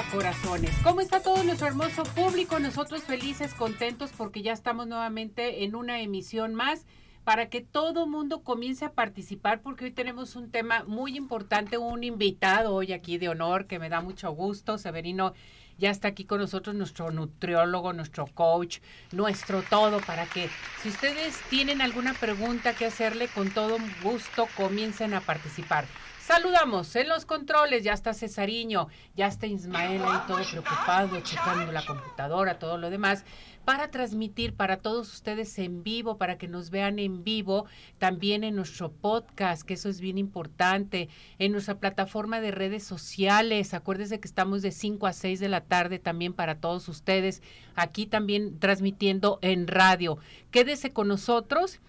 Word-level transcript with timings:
corazones. 0.00 0.70
¿Cómo 0.82 1.02
está 1.02 1.20
todo 1.20 1.44
nuestro 1.44 1.66
hermoso 1.66 2.04
público? 2.04 2.58
Nosotros 2.58 3.02
felices, 3.02 3.52
contentos 3.52 4.10
porque 4.16 4.40
ya 4.40 4.52
estamos 4.52 4.86
nuevamente 4.86 5.64
en 5.64 5.74
una 5.74 6.00
emisión 6.00 6.54
más 6.54 6.86
para 7.24 7.50
que 7.50 7.60
todo 7.60 8.06
mundo 8.06 8.42
comience 8.42 8.86
a 8.86 8.92
participar 8.92 9.60
porque 9.60 9.84
hoy 9.84 9.90
tenemos 9.90 10.34
un 10.34 10.50
tema 10.50 10.84
muy 10.86 11.16
importante, 11.16 11.76
un 11.76 12.04
invitado 12.04 12.74
hoy 12.74 12.92
aquí 12.92 13.18
de 13.18 13.28
honor 13.28 13.66
que 13.66 13.78
me 13.78 13.90
da 13.90 14.00
mucho 14.00 14.30
gusto, 14.32 14.78
Severino 14.78 15.34
ya 15.78 15.90
está 15.90 16.08
aquí 16.08 16.24
con 16.24 16.40
nosotros 16.40 16.74
nuestro 16.74 17.10
nutriólogo, 17.10 17.92
nuestro 17.92 18.26
coach, 18.26 18.78
nuestro 19.10 19.62
todo, 19.62 20.00
para 20.00 20.24
que 20.26 20.48
si 20.82 20.88
ustedes 20.88 21.38
tienen 21.50 21.82
alguna 21.82 22.14
pregunta 22.14 22.74
que 22.74 22.86
hacerle, 22.86 23.28
con 23.28 23.50
todo 23.50 23.76
gusto 24.02 24.48
comiencen 24.56 25.12
a 25.12 25.20
participar. 25.20 25.84
Saludamos 26.24 26.94
en 26.94 27.08
los 27.08 27.26
controles, 27.26 27.82
ya 27.82 27.94
está 27.94 28.14
Cesariño, 28.14 28.86
ya 29.16 29.26
está 29.26 29.48
Ismael 29.48 30.00
ahí 30.04 30.20
todo 30.28 30.38
preocupado, 30.48 31.20
checando 31.20 31.72
la 31.72 31.84
computadora, 31.84 32.60
todo 32.60 32.78
lo 32.78 32.90
demás, 32.90 33.24
para 33.64 33.90
transmitir 33.90 34.54
para 34.54 34.76
todos 34.76 35.12
ustedes 35.12 35.58
en 35.58 35.82
vivo, 35.82 36.18
para 36.18 36.38
que 36.38 36.46
nos 36.46 36.70
vean 36.70 37.00
en 37.00 37.24
vivo, 37.24 37.66
también 37.98 38.44
en 38.44 38.54
nuestro 38.54 38.92
podcast, 38.92 39.62
que 39.62 39.74
eso 39.74 39.88
es 39.88 40.00
bien 40.00 40.16
importante, 40.16 41.08
en 41.40 41.50
nuestra 41.50 41.80
plataforma 41.80 42.40
de 42.40 42.52
redes 42.52 42.84
sociales. 42.84 43.74
Acuérdense 43.74 44.20
que 44.20 44.28
estamos 44.28 44.62
de 44.62 44.70
5 44.70 45.08
a 45.08 45.12
6 45.12 45.40
de 45.40 45.48
la 45.48 45.62
tarde 45.62 45.98
también 45.98 46.34
para 46.34 46.60
todos 46.60 46.86
ustedes, 46.86 47.42
aquí 47.74 48.06
también 48.06 48.60
transmitiendo 48.60 49.40
en 49.42 49.66
radio. 49.66 50.18
Quédese 50.52 50.92
con 50.92 51.08
nosotros. 51.08 51.80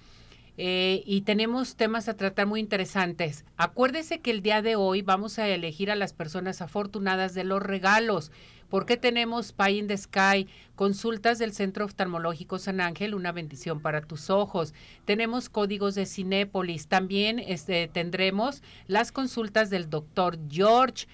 Eh, 0.58 1.02
y 1.06 1.22
tenemos 1.22 1.76
temas 1.76 2.08
a 2.08 2.16
tratar 2.16 2.46
muy 2.46 2.60
interesantes. 2.60 3.44
Acuérdese 3.58 4.20
que 4.20 4.30
el 4.32 4.42
día 4.44 4.62
de 4.62 4.76
hoy 4.76 5.02
vamos 5.02 5.40
a 5.40 5.48
elegir 5.48 5.90
a 5.90 5.96
las 5.96 6.14
personas 6.14 6.62
afortunadas 6.62 7.34
de 7.34 7.44
los 7.44 7.62
regalos. 7.62 8.32
porque 8.70 8.98
tenemos 8.98 9.54
Pie 9.54 9.78
in 9.78 9.88
the 9.88 9.96
Sky? 9.96 10.48
Consultas 10.76 11.38
del 11.38 11.54
Centro 11.54 11.86
Oftalmológico 11.86 12.58
San 12.58 12.82
Ángel, 12.82 13.14
una 13.14 13.32
bendición 13.32 13.82
para 13.82 14.02
tus 14.02 14.32
ojos. 14.32 14.74
Tenemos 15.06 15.48
códigos 15.48 15.94
de 15.94 16.08
Cinépolis. 16.08 16.88
También 16.88 17.38
este, 17.38 17.88
tendremos 17.88 18.64
las 18.88 19.12
consultas 19.12 19.70
del 19.70 19.92
doctor 19.92 20.40
George. 20.50 21.06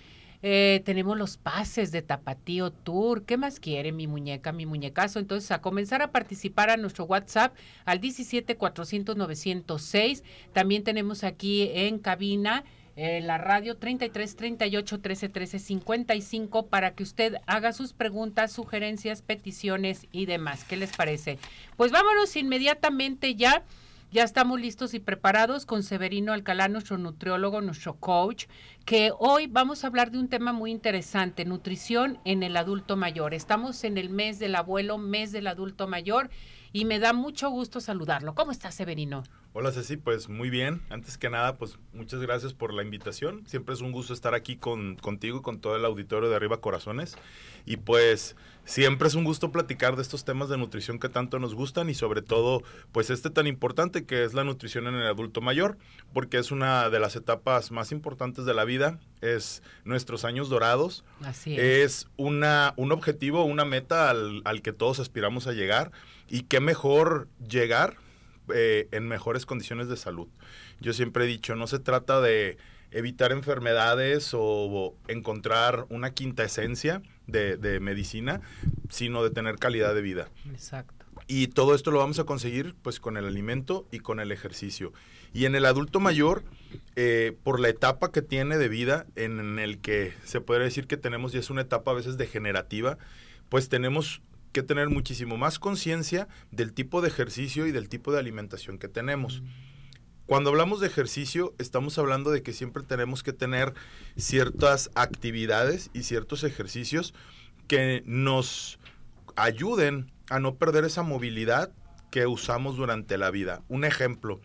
Eh, 0.41 0.81
tenemos 0.85 1.17
los 1.17 1.37
pases 1.37 1.91
de 1.91 2.01
Tapatío 2.01 2.71
Tour. 2.71 3.25
¿Qué 3.25 3.35
más 3.35 3.59
quiere 3.59 3.91
mi 3.91 4.07
muñeca, 4.07 4.51
mi 4.51 4.65
muñecazo? 4.65 5.19
Entonces, 5.19 5.51
a 5.51 5.61
comenzar 5.61 6.01
a 6.01 6.11
participar 6.11 6.69
a 6.69 6.77
nuestro 6.77 7.05
WhatsApp 7.05 7.55
al 7.85 7.99
17 7.99 8.55
400 8.55 9.17
906. 9.17 10.23
También 10.53 10.83
tenemos 10.83 11.23
aquí 11.23 11.69
en 11.73 11.99
cabina 11.99 12.63
eh, 12.95 13.21
la 13.21 13.37
radio 13.37 13.77
33 13.77 14.35
38 14.35 14.99
13 14.99 15.29
13 15.29 15.59
55 15.59 16.67
para 16.67 16.95
que 16.95 17.03
usted 17.03 17.35
haga 17.45 17.73
sus 17.73 17.93
preguntas, 17.93 18.51
sugerencias, 18.51 19.21
peticiones 19.21 20.07
y 20.11 20.25
demás. 20.25 20.63
¿Qué 20.63 20.77
les 20.77 20.95
parece? 20.95 21.37
Pues 21.75 21.91
vámonos 21.91 22.35
inmediatamente 22.35 23.35
ya 23.35 23.63
ya 24.11 24.23
estamos 24.23 24.59
listos 24.59 24.95
y 24.95 24.99
preparados 24.99 25.67
con 25.67 25.83
Severino 25.83 26.33
Alcalá, 26.33 26.67
nuestro 26.67 26.97
nutriólogo, 26.97 27.61
nuestro 27.61 27.95
coach, 27.95 28.45
que 28.83 29.11
hoy 29.19 29.45
vamos 29.45 29.83
a 29.83 29.87
hablar 29.87 30.09
de 30.09 30.17
un 30.17 30.29
tema 30.29 30.51
muy 30.51 30.71
interesante, 30.71 31.45
nutrición 31.45 32.19
en 32.25 32.41
el 32.41 32.57
adulto 32.57 32.97
mayor. 32.97 33.35
Estamos 33.35 33.83
en 33.83 33.99
el 33.99 34.09
mes 34.09 34.39
del 34.39 34.55
abuelo, 34.55 34.97
mes 34.97 35.31
del 35.31 35.45
adulto 35.45 35.87
mayor, 35.87 36.31
y 36.71 36.85
me 36.85 36.99
da 36.99 37.13
mucho 37.13 37.49
gusto 37.49 37.79
saludarlo. 37.81 38.35
¿Cómo 38.35 38.51
está 38.51 38.71
Severino? 38.71 39.23
Hola 39.51 39.71
Ceci, 39.71 39.97
pues 39.97 40.29
muy 40.29 40.51
bien. 40.51 40.81
Antes 40.89 41.17
que 41.17 41.29
nada, 41.29 41.57
pues 41.57 41.79
muchas 41.93 42.19
gracias 42.21 42.53
por 42.53 42.71
la 42.71 42.83
invitación. 42.83 43.43
Siempre 43.47 43.73
es 43.73 43.81
un 43.81 43.91
gusto 43.91 44.13
estar 44.13 44.35
aquí 44.35 44.57
con, 44.57 44.95
contigo, 44.95 45.41
con 45.41 45.59
todo 45.59 45.75
el 45.75 45.85
auditorio 45.85 46.29
de 46.29 46.35
Arriba 46.35 46.61
Corazones. 46.61 47.17
Y 47.65 47.77
pues 47.77 48.35
siempre 48.63 49.07
es 49.07 49.15
un 49.15 49.23
gusto 49.23 49.51
platicar 49.51 49.95
de 49.95 50.03
estos 50.03 50.23
temas 50.23 50.49
de 50.49 50.57
nutrición 50.57 50.99
que 50.99 51.09
tanto 51.09 51.39
nos 51.39 51.55
gustan 51.55 51.89
y 51.89 51.95
sobre 51.95 52.21
todo 52.21 52.61
pues 52.91 53.09
este 53.09 53.31
tan 53.31 53.47
importante 53.47 54.05
que 54.05 54.23
es 54.23 54.35
la 54.35 54.43
nutrición 54.43 54.85
en 54.85 54.93
el 54.93 55.07
adulto 55.07 55.41
mayor, 55.41 55.77
porque 56.13 56.37
es 56.37 56.51
una 56.51 56.91
de 56.91 56.99
las 56.99 57.15
etapas 57.15 57.71
más 57.71 57.91
importantes 57.91 58.45
de 58.45 58.53
la 58.53 58.65
vida, 58.65 58.99
es 59.21 59.63
nuestros 59.83 60.25
años 60.25 60.49
dorados. 60.49 61.03
Así 61.21 61.55
es. 61.55 61.59
Es 61.59 62.07
una, 62.17 62.75
un 62.77 62.91
objetivo, 62.91 63.43
una 63.43 63.65
meta 63.65 64.11
al, 64.11 64.43
al 64.45 64.61
que 64.61 64.73
todos 64.73 64.99
aspiramos 64.99 65.47
a 65.47 65.53
llegar 65.53 65.91
y 66.29 66.43
qué 66.43 66.59
mejor 66.59 67.27
llegar 67.47 67.97
eh, 68.53 68.87
en 68.91 69.07
mejores 69.07 69.45
condiciones 69.45 69.87
de 69.87 69.97
salud. 69.97 70.27
Yo 70.79 70.93
siempre 70.93 71.25
he 71.25 71.27
dicho, 71.27 71.55
no 71.55 71.67
se 71.67 71.79
trata 71.79 72.21
de 72.21 72.57
evitar 72.91 73.31
enfermedades 73.31 74.31
o 74.33 74.95
encontrar 75.07 75.85
una 75.89 76.11
quinta 76.11 76.43
esencia 76.43 77.01
de, 77.27 77.57
de 77.57 77.79
medicina, 77.79 78.41
sino 78.89 79.23
de 79.23 79.29
tener 79.29 79.57
calidad 79.57 79.93
de 79.93 80.01
vida. 80.01 80.29
Exacto. 80.49 81.05
Y 81.27 81.47
todo 81.47 81.75
esto 81.75 81.91
lo 81.91 81.99
vamos 81.99 82.17
a 82.17 82.23
conseguir 82.23 82.75
pues 82.81 82.99
con 82.99 83.15
el 83.15 83.25
alimento 83.25 83.87
y 83.91 83.99
con 83.99 84.19
el 84.19 84.31
ejercicio. 84.31 84.93
Y 85.31 85.45
en 85.45 85.53
el 85.53 85.65
adulto 85.65 85.99
mayor, 85.99 86.43
eh, 86.95 87.37
por 87.43 87.59
la 87.59 87.69
etapa 87.69 88.11
que 88.11 88.23
tiene 88.23 88.57
de 88.57 88.67
vida, 88.67 89.05
en 89.15 89.59
el 89.59 89.79
que 89.79 90.13
se 90.23 90.41
puede 90.41 90.63
decir 90.63 90.87
que 90.87 90.97
tenemos, 90.97 91.35
y 91.35 91.37
es 91.37 91.51
una 91.51 91.61
etapa 91.61 91.91
a 91.91 91.93
veces 91.93 92.17
degenerativa, 92.17 92.97
pues 93.49 93.69
tenemos 93.69 94.21
que 94.51 94.63
tener 94.63 94.89
muchísimo 94.89 95.37
más 95.37 95.59
conciencia 95.59 96.27
del 96.51 96.73
tipo 96.73 97.01
de 97.01 97.09
ejercicio 97.09 97.67
y 97.67 97.71
del 97.71 97.89
tipo 97.89 98.11
de 98.11 98.19
alimentación 98.19 98.77
que 98.77 98.87
tenemos. 98.87 99.43
Cuando 100.25 100.51
hablamos 100.51 100.79
de 100.79 100.87
ejercicio, 100.87 101.55
estamos 101.57 101.97
hablando 101.97 102.29
de 102.29 102.43
que 102.43 102.53
siempre 102.53 102.83
tenemos 102.83 103.23
que 103.23 103.33
tener 103.33 103.73
ciertas 104.15 104.91
actividades 104.93 105.89
y 105.93 106.03
ciertos 106.03 106.43
ejercicios 106.43 107.15
que 107.67 108.03
nos 108.05 108.79
ayuden 109.35 110.11
a 110.29 110.39
no 110.39 110.55
perder 110.55 110.85
esa 110.85 111.01
movilidad 111.01 111.71
que 112.11 112.27
usamos 112.27 112.77
durante 112.77 113.17
la 113.17 113.31
vida. 113.31 113.63
Un 113.69 113.85
ejemplo, 113.85 114.39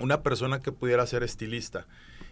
una 0.00 0.22
persona 0.22 0.60
que 0.60 0.72
pudiera 0.72 1.06
ser 1.06 1.22
estilista 1.22 1.86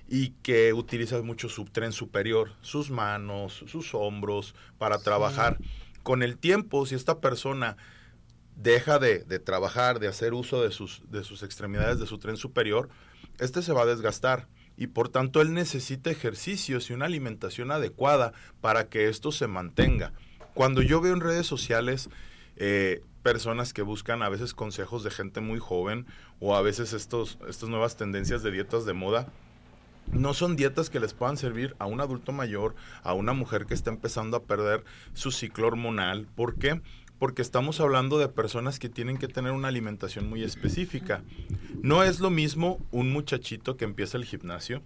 y 0.08 0.30
que 0.42 0.72
utiliza 0.72 1.20
mucho 1.22 1.48
su 1.48 1.66
tren 1.66 1.92
superior, 1.92 2.52
sus 2.62 2.90
manos, 2.90 3.64
sus 3.66 3.94
hombros 3.94 4.54
para 4.78 4.98
trabajar. 4.98 5.58
Con 6.02 6.22
el 6.22 6.38
tiempo, 6.38 6.86
si 6.86 6.94
esta 6.94 7.20
persona 7.20 7.76
deja 8.56 8.98
de, 8.98 9.20
trabajar, 9.38 10.00
de 10.00 10.08
hacer 10.08 10.34
uso 10.34 10.62
de 10.62 10.70
sus, 10.70 11.02
de 11.10 11.24
sus 11.24 11.42
extremidades, 11.42 11.98
de 11.98 12.06
su 12.06 12.18
tren 12.18 12.36
superior, 12.36 12.88
este 13.38 13.62
se 13.62 13.72
va 13.72 13.82
a 13.82 13.86
desgastar 13.86 14.48
y 14.76 14.88
por 14.88 15.08
tanto 15.08 15.40
él 15.40 15.52
necesita 15.52 16.10
ejercicios 16.10 16.88
y 16.88 16.92
una 16.92 17.06
alimentación 17.06 17.70
adecuada 17.70 18.32
para 18.60 18.88
que 18.88 19.08
esto 19.08 19.32
se 19.32 19.46
mantenga. 19.46 20.12
Cuando 20.54 20.82
yo 20.82 21.00
veo 21.00 21.12
en 21.12 21.20
redes 21.20 21.46
sociales 21.46 22.10
eh, 22.56 23.02
personas 23.22 23.72
que 23.72 23.82
buscan 23.82 24.22
a 24.22 24.28
veces 24.28 24.54
consejos 24.54 25.04
de 25.04 25.10
gente 25.10 25.40
muy 25.40 25.58
joven 25.58 26.06
o 26.38 26.56
a 26.56 26.62
veces 26.62 26.92
estos, 26.92 27.38
estas 27.48 27.68
nuevas 27.68 27.96
tendencias 27.96 28.42
de 28.42 28.50
dietas 28.50 28.84
de 28.84 28.92
moda, 28.92 29.26
no 30.12 30.34
son 30.34 30.56
dietas 30.56 30.90
que 30.90 31.00
les 31.00 31.14
puedan 31.14 31.36
servir 31.36 31.74
a 31.78 31.86
un 31.86 32.00
adulto 32.00 32.32
mayor, 32.32 32.74
a 33.02 33.14
una 33.14 33.32
mujer 33.32 33.66
que 33.66 33.74
está 33.74 33.90
empezando 33.90 34.36
a 34.36 34.44
perder 34.44 34.84
su 35.14 35.30
ciclo 35.30 35.66
hormonal. 35.66 36.26
¿Por 36.34 36.56
qué? 36.56 36.80
Porque 37.18 37.42
estamos 37.42 37.80
hablando 37.80 38.18
de 38.18 38.28
personas 38.28 38.78
que 38.78 38.88
tienen 38.88 39.18
que 39.18 39.28
tener 39.28 39.52
una 39.52 39.68
alimentación 39.68 40.28
muy 40.28 40.42
específica. 40.42 41.22
No 41.82 42.02
es 42.02 42.20
lo 42.20 42.30
mismo 42.30 42.84
un 42.90 43.12
muchachito 43.12 43.76
que 43.76 43.84
empieza 43.84 44.16
el 44.16 44.24
gimnasio, 44.24 44.82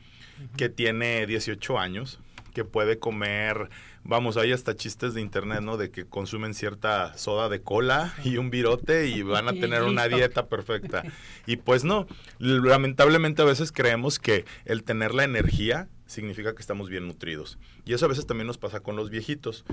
que 0.57 0.69
tiene 0.69 1.27
18 1.27 1.79
años, 1.79 2.19
que 2.55 2.65
puede 2.65 2.99
comer, 2.99 3.69
vamos, 4.05 4.39
hay 4.39 4.53
hasta 4.53 4.75
chistes 4.75 5.13
de 5.13 5.21
internet, 5.21 5.61
¿no? 5.61 5.77
De 5.77 5.91
que 5.91 6.07
consumen 6.07 6.55
cierta 6.55 7.19
soda 7.19 7.51
de 7.51 7.61
cola 7.61 8.15
y 8.25 8.39
un 8.39 8.49
virote 8.49 9.09
y 9.09 9.23
van 9.23 9.49
a 9.49 9.53
tener 9.61 9.83
una 9.83 10.09
dieta 10.09 10.47
perfecta. 10.47 11.03
Y 11.47 11.57
pues 11.57 11.85
no, 11.85 12.07
lamentablemente 12.39 13.43
a 13.43 13.45
veces 13.45 13.73
creemos 13.73 14.19
que 14.19 14.47
el 14.65 14.85
tener 14.85 15.15
la 15.15 15.25
energía 15.25 15.89
significa 16.07 16.55
que 16.55 16.61
estamos 16.61 16.89
bien 16.89 17.07
nutridos. 17.07 17.59
Y 17.85 17.93
eso 17.93 18.07
a 18.07 18.09
veces 18.09 18.27
también 18.27 18.47
nos 18.47 18.59
pasa 18.59 18.81
con 18.81 18.97
los 18.97 19.11
viejitos. 19.11 19.65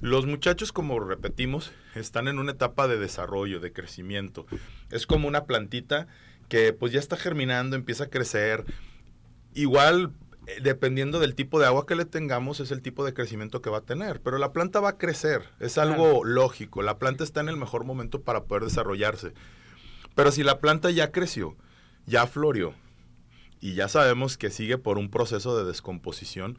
Los 0.00 0.26
muchachos, 0.26 0.72
como 0.72 0.98
repetimos, 1.00 1.72
están 1.94 2.28
en 2.28 2.38
una 2.38 2.52
etapa 2.52 2.88
de 2.88 2.98
desarrollo, 2.98 3.60
de 3.60 3.72
crecimiento. 3.72 4.46
Es 4.90 5.06
como 5.06 5.28
una 5.28 5.44
plantita 5.44 6.06
que 6.48 6.72
pues 6.72 6.92
ya 6.92 6.98
está 6.98 7.16
germinando, 7.16 7.76
empieza 7.76 8.04
a 8.04 8.10
crecer, 8.10 8.64
igual 9.54 10.12
dependiendo 10.60 11.20
del 11.20 11.34
tipo 11.34 11.58
de 11.58 11.66
agua 11.66 11.86
que 11.86 11.96
le 11.96 12.04
tengamos, 12.04 12.60
es 12.60 12.70
el 12.70 12.82
tipo 12.82 13.04
de 13.04 13.14
crecimiento 13.14 13.62
que 13.62 13.70
va 13.70 13.78
a 13.78 13.84
tener. 13.84 14.20
Pero 14.20 14.38
la 14.38 14.52
planta 14.52 14.80
va 14.80 14.90
a 14.90 14.98
crecer, 14.98 15.42
es 15.60 15.78
algo 15.78 16.24
lógico. 16.24 16.82
La 16.82 16.98
planta 16.98 17.24
está 17.24 17.40
en 17.40 17.48
el 17.48 17.56
mejor 17.56 17.84
momento 17.84 18.22
para 18.22 18.44
poder 18.44 18.64
desarrollarse. 18.64 19.32
Pero 20.14 20.30
si 20.30 20.42
la 20.42 20.60
planta 20.60 20.90
ya 20.90 21.10
creció, 21.10 21.56
ya 22.06 22.26
floreó, 22.26 22.74
y 23.60 23.74
ya 23.74 23.88
sabemos 23.88 24.36
que 24.36 24.50
sigue 24.50 24.76
por 24.76 24.98
un 24.98 25.10
proceso 25.10 25.56
de 25.56 25.64
descomposición, 25.64 26.58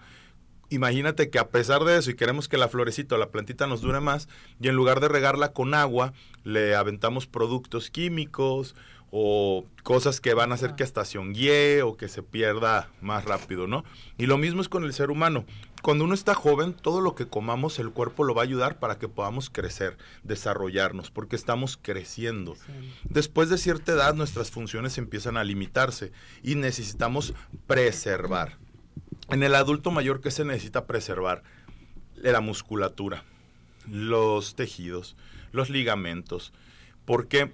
imagínate 0.69 1.29
que 1.29 1.37
a 1.37 1.49
pesar 1.49 1.83
de 1.83 1.97
eso 1.97 2.09
y 2.09 2.15
queremos 2.15 2.47
que 2.47 2.57
la 2.57 2.67
florecita 2.67 3.13
o 3.13 3.17
la 3.19 3.29
plantita 3.29 3.67
nos 3.67 3.81
dure 3.81 3.99
más, 3.99 4.27
y 4.59 4.67
en 4.67 4.75
lugar 4.75 4.99
de 4.99 5.07
regarla 5.07 5.53
con 5.53 5.75
agua, 5.75 6.13
le 6.43 6.75
aventamos 6.75 7.27
productos 7.27 7.91
químicos 7.91 8.75
o 9.17 9.65
cosas 9.83 10.19
que 10.19 10.33
van 10.33 10.51
a 10.51 10.55
hacer 10.55 10.75
que 10.75 10.83
estación 10.83 11.31
guíe 11.31 11.83
o 11.83 11.95
que 11.95 12.09
se 12.09 12.21
pierda 12.21 12.89
más 12.99 13.23
rápido, 13.23 13.65
¿no? 13.65 13.85
Y 14.17 14.25
lo 14.25 14.37
mismo 14.37 14.59
es 14.59 14.67
con 14.67 14.83
el 14.83 14.91
ser 14.91 15.09
humano. 15.09 15.45
Cuando 15.81 16.03
uno 16.03 16.13
está 16.13 16.35
joven, 16.35 16.73
todo 16.73 16.99
lo 16.99 17.15
que 17.15 17.25
comamos, 17.25 17.79
el 17.79 17.91
cuerpo 17.91 18.25
lo 18.25 18.35
va 18.35 18.41
a 18.41 18.43
ayudar 18.43 18.77
para 18.77 18.99
que 18.99 19.07
podamos 19.07 19.49
crecer, 19.49 19.97
desarrollarnos, 20.23 21.11
porque 21.11 21.37
estamos 21.37 21.79
creciendo. 21.81 22.57
Después 23.05 23.47
de 23.47 23.57
cierta 23.57 23.93
edad, 23.93 24.15
nuestras 24.15 24.51
funciones 24.51 24.97
empiezan 24.97 25.37
a 25.37 25.45
limitarse 25.45 26.11
y 26.43 26.55
necesitamos 26.55 27.33
preservar. 27.67 28.57
En 29.29 29.43
el 29.43 29.55
adulto 29.55 29.91
mayor, 29.91 30.19
¿qué 30.19 30.29
se 30.29 30.43
necesita 30.43 30.87
preservar? 30.87 31.41
La 32.17 32.41
musculatura, 32.41 33.23
los 33.89 34.55
tejidos, 34.55 35.15
los 35.53 35.69
ligamentos. 35.69 36.51
¿Por 37.05 37.29
qué? 37.29 37.53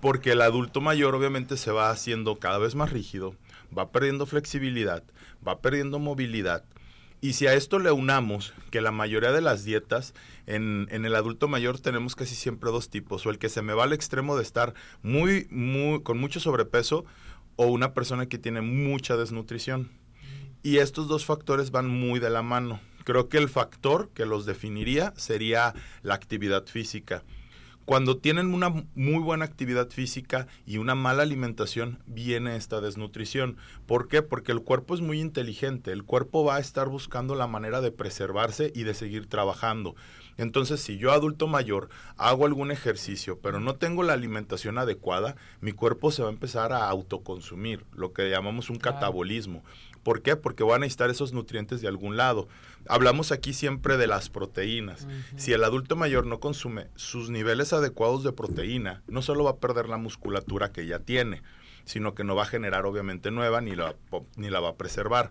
Porque 0.00 0.32
el 0.32 0.42
adulto 0.42 0.80
mayor 0.80 1.14
obviamente 1.14 1.56
se 1.56 1.70
va 1.70 1.90
haciendo 1.90 2.38
cada 2.38 2.58
vez 2.58 2.74
más 2.74 2.92
rígido, 2.92 3.34
va 3.76 3.90
perdiendo 3.90 4.26
flexibilidad, 4.26 5.02
va 5.46 5.60
perdiendo 5.60 5.98
movilidad. 5.98 6.64
Y 7.20 7.32
si 7.32 7.48
a 7.48 7.54
esto 7.54 7.80
le 7.80 7.90
unamos 7.90 8.54
que 8.70 8.80
la 8.80 8.92
mayoría 8.92 9.32
de 9.32 9.40
las 9.40 9.64
dietas 9.64 10.14
en, 10.46 10.86
en, 10.90 11.04
el 11.04 11.16
adulto 11.16 11.48
mayor 11.48 11.80
tenemos 11.80 12.14
casi 12.14 12.36
siempre 12.36 12.70
dos 12.70 12.90
tipos, 12.90 13.26
o 13.26 13.30
el 13.30 13.38
que 13.38 13.48
se 13.48 13.60
me 13.60 13.72
va 13.74 13.84
al 13.84 13.92
extremo 13.92 14.36
de 14.36 14.44
estar 14.44 14.74
muy, 15.02 15.48
muy, 15.50 16.00
con 16.02 16.18
mucho 16.18 16.38
sobrepeso, 16.38 17.04
o 17.56 17.66
una 17.66 17.92
persona 17.92 18.26
que 18.26 18.38
tiene 18.38 18.60
mucha 18.60 19.16
desnutrición. 19.16 19.90
Y 20.62 20.78
estos 20.78 21.08
dos 21.08 21.24
factores 21.24 21.72
van 21.72 21.88
muy 21.88 22.20
de 22.20 22.30
la 22.30 22.42
mano. 22.42 22.80
Creo 23.04 23.28
que 23.28 23.38
el 23.38 23.48
factor 23.48 24.10
que 24.14 24.26
los 24.26 24.46
definiría 24.46 25.12
sería 25.16 25.74
la 26.02 26.14
actividad 26.14 26.66
física. 26.66 27.24
Cuando 27.88 28.18
tienen 28.18 28.52
una 28.52 28.84
muy 28.94 29.22
buena 29.22 29.46
actividad 29.46 29.88
física 29.88 30.46
y 30.66 30.76
una 30.76 30.94
mala 30.94 31.22
alimentación, 31.22 32.00
viene 32.04 32.54
esta 32.54 32.82
desnutrición. 32.82 33.56
¿Por 33.86 34.08
qué? 34.08 34.20
Porque 34.20 34.52
el 34.52 34.60
cuerpo 34.60 34.94
es 34.94 35.00
muy 35.00 35.22
inteligente. 35.22 35.90
El 35.90 36.04
cuerpo 36.04 36.44
va 36.44 36.56
a 36.56 36.60
estar 36.60 36.90
buscando 36.90 37.34
la 37.34 37.46
manera 37.46 37.80
de 37.80 37.90
preservarse 37.90 38.70
y 38.74 38.82
de 38.82 38.92
seguir 38.92 39.26
trabajando. 39.26 39.94
Entonces, 40.36 40.80
si 40.82 40.98
yo 40.98 41.12
adulto 41.12 41.46
mayor 41.46 41.88
hago 42.18 42.44
algún 42.44 42.70
ejercicio, 42.72 43.40
pero 43.40 43.58
no 43.58 43.76
tengo 43.76 44.02
la 44.02 44.12
alimentación 44.12 44.76
adecuada, 44.76 45.36
mi 45.62 45.72
cuerpo 45.72 46.10
se 46.10 46.22
va 46.22 46.28
a 46.28 46.32
empezar 46.32 46.74
a 46.74 46.90
autoconsumir, 46.90 47.86
lo 47.92 48.12
que 48.12 48.28
llamamos 48.28 48.68
un 48.68 48.76
catabolismo. 48.76 49.64
¿Por 50.08 50.22
qué? 50.22 50.36
Porque 50.36 50.64
van 50.64 50.76
a 50.76 50.78
necesitar 50.86 51.10
esos 51.10 51.34
nutrientes 51.34 51.82
de 51.82 51.88
algún 51.88 52.16
lado. 52.16 52.48
Hablamos 52.88 53.30
aquí 53.30 53.52
siempre 53.52 53.98
de 53.98 54.06
las 54.06 54.30
proteínas. 54.30 55.06
Si 55.36 55.52
el 55.52 55.62
adulto 55.62 55.96
mayor 55.96 56.24
no 56.24 56.40
consume 56.40 56.86
sus 56.94 57.28
niveles 57.28 57.74
adecuados 57.74 58.24
de 58.24 58.32
proteína, 58.32 59.02
no 59.06 59.20
solo 59.20 59.44
va 59.44 59.50
a 59.50 59.56
perder 59.58 59.86
la 59.86 59.98
musculatura 59.98 60.72
que 60.72 60.86
ya 60.86 61.00
tiene, 61.00 61.42
sino 61.84 62.14
que 62.14 62.24
no 62.24 62.34
va 62.34 62.44
a 62.44 62.46
generar 62.46 62.86
obviamente 62.86 63.30
nueva 63.30 63.60
ni 63.60 63.76
la, 63.76 63.96
ni 64.36 64.48
la 64.48 64.60
va 64.60 64.70
a 64.70 64.76
preservar. 64.76 65.30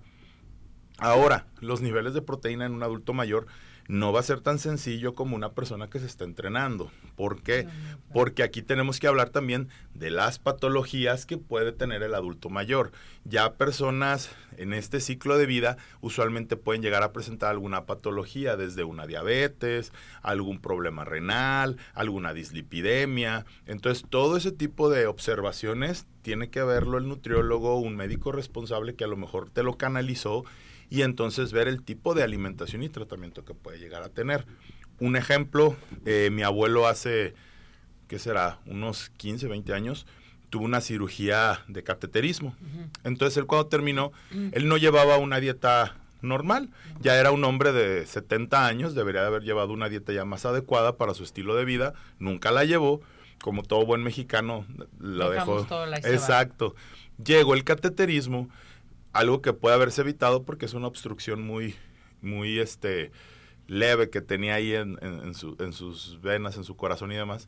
Ahora, 1.00 1.48
los 1.60 1.82
niveles 1.82 2.14
de 2.14 2.22
proteína 2.22 2.68
en 2.68 2.74
un 2.74 2.84
adulto 2.84 3.14
mayor 3.14 3.48
no 3.88 4.12
va 4.12 4.20
a 4.20 4.24
ser 4.24 4.42
tan 4.42 4.60
sencillo 4.60 5.16
como 5.16 5.36
una 5.36 5.54
persona 5.54 5.90
que 5.90 6.00
se 6.00 6.06
está 6.06 6.26
entrenando. 6.26 6.92
¿Por 7.16 7.42
qué? 7.42 7.68
Porque 8.14 8.44
aquí 8.44 8.62
tenemos 8.62 9.00
que 9.00 9.08
hablar 9.08 9.30
también 9.30 9.70
de 9.94 10.12
las 10.12 10.40
patologías 10.40 11.26
que 11.26 11.38
puede 11.38 11.72
tener 11.72 12.04
el 12.04 12.14
adulto 12.14 12.50
mayor. 12.50 12.92
Ya 13.24 13.54
personas 13.54 14.30
en 14.58 14.74
este 14.74 15.00
ciclo 15.00 15.38
de 15.38 15.46
vida 15.46 15.78
usualmente 16.02 16.58
pueden 16.58 16.82
llegar 16.82 17.04
a 17.04 17.14
presentar 17.14 17.52
alguna 17.52 17.86
patología, 17.86 18.58
desde 18.58 18.84
una 18.84 19.08
diabetes, 19.08 19.92
algún 20.22 20.60
problema 20.60 21.06
renal, 21.06 21.78
alguna 21.94 22.34
dislipidemia. 22.34 23.46
Entonces, 23.66 24.06
todo 24.10 24.38
ese 24.38 24.52
tipo 24.52 24.90
de 24.90 25.08
observaciones 25.08 26.06
tiene 26.22 26.50
que 26.50 26.62
verlo 26.64 26.98
el 26.98 27.08
nutriólogo, 27.08 27.78
un 27.78 27.96
médico 27.96 28.32
responsable 28.32 28.96
que 28.96 29.06
a 29.06 29.08
lo 29.08 29.16
mejor 29.16 29.50
te 29.50 29.64
lo 29.64 29.78
canalizó 29.78 30.44
y 30.90 31.02
entonces 31.02 31.52
ver 31.52 31.68
el 31.68 31.84
tipo 31.84 32.14
de 32.14 32.24
alimentación 32.24 32.84
y 32.84 32.90
tratamiento 32.90 33.44
que 33.46 33.54
puede 33.54 33.80
llegar 33.80 34.04
a 34.04 34.10
tener. 34.10 34.46
Un 35.00 35.16
ejemplo, 35.16 35.76
eh, 36.06 36.30
mi 36.32 36.44
abuelo 36.44 36.88
hace, 36.88 37.36
¿qué 38.08 38.20
será? 38.20 38.60
Unos 38.66 39.10
15, 39.18 39.48
20 39.48 39.74
años, 39.74 40.08
tuvo 40.50 40.66
una 40.66 40.82
cirugía 40.82 41.60
de 41.68 41.84
cateterismo. 41.84 42.56
Entonces 43.04 43.38
él 43.38 43.46
cuando 43.46 43.68
terminó, 43.68 44.12
él 44.32 44.68
no 44.68 44.78
llevaba 44.78 45.18
una 45.18 45.40
dieta 45.40 45.98
normal, 46.22 46.70
ya 47.00 47.16
era 47.20 47.32
un 47.32 47.44
hombre 47.44 47.74
de 47.74 48.06
70 48.06 48.66
años, 48.66 48.96
debería 48.96 49.22
de 49.22 49.28
haber 49.28 49.44
llevado 49.44 49.74
una 49.74 49.90
dieta 49.90 50.14
ya 50.14 50.26
más 50.26 50.46
adecuada 50.46 50.98
para 50.98 51.14
su 51.14 51.24
estilo 51.24 51.56
de 51.56 51.66
vida, 51.66 51.94
nunca 52.18 52.52
la 52.52 52.64
llevó, 52.64 53.02
como 53.42 53.62
todo 53.62 53.86
buen 53.86 54.04
mexicano 54.04 54.66
la 55.00 55.30
dejó. 55.30 55.68
Exacto. 56.04 56.76
Llegó 57.24 57.54
el 57.54 57.64
cateterismo 57.64 58.50
algo 59.18 59.42
que 59.42 59.54
puede 59.54 59.76
haberse 59.76 60.02
evitado 60.02 60.44
porque 60.44 60.66
es 60.66 60.74
una 60.74 60.88
obstrucción 60.88 61.42
muy, 61.42 61.76
muy 62.22 62.60
este, 62.60 63.12
leve 63.68 64.10
que 64.10 64.22
tenía 64.22 64.56
ahí 64.56 64.74
en, 64.74 65.00
en, 65.02 65.34
sus 65.34 66.22
venas, 66.22 66.56
en 66.58 66.64
su 66.64 66.76
corazón 66.76 67.12
y 67.12 67.16
demás. 67.16 67.48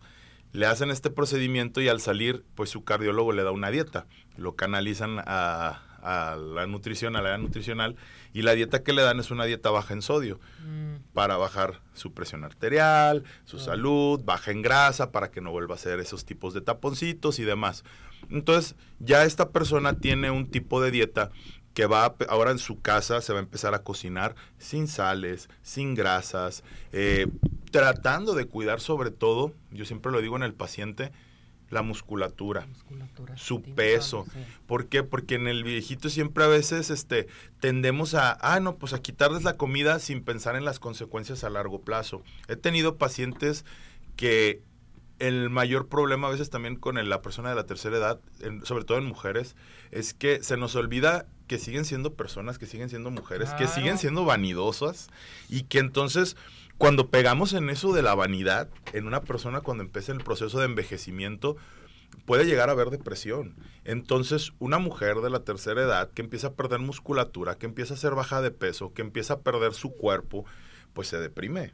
Le 0.52 0.66
hacen 0.66 0.90
este 0.90 1.12
procedimiento 1.12 1.80
y 1.80 1.88
al 1.88 2.02
salir, 2.02 2.44
pues 2.56 2.72
su 2.72 2.84
cardiólogo 2.84 3.34
le 3.34 3.44
da 3.44 3.52
una 3.52 3.70
dieta. 3.70 4.08
Lo 4.36 4.56
canalizan 4.56 5.22
a, 5.24 5.84
la 6.02 6.66
nutrición, 6.66 7.16
a 7.16 7.22
la 7.22 7.34
área 7.34 7.38
nutricional, 7.38 7.98
y 8.34 8.42
la 8.42 8.56
dieta 8.56 8.82
que 8.82 8.94
le 8.94 9.04
dan 9.04 9.20
es 9.20 9.30
una 9.30 9.46
dieta 9.46 9.70
baja 9.70 9.94
en 9.94 10.02
sodio, 10.02 10.40
mm. 10.66 11.14
para 11.14 11.38
bajar 11.38 11.82
su 11.94 12.14
presión 12.14 12.46
arterial, 12.46 13.26
su 13.44 13.60
salud, 13.60 14.22
baja 14.24 14.52
en 14.52 14.64
grasa, 14.64 15.12
para 15.12 15.30
que 15.30 15.42
no 15.42 15.52
vuelva 15.52 15.76
a 15.76 15.78
hacer 15.78 16.00
esos 16.00 16.26
tipos 16.26 16.54
de 16.54 16.62
taponcitos 16.62 17.38
y 17.38 17.44
demás. 17.44 17.84
Entonces, 18.30 18.76
ya 19.00 19.26
esta 19.26 19.50
persona 19.50 19.98
tiene 19.98 20.32
un 20.32 20.50
tipo 20.50 20.82
de 20.82 20.92
dieta 20.92 21.32
que 21.74 21.86
va 21.86 22.16
ahora 22.28 22.52
en 22.52 22.60
su 22.60 22.82
casa 22.82 23.22
se 23.22 23.34
va 23.34 23.40
a 23.40 23.44
empezar 23.44 23.74
a 23.74 23.84
cocinar 23.84 24.36
sin 24.58 24.88
sales, 24.88 25.50
sin 25.62 25.96
grasas, 25.96 26.64
eh, 26.92 27.28
tratando 27.72 28.34
de 28.34 28.46
cuidar 28.46 28.82
sobre 28.82 29.12
todo, 29.12 29.54
yo 29.72 29.86
siempre 29.86 30.12
lo 30.12 30.22
digo 30.22 30.36
en 30.36 30.44
el 30.44 30.54
paciente, 30.54 31.12
la 31.70 31.84
musculatura, 31.84 32.68
su 33.36 33.62
peso. 33.62 34.26
¿Por 34.66 34.88
qué? 34.88 35.04
Porque 35.04 35.36
en 35.36 35.48
el 35.48 35.64
viejito 35.64 36.10
siempre 36.10 36.44
a 36.44 36.48
veces 36.48 36.90
este, 36.90 37.28
tendemos 37.60 38.16
a, 38.16 38.38
ah, 38.42 38.60
no, 38.60 38.78
pues 38.78 38.94
a 38.94 39.02
quitarles 39.02 39.44
la 39.44 39.54
comida 39.54 40.00
sin 40.00 40.24
pensar 40.24 40.56
en 40.56 40.66
las 40.66 40.80
consecuencias 40.80 41.44
a 41.44 41.50
largo 41.50 41.82
plazo. 41.82 42.24
He 42.48 42.56
tenido 42.56 42.98
pacientes 42.98 43.66
que 44.16 44.64
el 45.20 45.50
mayor 45.50 45.88
problema 45.88 46.28
a 46.28 46.32
veces 46.32 46.50
también 46.50 46.76
con 46.76 46.96
la 47.08 47.22
persona 47.22 47.50
de 47.50 47.56
la 47.56 47.66
tercera 47.66 47.98
edad, 47.98 48.20
sobre 48.64 48.84
todo 48.84 48.98
en 48.98 49.06
mujeres, 49.06 49.56
es 49.92 50.14
que 50.14 50.42
se 50.44 50.58
nos 50.58 50.76
olvida 50.76 51.28
que 51.48 51.58
siguen 51.58 51.86
siendo 51.86 52.14
personas, 52.14 52.58
que 52.58 52.66
siguen 52.66 52.90
siendo 52.90 53.12
mujeres, 53.12 53.54
que 53.56 53.68
siguen 53.68 53.98
siendo 53.98 54.24
vanidosas 54.26 55.10
y 55.50 55.64
que 55.64 55.80
entonces 55.80 56.38
cuando 56.78 57.10
pegamos 57.10 57.54
en 57.54 57.70
eso 57.70 57.92
de 57.92 58.02
la 58.02 58.16
vanidad, 58.16 58.70
en 58.94 59.06
una 59.06 59.22
persona 59.22 59.62
cuando 59.62 59.84
empieza 59.84 60.14
el 60.14 60.24
proceso 60.24 60.60
de 60.60 60.66
envejecimiento, 60.66 61.58
puede 62.26 62.46
llegar 62.46 62.70
a 62.70 62.72
haber 62.72 62.90
depresión. 62.90 63.56
Entonces, 63.84 64.54
una 64.60 64.80
mujer 64.80 65.18
de 65.18 65.30
la 65.30 65.44
tercera 65.44 65.82
edad 65.82 66.10
que 66.12 66.22
empieza 66.22 66.48
a 66.48 66.54
perder 66.54 66.80
musculatura, 66.80 67.56
que 67.56 67.66
empieza 67.66 67.96
a 67.96 67.98
ser 67.98 68.16
baja 68.16 68.42
de 68.42 68.52
peso, 68.52 68.94
que 68.94 69.02
empieza 69.02 69.36
a 69.36 69.40
perder 69.42 69.74
su 69.74 69.92
cuerpo, 69.92 70.46
pues 70.94 71.10
se 71.10 71.20
deprime. 71.20 71.74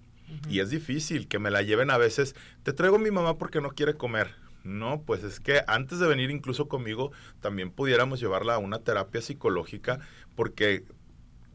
Y 0.49 0.59
es 0.59 0.69
difícil 0.69 1.27
que 1.27 1.39
me 1.39 1.51
la 1.51 1.61
lleven 1.61 1.91
a 1.91 1.97
veces, 1.97 2.35
te 2.63 2.73
traigo 2.73 2.97
a 2.97 2.99
mi 2.99 3.11
mamá 3.11 3.37
porque 3.37 3.61
no 3.61 3.71
quiere 3.71 3.95
comer. 3.95 4.35
No, 4.63 5.03
pues 5.03 5.23
es 5.23 5.39
que 5.39 5.61
antes 5.67 5.99
de 5.99 6.07
venir 6.07 6.31
incluso 6.31 6.67
conmigo, 6.67 7.11
también 7.39 7.69
pudiéramos 7.69 8.19
llevarla 8.19 8.55
a 8.55 8.59
una 8.59 8.79
terapia 8.79 9.21
psicológica 9.21 9.99
porque 10.35 10.83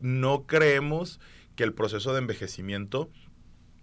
no 0.00 0.46
creemos 0.46 1.18
que 1.56 1.64
el 1.64 1.74
proceso 1.74 2.12
de 2.12 2.20
envejecimiento 2.20 3.10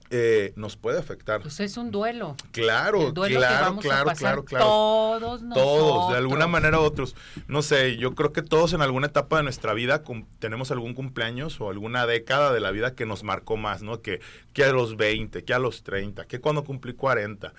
eh, 0.09 0.53
nos 0.55 0.77
puede 0.77 0.99
afectar. 0.99 1.41
Pues 1.41 1.59
es 1.59 1.77
un 1.77 1.91
duelo. 1.91 2.35
Claro, 2.51 3.13
claro, 3.13 3.77
claro, 3.77 4.13
claro, 4.15 4.45
claro. 4.45 4.65
Todos 4.65 5.41
nosotros. 5.41 5.65
Todos, 5.65 6.11
de 6.11 6.17
alguna 6.17 6.47
manera 6.47 6.79
u 6.79 6.83
otros. 6.83 7.15
No 7.47 7.61
sé, 7.61 7.97
yo 7.97 8.15
creo 8.15 8.31
que 8.31 8.41
todos 8.41 8.73
en 8.73 8.81
alguna 8.81 9.07
etapa 9.07 9.37
de 9.37 9.43
nuestra 9.43 9.73
vida 9.73 10.03
tenemos 10.39 10.71
algún 10.71 10.93
cumpleaños 10.93 11.59
o 11.59 11.69
alguna 11.69 12.05
década 12.05 12.53
de 12.53 12.59
la 12.59 12.71
vida 12.71 12.95
que 12.95 13.05
nos 13.05 13.23
marcó 13.23 13.57
más, 13.57 13.81
¿no? 13.81 14.01
Que, 14.01 14.21
que 14.53 14.63
a 14.63 14.71
los 14.71 14.97
20, 14.97 15.43
que 15.43 15.53
a 15.53 15.59
los 15.59 15.83
30, 15.83 16.25
que 16.25 16.39
cuando 16.39 16.63
cumplí 16.63 16.93
40. 16.93 17.53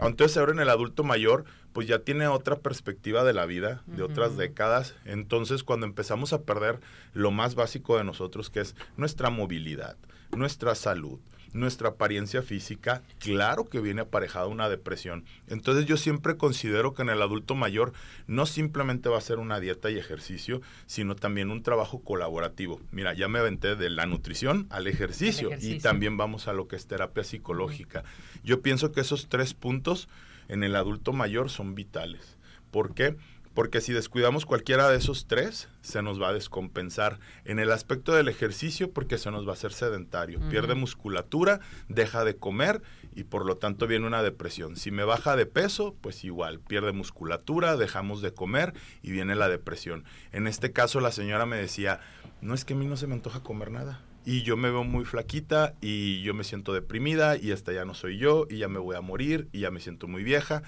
Entonces 0.00 0.36
ahora 0.36 0.52
en 0.52 0.60
el 0.60 0.70
adulto 0.70 1.04
mayor, 1.04 1.44
pues 1.72 1.86
ya 1.86 2.00
tiene 2.00 2.26
otra 2.26 2.56
perspectiva 2.60 3.24
de 3.24 3.34
la 3.34 3.46
vida, 3.46 3.82
de 3.86 4.02
otras 4.02 4.36
décadas. 4.36 4.94
Entonces 5.04 5.62
cuando 5.62 5.86
empezamos 5.86 6.32
a 6.32 6.42
perder 6.42 6.80
lo 7.12 7.30
más 7.30 7.54
básico 7.54 7.98
de 7.98 8.04
nosotros, 8.04 8.50
que 8.50 8.60
es 8.60 8.74
nuestra 8.96 9.30
movilidad, 9.30 9.96
nuestra 10.30 10.74
salud, 10.74 11.18
nuestra 11.52 11.90
apariencia 11.90 12.42
física, 12.42 13.02
claro 13.18 13.64
que 13.64 13.80
viene 13.80 14.02
aparejada 14.02 14.46
una 14.46 14.68
depresión. 14.68 15.24
Entonces 15.48 15.86
yo 15.86 15.96
siempre 15.96 16.36
considero 16.36 16.94
que 16.94 17.02
en 17.02 17.10
el 17.10 17.22
adulto 17.22 17.54
mayor 17.54 17.92
no 18.26 18.46
simplemente 18.46 19.08
va 19.08 19.18
a 19.18 19.22
ser 19.22 19.38
una 19.38 19.60
dieta 19.60 19.90
y 19.90 19.98
ejercicio, 19.98 20.60
sino 20.86 21.16
también 21.16 21.50
un 21.50 21.62
trabajo 21.62 22.00
colaborativo. 22.02 22.80
Mira, 22.90 23.14
ya 23.14 23.28
me 23.28 23.38
aventé 23.38 23.76
de 23.76 23.90
la 23.90 24.06
nutrición 24.06 24.66
al 24.70 24.86
ejercicio, 24.86 25.48
y 25.48 25.52
ejercicio. 25.52 25.82
también 25.82 26.16
vamos 26.16 26.48
a 26.48 26.52
lo 26.52 26.68
que 26.68 26.76
es 26.76 26.86
terapia 26.86 27.24
psicológica. 27.24 28.04
Yo 28.42 28.62
pienso 28.62 28.92
que 28.92 29.00
esos 29.00 29.28
tres 29.28 29.54
puntos 29.54 30.08
en 30.48 30.64
el 30.64 30.76
adulto 30.76 31.12
mayor 31.12 31.50
son 31.50 31.74
vitales. 31.74 32.36
¿Por 32.70 32.94
qué? 32.94 33.16
Porque 33.54 33.80
si 33.80 33.92
descuidamos 33.92 34.46
cualquiera 34.46 34.88
de 34.88 34.96
esos 34.96 35.26
tres, 35.26 35.68
se 35.82 36.02
nos 36.02 36.22
va 36.22 36.28
a 36.28 36.32
descompensar. 36.32 37.18
En 37.44 37.58
el 37.58 37.72
aspecto 37.72 38.14
del 38.14 38.28
ejercicio, 38.28 38.92
porque 38.92 39.18
se 39.18 39.30
nos 39.30 39.44
va 39.46 39.50
a 39.50 39.54
hacer 39.54 39.72
sedentario. 39.72 40.38
Pierde 40.50 40.74
musculatura, 40.74 41.60
deja 41.88 42.24
de 42.24 42.36
comer 42.36 42.80
y 43.14 43.24
por 43.24 43.44
lo 43.44 43.56
tanto 43.56 43.88
viene 43.88 44.06
una 44.06 44.22
depresión. 44.22 44.76
Si 44.76 44.92
me 44.92 45.02
baja 45.02 45.34
de 45.34 45.46
peso, 45.46 45.96
pues 46.00 46.22
igual, 46.24 46.60
pierde 46.60 46.92
musculatura, 46.92 47.76
dejamos 47.76 48.22
de 48.22 48.32
comer 48.32 48.72
y 49.02 49.10
viene 49.10 49.34
la 49.34 49.48
depresión. 49.48 50.04
En 50.32 50.46
este 50.46 50.72
caso 50.72 51.00
la 51.00 51.10
señora 51.10 51.44
me 51.44 51.56
decía, 51.56 52.00
no 52.40 52.54
es 52.54 52.64
que 52.64 52.74
a 52.74 52.76
mí 52.76 52.86
no 52.86 52.96
se 52.96 53.08
me 53.08 53.14
antoja 53.14 53.42
comer 53.42 53.72
nada. 53.72 54.00
Y 54.24 54.42
yo 54.42 54.56
me 54.56 54.70
veo 54.70 54.84
muy 54.84 55.04
flaquita 55.04 55.74
y 55.80 56.22
yo 56.22 56.34
me 56.34 56.44
siento 56.44 56.72
deprimida 56.72 57.36
y 57.36 57.50
esta 57.50 57.72
ya 57.72 57.84
no 57.84 57.94
soy 57.94 58.18
yo 58.18 58.46
y 58.48 58.58
ya 58.58 58.68
me 58.68 58.78
voy 58.78 58.94
a 58.94 59.00
morir 59.00 59.48
y 59.50 59.60
ya 59.60 59.70
me 59.70 59.80
siento 59.80 60.06
muy 60.06 60.22
vieja. 60.22 60.62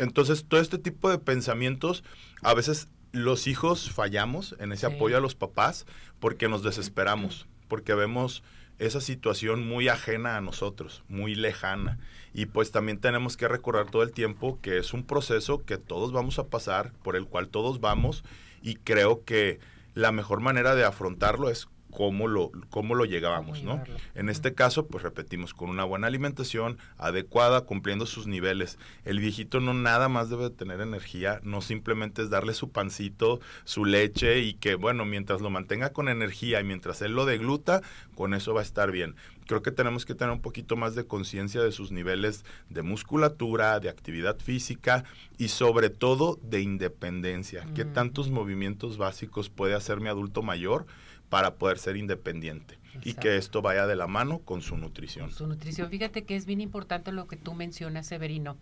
Entonces, 0.00 0.44
todo 0.46 0.60
este 0.60 0.78
tipo 0.78 1.10
de 1.10 1.18
pensamientos, 1.18 2.04
a 2.42 2.54
veces 2.54 2.88
los 3.12 3.46
hijos 3.46 3.90
fallamos 3.90 4.54
en 4.58 4.72
ese 4.72 4.88
Sí. 4.88 4.94
apoyo 4.94 5.16
a 5.16 5.20
los 5.20 5.34
papás 5.34 5.86
porque 6.20 6.48
nos 6.48 6.62
desesperamos, 6.62 7.46
porque 7.68 7.94
vemos 7.94 8.42
esa 8.78 9.00
situación 9.00 9.66
muy 9.68 9.88
ajena 9.88 10.36
a 10.36 10.40
nosotros, 10.40 11.02
muy 11.08 11.34
lejana. 11.34 11.98
Y 12.32 12.46
pues 12.46 12.70
también 12.70 12.98
tenemos 12.98 13.36
que 13.36 13.48
recordar 13.48 13.90
todo 13.90 14.02
el 14.02 14.12
tiempo 14.12 14.58
que 14.62 14.78
es 14.78 14.94
un 14.94 15.04
proceso 15.04 15.64
que 15.64 15.76
todos 15.76 16.12
vamos 16.12 16.38
a 16.38 16.46
pasar, 16.46 16.92
por 17.02 17.16
el 17.16 17.26
cual 17.26 17.48
todos 17.48 17.80
vamos, 17.80 18.24
y 18.62 18.76
creo 18.76 19.24
que 19.24 19.58
la 19.94 20.12
mejor 20.12 20.40
manera 20.40 20.74
de 20.74 20.84
afrontarlo 20.84 21.50
es 21.50 21.68
cómo 21.90 22.28
lo, 22.28 22.50
cómo 22.70 22.94
lo 22.94 23.04
llegábamos, 23.04 23.62
¿no? 23.62 23.82
En 24.14 24.28
este 24.28 24.54
caso, 24.54 24.86
pues 24.86 25.02
repetimos, 25.02 25.54
con 25.54 25.70
una 25.70 25.84
buena 25.84 26.06
alimentación 26.06 26.78
adecuada, 26.98 27.62
cumpliendo 27.62 28.06
sus 28.06 28.26
niveles. 28.26 28.78
El 29.04 29.20
viejito 29.20 29.60
no 29.60 29.74
nada 29.74 30.08
más 30.08 30.30
debe 30.30 30.50
tener 30.50 30.80
energía, 30.80 31.40
no 31.42 31.60
simplemente 31.60 32.22
es 32.22 32.30
darle 32.30 32.54
su 32.54 32.70
pancito, 32.70 33.40
su 33.64 33.84
leche 33.84 34.40
y 34.40 34.54
que, 34.54 34.74
bueno, 34.74 35.04
mientras 35.04 35.40
lo 35.40 35.50
mantenga 35.50 35.92
con 35.92 36.08
energía 36.08 36.60
y 36.60 36.64
mientras 36.64 37.02
él 37.02 37.12
lo 37.12 37.26
degluta, 37.26 37.82
con 38.14 38.34
eso 38.34 38.54
va 38.54 38.60
a 38.60 38.64
estar 38.64 38.90
bien. 38.90 39.14
Creo 39.46 39.62
que 39.62 39.72
tenemos 39.72 40.06
que 40.06 40.14
tener 40.14 40.32
un 40.32 40.42
poquito 40.42 40.76
más 40.76 40.94
de 40.94 41.06
conciencia 41.06 41.60
de 41.60 41.72
sus 41.72 41.90
niveles 41.90 42.44
de 42.68 42.82
musculatura, 42.82 43.80
de 43.80 43.88
actividad 43.88 44.38
física 44.38 45.02
y 45.38 45.48
sobre 45.48 45.90
todo 45.90 46.38
de 46.42 46.60
independencia. 46.60 47.66
¿Qué 47.74 47.84
tantos 47.84 48.30
movimientos 48.30 48.96
básicos 48.96 49.50
puede 49.50 49.74
hacer 49.74 50.00
mi 50.00 50.08
adulto 50.08 50.42
mayor 50.42 50.86
para 51.30 51.54
poder 51.54 51.78
ser 51.78 51.96
independiente? 51.96 52.78
Y 53.02 53.14
que 53.14 53.36
esto 53.38 53.62
vaya 53.62 53.86
de 53.86 53.96
la 53.96 54.06
mano 54.08 54.40
con 54.40 54.60
su 54.60 54.76
nutrición. 54.76 55.30
Su 55.30 55.46
nutrición. 55.46 55.88
Fíjate 55.88 56.24
que 56.24 56.36
es 56.36 56.44
bien 56.44 56.60
importante 56.60 57.12
lo 57.12 57.26
que 57.26 57.36
tú 57.36 57.54
mencionas, 57.54 58.06
Severino. 58.06 58.58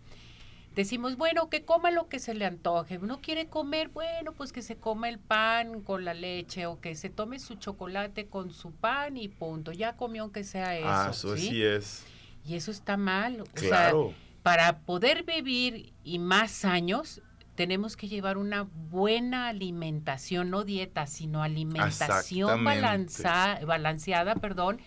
Decimos, 0.77 1.17
bueno, 1.17 1.49
que 1.51 1.65
coma 1.65 1.91
lo 1.91 2.09
que 2.09 2.21
se 2.21 2.35
le 2.35 2.45
antoje. 2.45 2.99
No 2.99 3.21
quiere 3.21 3.49
comer, 3.49 3.89
bueno, 3.89 4.33
pues 4.35 4.53
que 4.53 4.63
se 4.63 4.77
coma 4.77 5.09
el 5.09 5.19
pan 5.19 5.81
con 5.81 6.05
la 6.05 6.15
leche 6.15 6.67
o 6.67 6.79
que 6.81 6.95
se 6.95 7.11
tome 7.11 7.41
su 7.41 7.57
chocolate 7.57 8.27
con 8.29 8.53
su 8.53 8.71
pan 8.71 9.17
y 9.17 9.27
punto. 9.29 9.73
Ya 9.73 9.97
comió 9.97 10.23
aunque 10.23 10.45
sea 10.45 10.77
eso. 10.79 10.87
ah, 10.89 11.09
eso 11.11 11.37
¿sí? 11.37 11.49
sí 11.49 11.63
es. 11.65 12.05
Y 12.45 12.55
eso 12.55 12.71
está 12.71 12.97
mal. 12.97 13.41
O 13.41 13.47
sea, 13.59 13.69
Claro. 13.69 14.13
para 14.45 14.79
poder 14.81 15.25
vivir 15.25 15.93
y 16.05 16.21
más 16.21 16.65
años, 16.65 17.23
tenemos 17.59 17.97
que 17.97 18.07
llevar 18.07 18.39
una 18.39 18.69
buena 18.89 19.49
alimentación, 19.49 20.49
no 20.49 20.63
dieta, 20.63 21.09
sino 21.09 21.43
alimentación 21.43 22.63
balanza- 22.65 23.59
balanceada, 23.67 24.37
perdón, 24.37 24.79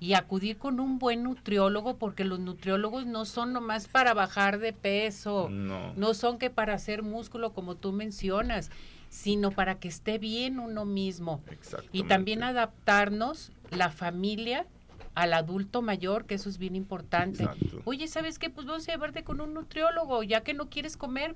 y 0.00 0.14
acudir 0.14 0.56
con 0.56 0.80
un 0.80 0.98
buen 0.98 1.22
nutriólogo, 1.22 1.98
porque 1.98 2.24
los 2.24 2.40
nutriólogos 2.40 3.04
no 3.04 3.26
son 3.26 3.52
nomás 3.52 3.88
para 3.88 4.14
bajar 4.14 4.58
de 4.58 4.72
peso, 4.72 5.48
no. 5.50 5.92
no 5.96 6.14
son 6.14 6.38
que 6.38 6.48
para 6.48 6.72
hacer 6.72 7.02
músculo, 7.02 7.52
como 7.52 7.74
tú 7.74 7.92
mencionas, 7.92 8.70
sino 9.10 9.50
para 9.50 9.74
que 9.78 9.88
esté 9.88 10.16
bien 10.16 10.58
uno 10.60 10.86
mismo. 10.86 11.42
Y 11.92 12.04
también 12.04 12.42
adaptarnos 12.42 13.52
la 13.70 13.90
familia 13.90 14.66
al 15.14 15.34
adulto 15.34 15.82
mayor, 15.82 16.24
que 16.24 16.36
eso 16.36 16.48
es 16.48 16.56
bien 16.56 16.74
importante. 16.74 17.42
Exacto. 17.44 17.82
Oye, 17.84 18.08
¿sabes 18.08 18.38
qué? 18.38 18.48
Pues 18.48 18.66
vamos 18.66 18.88
a 18.88 18.92
llevarte 18.92 19.24
con 19.24 19.42
un 19.42 19.52
nutriólogo, 19.52 20.22
ya 20.22 20.40
que 20.40 20.54
no 20.54 20.70
quieres 20.70 20.96
comer, 20.96 21.34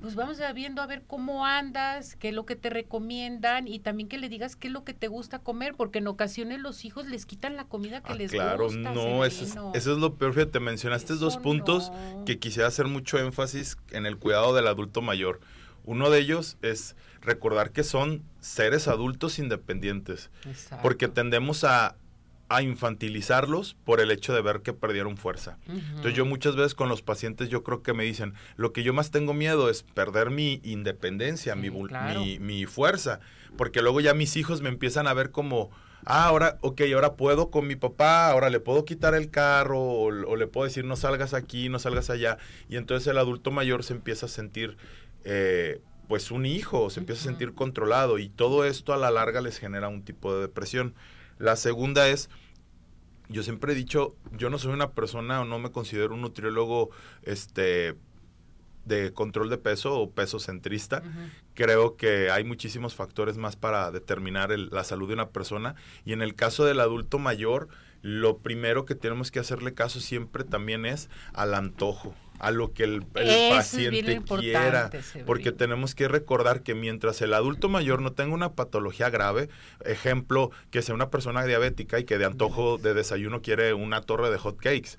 pues 0.00 0.14
vamos 0.14 0.40
a 0.40 0.52
viendo 0.52 0.80
a 0.82 0.86
ver 0.86 1.02
cómo 1.06 1.44
andas, 1.46 2.16
qué 2.16 2.28
es 2.28 2.34
lo 2.34 2.46
que 2.46 2.56
te 2.56 2.70
recomiendan 2.70 3.66
y 3.68 3.78
también 3.80 4.08
que 4.08 4.18
le 4.18 4.28
digas 4.28 4.56
qué 4.56 4.68
es 4.68 4.72
lo 4.72 4.84
que 4.84 4.94
te 4.94 5.08
gusta 5.08 5.38
comer, 5.40 5.74
porque 5.74 5.98
en 5.98 6.06
ocasiones 6.08 6.60
los 6.60 6.84
hijos 6.84 7.06
les 7.06 7.26
quitan 7.26 7.56
la 7.56 7.64
comida 7.64 8.02
que 8.02 8.12
Ah, 8.12 8.16
les 8.16 8.30
claro, 8.30 8.64
gusta. 8.64 8.92
no, 8.92 9.24
eso 9.24 9.44
es, 9.44 9.50
eso 9.74 9.92
es 9.92 9.98
lo 9.98 10.14
peor. 10.14 10.34
Fíjate, 10.34 10.60
mencionaste 10.60 11.14
dos 11.14 11.36
puntos 11.36 11.90
no. 11.90 12.24
que 12.24 12.38
quisiera 12.38 12.68
hacer 12.68 12.86
mucho 12.86 13.18
énfasis 13.18 13.76
en 13.90 14.06
el 14.06 14.16
cuidado 14.18 14.54
del 14.54 14.66
adulto 14.68 15.02
mayor. 15.02 15.40
Uno 15.84 16.10
de 16.10 16.18
ellos 16.20 16.58
es 16.62 16.96
recordar 17.20 17.70
que 17.72 17.82
son 17.82 18.22
seres 18.40 18.88
adultos 18.88 19.38
independientes, 19.38 20.30
Exacto. 20.46 20.82
porque 20.82 21.08
tendemos 21.08 21.64
a, 21.64 21.96
a 22.50 22.62
infantilizarlos 22.62 23.76
por 23.84 24.00
el 24.00 24.10
hecho 24.10 24.34
de 24.34 24.40
ver 24.42 24.62
que 24.62 24.72
perdieron 24.72 25.16
fuerza. 25.16 25.58
Entonces 25.68 26.14
yo 26.14 26.24
muchas 26.24 26.56
veces 26.56 26.74
con 26.74 26.88
los 26.88 27.02
pacientes 27.02 27.48
yo 27.48 27.62
creo 27.62 27.82
que 27.82 27.92
me 27.92 28.04
dicen, 28.04 28.34
lo 28.56 28.72
que 28.72 28.82
yo 28.82 28.94
más 28.94 29.10
tengo 29.10 29.34
miedo 29.34 29.68
es 29.68 29.82
perder 29.82 30.30
mi 30.30 30.60
independencia, 30.64 31.54
Sí, 31.54 31.60
mi, 31.70 31.86
claro. 31.86 32.20
mi, 32.20 32.38
mi 32.38 32.64
fuerza, 32.66 33.20
porque 33.56 33.82
luego 33.82 34.00
ya 34.00 34.14
mis 34.14 34.36
hijos 34.36 34.62
me 34.62 34.68
empiezan 34.70 35.06
a 35.06 35.14
ver 35.14 35.30
como, 35.30 35.70
ah, 36.04 36.24
ahora, 36.26 36.58
ok, 36.62 36.80
ahora 36.94 37.14
puedo 37.16 37.50
con 37.50 37.66
mi 37.66 37.76
papá, 37.76 38.30
ahora 38.30 38.48
le 38.50 38.60
puedo 38.60 38.84
quitar 38.84 39.14
el 39.14 39.30
carro 39.30 39.78
o, 39.80 40.04
o 40.06 40.36
le 40.36 40.46
puedo 40.46 40.64
decir 40.66 40.84
no 40.84 40.96
salgas 40.96 41.34
aquí, 41.34 41.68
no 41.68 41.78
salgas 41.78 42.08
allá, 42.08 42.38
y 42.68 42.76
entonces 42.76 43.06
el 43.08 43.18
adulto 43.18 43.50
mayor 43.50 43.84
se 43.84 43.92
empieza 43.92 44.26
a 44.26 44.28
sentir... 44.30 44.76
eh, 45.24 45.80
pues 46.08 46.30
un 46.30 46.46
hijo, 46.46 46.88
se 46.88 47.00
empieza 47.00 47.20
a 47.20 47.24
sentir 47.26 47.52
controlado 47.52 48.18
y 48.18 48.30
todo 48.30 48.64
esto 48.64 48.94
a 48.94 48.96
la 48.96 49.10
larga 49.10 49.42
les 49.42 49.58
genera 49.58 49.88
un 49.88 50.02
tipo 50.02 50.34
de 50.34 50.40
depresión. 50.40 50.94
La 51.38 51.56
segunda 51.56 52.08
es, 52.08 52.28
yo 53.28 53.42
siempre 53.42 53.72
he 53.72 53.76
dicho, 53.76 54.16
yo 54.32 54.50
no 54.50 54.58
soy 54.58 54.72
una 54.72 54.92
persona 54.92 55.40
o 55.40 55.44
no 55.44 55.58
me 55.58 55.70
considero 55.70 56.14
un 56.14 56.20
nutriólogo 56.22 56.90
este 57.22 57.94
de 58.84 59.12
control 59.12 59.50
de 59.50 59.58
peso 59.58 60.00
o 60.00 60.10
peso 60.12 60.38
centrista. 60.38 61.02
Creo 61.52 61.96
que 61.96 62.30
hay 62.30 62.42
muchísimos 62.44 62.94
factores 62.94 63.36
más 63.36 63.54
para 63.54 63.90
determinar 63.90 64.50
el- 64.50 64.70
la 64.70 64.82
salud 64.82 65.08
de 65.08 65.14
una 65.14 65.28
persona 65.28 65.74
y 66.06 66.14
en 66.14 66.22
el 66.22 66.34
caso 66.34 66.64
del 66.64 66.80
adulto 66.80 67.18
mayor, 67.18 67.68
lo 68.02 68.38
primero 68.38 68.84
que 68.84 68.94
tenemos 68.94 69.30
que 69.30 69.40
hacerle 69.40 69.74
caso 69.74 70.00
siempre 70.00 70.44
también 70.44 70.86
es 70.86 71.08
al 71.32 71.54
antojo, 71.54 72.14
a 72.38 72.50
lo 72.50 72.72
que 72.72 72.84
el, 72.84 73.02
paciente 73.02 74.22
quiera, 74.38 74.90
porque 75.26 75.52
tenemos 75.52 75.94
que 75.94 76.06
recordar 76.08 76.62
que 76.62 76.74
mientras 76.74 77.20
el 77.22 77.34
adulto 77.34 77.68
mayor 77.68 78.00
no 78.00 78.12
tenga 78.12 78.34
una 78.34 78.52
patología 78.52 79.10
grave, 79.10 79.48
ejemplo, 79.84 80.50
que 80.70 80.82
sea 80.82 80.94
una 80.94 81.10
persona 81.10 81.44
diabética 81.44 81.98
y 81.98 82.04
que 82.04 82.18
de 82.18 82.26
antojo 82.26 82.78
de 82.78 82.94
desayuno 82.94 83.42
quiere 83.42 83.74
una 83.74 84.02
torre 84.02 84.30
de 84.30 84.38
hot 84.38 84.56
cakes, 84.58 84.90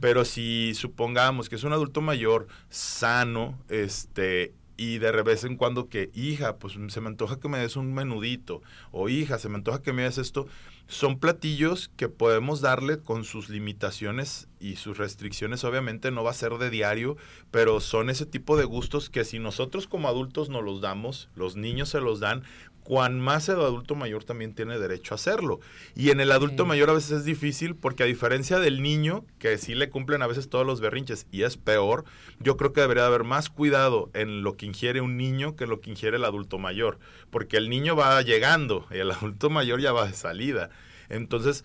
pero 0.00 0.24
si 0.24 0.74
supongamos 0.74 1.48
que 1.48 1.56
es 1.56 1.64
un 1.64 1.72
adulto 1.72 2.00
mayor 2.00 2.48
sano, 2.68 3.58
este 3.68 4.52
y 4.76 4.98
de 4.98 5.10
vez 5.22 5.44
en 5.44 5.56
cuando 5.56 5.88
que, 5.88 6.10
hija, 6.14 6.56
pues 6.56 6.74
se 6.88 7.00
me 7.00 7.08
antoja 7.08 7.38
que 7.38 7.48
me 7.48 7.58
des 7.58 7.76
un 7.76 7.92
menudito, 7.92 8.62
o 8.90 9.08
hija, 9.08 9.38
se 9.38 9.48
me 9.48 9.56
antoja 9.56 9.82
que 9.82 9.92
me 9.92 10.02
des 10.02 10.18
esto, 10.18 10.46
son 10.86 11.18
platillos 11.18 11.90
que 11.96 12.08
podemos 12.08 12.60
darle 12.60 12.98
con 12.98 13.24
sus 13.24 13.48
limitaciones 13.48 14.48
y 14.60 14.76
sus 14.76 14.98
restricciones, 14.98 15.64
obviamente 15.64 16.10
no 16.10 16.24
va 16.24 16.30
a 16.30 16.34
ser 16.34 16.52
de 16.58 16.70
diario, 16.70 17.16
pero 17.50 17.80
son 17.80 18.10
ese 18.10 18.26
tipo 18.26 18.56
de 18.56 18.64
gustos 18.64 19.08
que 19.08 19.24
si 19.24 19.38
nosotros 19.38 19.86
como 19.86 20.08
adultos 20.08 20.48
nos 20.48 20.62
los 20.62 20.80
damos, 20.80 21.28
los 21.34 21.56
niños 21.56 21.88
se 21.88 22.00
los 22.00 22.20
dan, 22.20 22.42
cuan 22.84 23.20
más 23.20 23.48
el 23.48 23.56
adulto 23.60 23.94
mayor 23.94 24.24
también 24.24 24.54
tiene 24.54 24.78
derecho 24.78 25.14
a 25.14 25.16
hacerlo. 25.16 25.60
Y 25.94 26.10
en 26.10 26.20
el 26.20 26.32
adulto 26.32 26.64
Sí. 26.64 26.68
mayor 26.68 26.90
a 26.90 26.94
veces 26.94 27.12
es 27.12 27.24
difícil 27.24 27.74
porque 27.76 28.02
a 28.02 28.06
diferencia 28.06 28.58
del 28.58 28.82
niño, 28.82 29.24
que 29.38 29.56
sí 29.58 29.74
le 29.74 29.88
cumplen 29.88 30.22
a 30.22 30.26
veces 30.26 30.48
todos 30.48 30.66
los 30.66 30.80
berrinches 30.80 31.26
y 31.30 31.42
es 31.42 31.56
peor, 31.56 32.04
yo 32.40 32.56
creo 32.56 32.72
que 32.72 32.80
debería 32.80 33.02
de 33.04 33.08
haber 33.08 33.24
más 33.24 33.50
cuidado 33.50 34.10
en 34.14 34.42
lo 34.42 34.56
que 34.56 34.66
ingiere 34.66 35.00
un 35.00 35.16
niño 35.16 35.54
que 35.56 35.66
lo 35.66 35.80
que 35.80 35.90
ingiere 35.90 36.16
el 36.16 36.24
adulto 36.24 36.58
mayor, 36.58 36.98
porque 37.30 37.56
el 37.56 37.70
niño 37.70 37.94
va 37.96 38.20
llegando 38.22 38.86
y 38.90 38.98
el 38.98 39.10
adulto 39.10 39.48
mayor 39.50 39.80
ya 39.80 39.92
va 39.92 40.06
de 40.06 40.14
salida. 40.14 40.70
Entonces, 41.08 41.64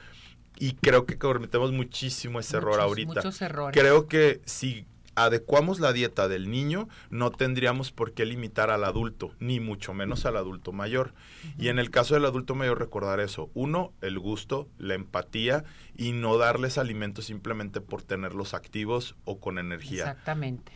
y 0.59 0.73
creo 0.73 1.05
que 1.05 1.17
cometemos 1.17 1.71
muchísimo 1.71 2.39
ese 2.39 2.57
error 2.57 2.79
ahorita. 2.79 3.13
Muchos 3.15 3.41
errores. 3.41 3.79
Creo 3.79 4.07
que 4.07 4.41
si 4.45 4.85
adecuamos 5.17 5.79
la 5.79 5.93
dieta 5.93 6.27
del 6.27 6.49
niño, 6.49 6.87
no 7.09 7.31
tendríamos 7.31 7.91
por 7.91 8.13
qué 8.13 8.23
limitar 8.25 8.69
al 8.69 8.83
adulto, 8.83 9.31
ni 9.39 9.59
mucho 9.59 9.93
menos 9.95 10.27
al 10.27 10.37
adulto 10.37 10.71
mayor. 10.71 11.15
Y 11.57 11.69
en 11.69 11.79
el 11.79 11.89
caso 11.89 12.13
del 12.13 12.25
adulto 12.25 12.53
mayor, 12.53 12.77
recordar 12.77 13.19
eso. 13.19 13.49
Uno, 13.55 13.93
el 14.01 14.19
gusto, 14.19 14.69
la 14.77 14.93
empatía 14.93 15.63
y 15.97 16.11
no 16.11 16.37
darles 16.37 16.77
alimentos 16.77 17.25
simplemente 17.25 17.81
por 17.81 18.03
tenerlos 18.03 18.53
activos 18.53 19.15
o 19.25 19.39
con 19.39 19.57
energía. 19.57 20.03
Exactamente. 20.03 20.71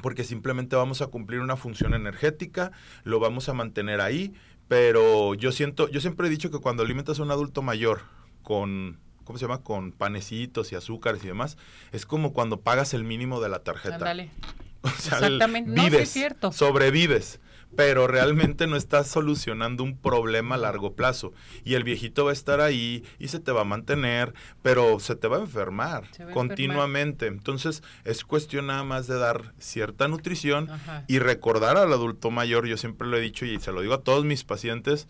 Porque 0.00 0.24
simplemente 0.24 0.76
vamos 0.76 1.02
a 1.02 1.08
cumplir 1.08 1.40
una 1.40 1.56
función 1.56 1.92
energética, 1.92 2.72
lo 3.04 3.20
vamos 3.20 3.50
a 3.50 3.52
mantener 3.52 4.00
ahí, 4.00 4.32
pero 4.66 5.34
yo 5.34 5.52
siento, 5.52 5.88
yo 5.90 6.00
siempre 6.00 6.26
he 6.26 6.30
dicho 6.30 6.50
que 6.50 6.58
cuando 6.58 6.82
alimentas 6.82 7.20
a 7.20 7.22
un 7.22 7.30
adulto 7.30 7.60
mayor 7.60 8.00
con 8.42 8.98
¿cómo 9.24 9.38
se 9.38 9.46
llama? 9.46 9.62
Con 9.62 9.92
panecitos 9.92 10.72
y 10.72 10.76
azúcares 10.76 11.24
y 11.24 11.28
demás, 11.28 11.56
es 11.92 12.06
como 12.06 12.32
cuando 12.32 12.60
pagas 12.60 12.94
el 12.94 13.04
mínimo 13.04 13.40
de 13.40 13.48
la 13.48 13.60
tarjeta. 13.60 13.96
Ándale. 13.96 14.30
O 14.84 14.90
sea, 14.90 15.16
Exactamente. 15.16 15.70
No, 15.70 15.82
sí 15.82 15.88
vives, 15.88 16.02
es 16.02 16.10
cierto. 16.10 16.52
sobrevives, 16.52 17.40
pero 17.74 18.06
realmente 18.06 18.66
no 18.66 18.76
estás 18.76 19.08
solucionando 19.08 19.82
un 19.82 19.96
problema 19.96 20.56
a 20.56 20.58
largo 20.58 20.94
plazo. 20.94 21.32
Y 21.64 21.72
el 21.72 21.84
viejito 21.84 22.26
va 22.26 22.32
a 22.32 22.34
estar 22.34 22.60
ahí 22.60 23.02
y 23.18 23.28
se 23.28 23.40
te 23.40 23.50
va 23.50 23.62
a 23.62 23.64
mantener, 23.64 24.34
pero 24.60 25.00
se 25.00 25.16
te 25.16 25.26
va 25.26 25.38
a 25.38 25.40
enfermar 25.40 26.04
Se 26.12 26.26
va 26.26 26.32
a 26.32 26.34
continuamente. 26.34 27.28
Entonces, 27.28 27.82
es 28.04 28.26
cuestión 28.26 28.66
nada 28.66 28.84
más 28.84 29.06
de 29.06 29.18
dar 29.18 29.54
cierta 29.58 30.06
nutrición 30.06 30.70
Ajá. 30.70 31.04
y 31.08 31.18
recordar 31.18 31.78
al 31.78 31.90
adulto 31.90 32.30
mayor, 32.30 32.66
yo 32.66 32.76
siempre 32.76 33.08
lo 33.08 33.16
he 33.16 33.22
dicho 33.22 33.46
y 33.46 33.58
se 33.60 33.72
lo 33.72 33.80
digo 33.80 33.94
a 33.94 34.02
todos 34.02 34.26
mis 34.26 34.44
pacientes, 34.44 35.08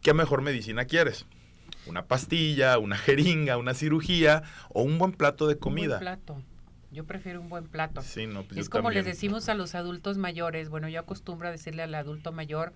¿qué 0.00 0.14
mejor 0.14 0.40
medicina 0.40 0.86
quieres? 0.86 1.26
Una 1.86 2.06
pastilla, 2.06 2.78
una 2.78 2.96
jeringa, 2.96 3.56
una 3.56 3.74
cirugía 3.74 4.42
o 4.68 4.82
un 4.82 4.98
buen 4.98 5.12
plato 5.12 5.46
de 5.46 5.54
Un 5.54 5.60
comida. 5.60 5.88
buen 5.96 6.00
plato. 6.00 6.42
Yo 6.92 7.04
prefiero 7.04 7.40
un 7.40 7.48
buen 7.48 7.66
plato. 7.68 8.02
Sí, 8.02 8.26
no, 8.26 8.42
pues 8.42 8.58
es 8.58 8.68
como 8.68 8.90
les 8.90 9.04
decimos 9.04 9.48
a 9.48 9.54
los 9.54 9.74
adultos 9.74 10.18
mayores. 10.18 10.68
Bueno, 10.68 10.88
yo 10.88 11.00
acostumbro 11.00 11.48
a 11.48 11.50
decirle 11.52 11.82
al 11.84 11.94
adulto 11.94 12.32
mayor, 12.32 12.72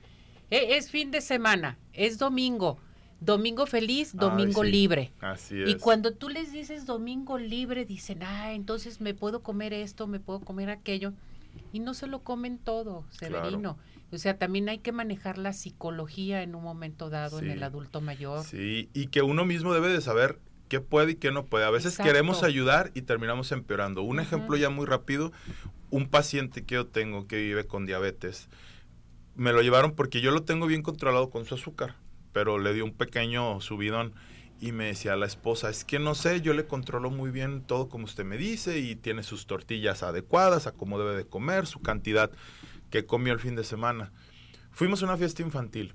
"Eh, 0.51 0.77
es 0.77 0.91
fin 0.91 1.11
de 1.11 1.21
semana, 1.21 1.79
es 1.93 2.19
domingo, 2.19 2.79
domingo 3.21 3.67
feliz, 3.67 4.15
domingo 4.15 4.63
sí, 4.65 4.71
libre. 4.71 5.13
Así 5.21 5.57
Y 5.57 5.73
es. 5.73 5.77
cuando 5.83 6.13
tú 6.13 6.29
les 6.29 6.53
dices 6.53 6.87
domingo 6.87 7.39
libre, 7.39 7.85
dicen, 7.85 8.23
ah, 8.23 8.53
entonces 8.53 9.01
me 9.01 9.15
puedo 9.15 9.43
comer 9.43 9.73
esto, 9.73 10.07
me 10.07 10.21
puedo 10.21 10.41
comer 10.41 10.71
aquello. 10.71 11.13
Y 11.73 11.81
no 11.81 11.95
se 11.95 12.07
lo 12.07 12.23
comen 12.23 12.59
todo, 12.59 13.05
Severino. 13.11 13.79
O 14.13 14.19
sea, 14.19 14.39
también 14.39 14.69
hay 14.69 14.79
que 14.79 14.93
manejar 14.93 15.39
la 15.39 15.53
psicología 15.53 16.43
en 16.43 16.55
un 16.55 16.63
momento 16.63 17.11
dado 17.11 17.41
en 17.41 17.51
el 17.51 17.63
adulto 17.63 18.01
mayor. 18.01 18.45
Sí, 18.45 18.89
y 18.95 19.09
que 19.09 19.23
uno 19.23 19.45
mismo 19.45 19.75
debe 19.75 19.89
de 19.89 20.01
saber 20.01 20.39
qué 20.69 20.81
puede 20.81 21.13
y 21.13 21.15
qué 21.17 21.33
no 21.33 21.47
puede. 21.47 21.65
A 21.65 21.71
veces 21.71 21.95
Exacto. 21.95 22.11
queremos 22.11 22.43
ayudar 22.43 22.91
y 22.95 23.03
terminamos 23.03 23.51
empeorando. 23.53 24.03
Un 24.03 24.21
ejemplo 24.21 24.57
ya 24.57 24.71
muy 24.71 24.87
rápido, 24.87 25.33
un 25.91 26.09
paciente 26.09 26.65
que 26.65 26.77
yo 26.77 26.87
tengo 26.87 27.27
que 27.27 27.37
vive 27.41 27.67
con 27.67 27.87
diabetes, 27.87 28.49
me 29.37 29.53
lo 29.53 29.63
llevaron 29.63 29.93
porque 29.93 30.21
yo 30.21 30.31
lo 30.31 30.43
tengo 30.45 30.67
bien 30.67 30.83
controlado 30.83 31.31
con 31.31 31.45
su 31.45 31.55
azúcar, 31.55 31.97
pero 32.33 32.59
le 32.59 32.73
dio 32.73 32.85
un 32.85 32.93
pequeño 32.93 33.61
subidón 33.61 34.15
y 34.64 34.73
me 34.73 34.87
decía 34.87 35.14
la 35.14 35.26
esposa, 35.26 35.68
es 35.68 35.85
que 35.85 35.99
no 35.99 36.14
sé, 36.14 36.40
yo 36.40 36.54
le 36.54 36.66
controlo 36.66 37.11
muy 37.11 37.30
bien 37.30 37.61
todo 37.61 37.90
como 37.90 38.06
usted 38.06 38.25
me 38.25 38.38
dice 38.38 38.78
y 38.78 38.97
tiene 38.97 39.23
sus 39.23 39.47
tortillas 39.47 40.02
adecuadas 40.02 40.66
a 40.66 40.73
cómo 40.73 40.99
debe 40.99 41.14
de 41.14 41.26
comer, 41.26 41.66
su 41.66 41.83
cantidad 41.83 42.30
que 42.88 43.04
comió 43.04 43.35
el 43.35 43.40
fin 43.40 43.56
de 43.56 43.64
semana. 43.64 44.11
Fuimos 44.71 45.02
a 45.02 45.04
una 45.04 45.18
fiesta 45.18 45.42
infantil. 45.42 45.94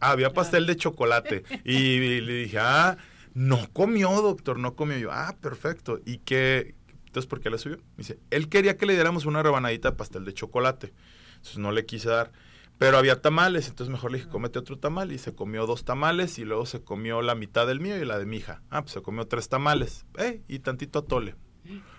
Ah, 0.00 0.10
había 0.10 0.34
pastel 0.34 0.66
de 0.66 0.76
chocolate. 0.76 1.44
Y, 1.64 2.20
le 2.20 2.34
dije, 2.34 2.58
ah, 2.60 2.98
no 3.32 3.70
comió, 3.72 4.10
doctor, 4.20 4.58
no 4.58 4.74
comió. 4.74 4.98
Yo, 4.98 5.10
ah, 5.12 5.36
perfecto. 5.40 5.98
¿Y 6.04 6.18
qué? 6.18 6.74
Entonces, 7.06 7.26
¿por 7.26 7.40
qué 7.40 7.48
le 7.48 7.56
subió? 7.56 7.78
Me 7.78 7.98
dice, 7.98 8.18
él 8.28 8.50
quería 8.50 8.76
que 8.76 8.84
le 8.84 8.92
diéramos 8.92 9.24
una 9.24 9.42
rebanadita 9.42 9.92
de 9.92 9.96
pastel 9.96 10.26
de 10.26 10.34
chocolate. 10.34 10.92
Entonces, 11.36 11.56
no 11.56 11.72
le 11.72 11.86
quise 11.86 12.10
dar. 12.10 12.32
Pero 12.80 12.96
había 12.96 13.20
tamales, 13.20 13.68
entonces 13.68 13.92
mejor 13.92 14.10
le 14.10 14.16
dije, 14.16 14.30
cómete 14.30 14.58
otro 14.58 14.78
tamal. 14.78 15.12
Y 15.12 15.18
se 15.18 15.34
comió 15.34 15.66
dos 15.66 15.84
tamales 15.84 16.38
y 16.38 16.46
luego 16.46 16.64
se 16.64 16.82
comió 16.82 17.20
la 17.20 17.34
mitad 17.34 17.66
del 17.66 17.78
mío 17.78 17.98
y 18.00 18.06
la 18.06 18.18
de 18.18 18.24
mi 18.24 18.38
hija. 18.38 18.62
Ah, 18.70 18.80
pues 18.80 18.94
se 18.94 19.02
comió 19.02 19.26
tres 19.26 19.50
tamales. 19.50 20.06
Eh, 20.16 20.40
y 20.48 20.60
tantito 20.60 21.00
atole. 21.00 21.34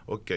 Ok. 0.07 0.31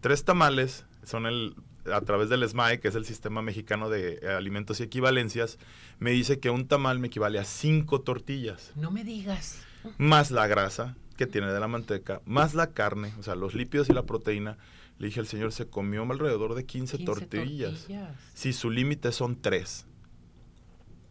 Tres 0.00 0.24
tamales 0.24 0.84
son 1.04 1.26
el, 1.26 1.54
a 1.90 2.00
través 2.00 2.28
del 2.28 2.42
SMAE, 2.48 2.80
que 2.80 2.88
es 2.88 2.96
el 2.96 3.04
Sistema 3.04 3.40
Mexicano 3.40 3.88
de 3.88 4.18
eh, 4.20 4.28
Alimentos 4.30 4.80
y 4.80 4.82
Equivalencias, 4.82 5.58
me 6.00 6.10
dice 6.10 6.40
que 6.40 6.50
un 6.50 6.66
tamal 6.66 6.98
me 6.98 7.06
equivale 7.06 7.38
a 7.38 7.44
cinco 7.44 8.00
tortillas, 8.00 8.72
No 8.74 8.90
me 8.90 9.04
digas. 9.04 9.62
más 9.96 10.32
la 10.32 10.48
grasa 10.48 10.96
que 11.16 11.26
tiene 11.28 11.52
de 11.52 11.60
la 11.60 11.68
manteca, 11.68 12.20
más 12.24 12.54
la 12.54 12.72
carne, 12.72 13.14
o 13.20 13.22
sea, 13.22 13.36
los 13.36 13.54
lípidos 13.54 13.88
y 13.88 13.92
la 13.92 14.02
proteína. 14.02 14.58
Le 15.04 15.08
dije 15.08 15.20
al 15.20 15.26
señor, 15.26 15.52
se 15.52 15.66
comió 15.66 16.02
alrededor 16.04 16.54
de 16.54 16.64
15, 16.64 16.96
15 16.96 17.04
tortillas. 17.04 17.72
tortillas. 17.80 18.14
Si 18.32 18.54
su 18.54 18.70
límite 18.70 19.12
son 19.12 19.38
tres. 19.38 19.84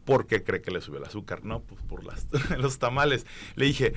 ¿Por 0.03 0.25
qué 0.25 0.43
cree 0.43 0.63
que 0.63 0.71
le 0.71 0.82
sube 0.82 0.97
el 0.97 1.03
azúcar? 1.03 1.45
No, 1.45 1.62
pues 1.62 1.79
por 1.84 2.03
las, 2.03 2.25
los 2.58 2.79
tamales. 2.79 3.27
Le 3.56 3.67
dije, 3.67 3.93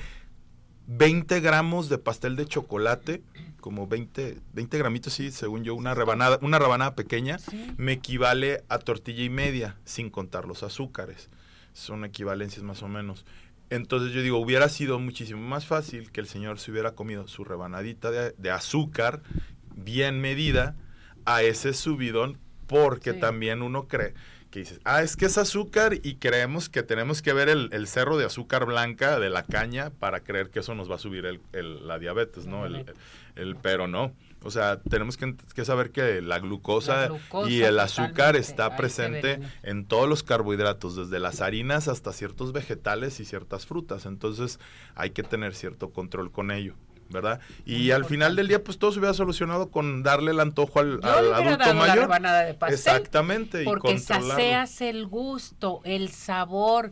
20 0.85 1.39
gramos 1.39 1.89
de 1.89 1.97
pastel 1.97 2.35
de 2.35 2.45
chocolate, 2.45 3.23
como 3.59 3.87
20, 3.87 4.37
20 4.53 4.77
gramitos, 4.77 5.13
sí, 5.13 5.31
según 5.31 5.63
yo, 5.63 5.73
una 5.73 5.95
rebanada, 5.95 6.37
una 6.43 6.59
rebanada 6.59 6.93
pequeña, 6.93 7.39
Sí. 7.39 7.73
me 7.77 7.93
equivale 7.93 8.63
a 8.69 8.77
tortilla 8.77 9.23
y 9.23 9.31
media, 9.31 9.77
sin 9.83 10.11
contar 10.11 10.45
los 10.45 10.61
azúcares. 10.61 11.31
Son 11.73 12.05
equivalencias 12.05 12.61
más 12.61 12.83
o 12.83 12.87
menos. 12.87 13.25
Entonces 13.71 14.13
yo 14.13 14.21
digo, 14.21 14.37
hubiera 14.37 14.69
sido 14.69 14.99
muchísimo 14.99 15.41
más 15.41 15.65
fácil 15.65 16.11
que 16.11 16.21
el 16.21 16.27
señor 16.27 16.59
se 16.59 16.69
hubiera 16.69 16.91
comido 16.91 17.27
su 17.27 17.43
rebanadita 17.43 18.11
de, 18.11 18.33
de 18.37 18.51
azúcar 18.51 19.23
bien 19.77 20.19
medida 20.19 20.75
a 21.25 21.41
ese 21.43 21.73
subidón, 21.73 22.37
porque 22.67 23.13
Sí. 23.13 23.19
también 23.19 23.61
uno 23.61 23.87
cree 23.87 24.13
que 24.51 24.59
dices, 24.59 24.79
ah, 24.85 25.01
es 25.03 25.15
que 25.17 25.25
es 25.25 25.37
azúcar 25.37 25.95
y 26.03 26.15
creemos 26.15 26.69
que 26.69 26.81
tenemos 26.81 27.21
que 27.21 27.33
ver 27.33 27.49
el, 27.49 27.69
el 27.73 27.85
cerro 27.87 28.15
de 28.17 28.25
azúcar 28.25 28.65
blanca 28.65 29.19
de 29.19 29.29
la 29.29 29.43
caña 29.43 29.89
para 29.89 30.21
creer 30.21 30.49
que 30.49 30.59
eso 30.59 30.73
nos 30.73 30.89
va 30.89 30.95
a 30.95 30.99
subir 30.99 31.25
el, 31.25 31.41
el- 31.51 31.85
la 31.87 31.99
diabetes, 31.99 32.45
¿no? 32.45 32.65
El, 32.65 33.55
pero 33.61 33.87
no. 33.87 34.13
O 34.43 34.49
sea, 34.51 34.79
tenemos 34.79 35.17
que, 35.17 35.35
que 35.53 35.65
saber 35.65 35.91
que 35.91 36.21
la 36.21 36.39
glucosa, 36.39 37.01
La 37.01 37.07
glucosa, 37.07 37.49
y 37.51 37.61
el 37.63 37.77
azúcar 37.79 38.35
está 38.37 38.77
presente 38.77 39.39
en 39.63 39.85
todos 39.85 40.07
los 40.07 40.23
carbohidratos, 40.23 40.95
desde 40.95 41.19
las 41.19 41.41
harinas 41.41 41.87
hasta 41.89 42.13
ciertos 42.13 42.53
vegetales 42.53 43.19
y 43.19 43.25
ciertas 43.25 43.65
frutas. 43.65 44.05
Entonces 44.05 44.59
hay 44.95 45.09
que 45.09 45.23
tener 45.23 45.55
cierto 45.55 45.89
control 45.89 46.31
con 46.31 46.51
ello, 46.51 46.73
¿verdad? 47.09 47.39
Y 47.65 47.91
al 47.91 48.05
final 48.05 48.35
del 48.35 48.47
día, 48.47 48.63
pues 48.63 48.77
todo 48.77 48.91
se 48.91 48.99
hubiera 48.99 49.13
solucionado 49.13 49.69
con 49.71 50.03
darle 50.03 50.31
el 50.31 50.39
antojo 50.39 50.79
al, 50.79 50.99
Yo 51.01 51.07
al 51.09 51.33
adulto 51.33 51.57
dado 51.57 51.73
la 51.73 51.79
mayor. 51.79 51.97
rebanada 51.99 52.41
de 52.43 52.53
pastel. 52.53 52.75
Exactamente, 52.77 53.61
y 53.63 53.65
Porque 53.65 53.93
controlarlo. 53.95 54.29
sacias 54.31 54.81
el 54.81 55.07
gusto, 55.07 55.81
el 55.83 56.09
sabor. 56.09 56.91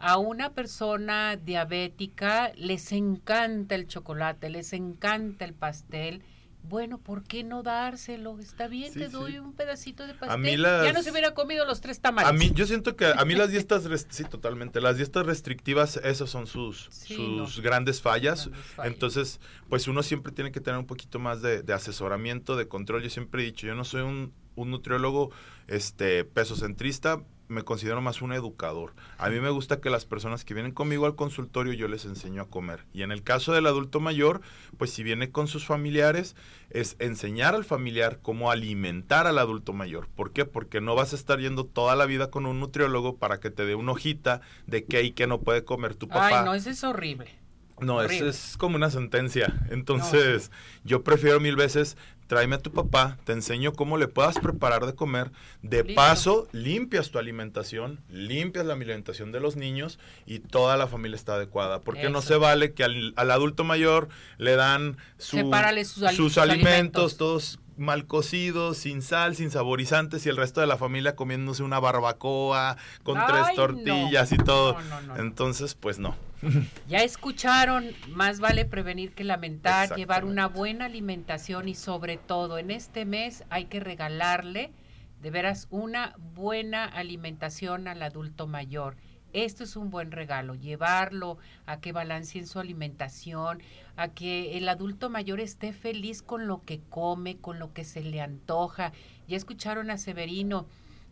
A 0.00 0.16
una 0.18 0.50
persona 0.50 1.36
diabética 1.36 2.52
les 2.54 2.92
encanta 2.92 3.74
el 3.74 3.88
chocolate, 3.88 4.48
les 4.48 4.72
encanta 4.72 5.44
el 5.44 5.54
pastel. 5.54 6.22
Bueno, 6.68 6.98
¿por 6.98 7.22
qué 7.24 7.44
no 7.44 7.62
dárselo? 7.62 8.38
Está 8.38 8.68
bien, 8.68 8.92
Sí, 8.92 8.98
te 8.98 9.06
sí. 9.06 9.12
doy 9.12 9.38
un 9.38 9.54
pedacito 9.54 10.06
de 10.06 10.14
pastel. 10.14 10.40
mí 10.40 10.56
Ya 10.56 10.92
no 10.92 11.02
se 11.02 11.10
hubiera 11.10 11.32
comido 11.34 11.64
los 11.64 11.80
tres 11.80 12.00
tamales. 12.00 12.28
A 12.28 12.32
mí, 12.32 12.50
yo 12.54 12.66
siento 12.66 12.94
que 12.96 13.06
a 13.06 13.24
mí 13.24 13.34
las 13.34 13.50
dietas, 13.50 13.84
res- 13.86 14.06
sí, 14.10 14.24
totalmente, 14.24 14.80
las 14.80 14.96
dietas 14.96 15.24
restrictivas, 15.26 15.96
esas 16.04 16.28
son 16.28 16.46
sus, 16.46 16.88
Sí, 16.90 17.14
sus 17.16 17.56
no. 17.56 17.62
grandes 17.62 18.02
fallas. 18.02 18.46
Grandes 18.48 18.66
fallas. 18.72 18.92
Entonces, 18.92 19.40
pues 19.68 19.88
uno 19.88 20.02
siempre 20.02 20.32
tiene 20.32 20.52
que 20.52 20.60
tener 20.60 20.78
un 20.78 20.86
poquito 20.86 21.18
más 21.18 21.40
de, 21.42 21.62
de 21.62 21.72
asesoramiento, 21.72 22.56
de 22.56 22.68
control. 22.68 23.02
Yo 23.02 23.10
siempre 23.10 23.42
he 23.42 23.46
dicho, 23.46 23.66
yo 23.66 23.74
no 23.74 23.84
soy 23.84 24.02
un, 24.02 24.32
un 24.54 24.70
nutriólogo 24.70 25.30
este, 25.68 26.24
pesocentrista, 26.24 27.22
me 27.48 27.62
considero 27.62 28.00
más 28.00 28.22
un 28.22 28.32
educador. 28.32 28.94
A 29.16 29.28
mí 29.30 29.40
me 29.40 29.50
gusta 29.50 29.80
que 29.80 29.90
las 29.90 30.04
personas 30.04 30.44
que 30.44 30.54
vienen 30.54 30.72
conmigo 30.72 31.06
al 31.06 31.16
consultorio 31.16 31.72
yo 31.72 31.88
les 31.88 32.04
enseño 32.04 32.42
a 32.42 32.48
comer. 32.48 32.86
Y 32.92 33.02
en 33.02 33.10
el 33.10 33.22
caso 33.22 33.52
del 33.52 33.66
adulto 33.66 34.00
mayor, 34.00 34.40
pues 34.76 34.92
si 34.92 35.02
viene 35.02 35.30
con 35.30 35.48
sus 35.48 35.66
familiares, 35.66 36.36
es 36.70 36.96
enseñar 36.98 37.54
al 37.54 37.64
familiar 37.64 38.20
cómo 38.22 38.50
alimentar 38.50 39.26
al 39.26 39.38
adulto 39.38 39.72
mayor. 39.72 40.08
¿Por 40.08 40.32
qué? 40.32 40.44
Porque 40.44 40.80
no 40.80 40.94
vas 40.94 41.12
a 41.12 41.16
estar 41.16 41.40
yendo 41.40 41.64
toda 41.64 41.96
la 41.96 42.06
vida 42.06 42.30
con 42.30 42.46
un 42.46 42.60
nutriólogo 42.60 43.16
para 43.16 43.40
que 43.40 43.50
te 43.50 43.64
dé 43.64 43.74
una 43.74 43.92
hojita 43.92 44.40
de 44.66 44.84
qué 44.84 45.02
y 45.02 45.12
qué 45.12 45.26
no 45.26 45.40
puede 45.40 45.64
comer 45.64 45.94
tu 45.94 46.08
papá. 46.08 46.40
Ay, 46.40 46.44
no, 46.44 46.54
eso 46.54 46.70
es 46.70 46.84
horrible. 46.84 47.38
No, 47.80 48.02
es, 48.02 48.20
es 48.20 48.56
como 48.56 48.76
una 48.76 48.90
sentencia. 48.90 49.54
Entonces, 49.70 50.50
yo 50.84 51.04
prefiero 51.04 51.38
mil 51.40 51.56
veces 51.56 51.96
tráeme 52.28 52.54
a 52.56 52.58
tu 52.60 52.70
papá, 52.72 53.18
te 53.24 53.32
enseño 53.32 53.72
cómo 53.72 53.96
le 53.98 54.06
puedas 54.06 54.38
preparar 54.38 54.86
de 54.86 54.94
comer. 54.94 55.32
De 55.62 55.82
Listo. 55.82 55.94
paso, 56.00 56.46
limpias 56.52 57.10
tu 57.10 57.18
alimentación, 57.18 57.98
limpias 58.08 58.64
la 58.66 58.74
alimentación 58.74 59.32
de 59.32 59.40
los 59.40 59.56
niños 59.56 59.98
y 60.26 60.38
toda 60.38 60.76
la 60.76 60.86
familia 60.86 61.16
está 61.16 61.34
adecuada. 61.34 61.80
Porque 61.80 62.08
no 62.10 62.22
se 62.22 62.36
vale 62.36 62.72
que 62.74 62.84
al, 62.84 63.12
al 63.16 63.30
adulto 63.32 63.64
mayor 63.64 64.08
le 64.36 64.54
dan 64.54 64.96
su- 65.18 65.38
sus 65.40 65.52
ali- 65.52 65.84
sus 65.84 66.10
sus 66.14 66.38
alimentos, 66.38 66.68
alimentos. 66.68 67.16
todos 67.16 67.58
mal 67.76 68.06
cocidos, 68.06 68.76
sin 68.76 69.02
sal, 69.02 69.36
sin 69.36 69.50
saborizantes 69.50 70.26
y 70.26 70.28
el 70.28 70.36
resto 70.36 70.60
de 70.60 70.66
la 70.66 70.76
familia 70.76 71.14
comiéndose 71.16 71.62
una 71.62 71.78
barbacoa 71.78 72.76
con 73.04 73.16
Ay, 73.18 73.24
tres 73.28 73.46
no. 73.48 73.54
tortillas 73.54 74.32
y 74.32 74.36
todo. 74.36 74.78
No, 74.80 75.00
no. 75.02 75.16
Entonces, 75.16 75.74
pues 75.74 75.98
no. 75.98 76.16
Ya 76.88 76.98
escucharon, 76.98 77.86
más 78.08 78.40
vale 78.40 78.64
prevenir 78.64 79.12
que 79.12 79.24
lamentar, 79.24 79.94
llevar 79.94 80.24
una 80.24 80.46
buena 80.46 80.86
alimentación 80.86 81.68
y 81.68 81.74
sobre 81.74 82.16
todo 82.16 82.58
en 82.58 82.70
este 82.70 83.04
mes 83.04 83.44
hay 83.50 83.66
que 83.66 83.80
regalarle 83.80 84.72
de 85.20 85.30
veras 85.30 85.66
una 85.70 86.14
buena 86.34 86.84
alimentación 86.84 87.88
al 87.88 88.02
adulto 88.02 88.46
mayor. 88.46 88.96
Esto 89.34 89.64
es 89.64 89.76
un 89.76 89.90
buen 89.90 90.10
regalo, 90.10 90.54
llevarlo 90.54 91.36
a 91.66 91.80
que 91.80 91.92
balanceen 91.92 92.46
su 92.46 92.60
alimentación, 92.60 93.60
a 93.96 94.08
que 94.08 94.56
el 94.56 94.68
adulto 94.68 95.10
mayor 95.10 95.40
esté 95.40 95.72
feliz 95.72 96.22
con 96.22 96.46
lo 96.46 96.62
que 96.62 96.80
come, 96.88 97.36
con 97.36 97.58
lo 97.58 97.74
que 97.74 97.84
se 97.84 98.00
le 98.00 98.22
antoja. 98.22 98.92
Ya 99.26 99.36
escucharon 99.36 99.90
a 99.90 99.98
Severino, 99.98 100.66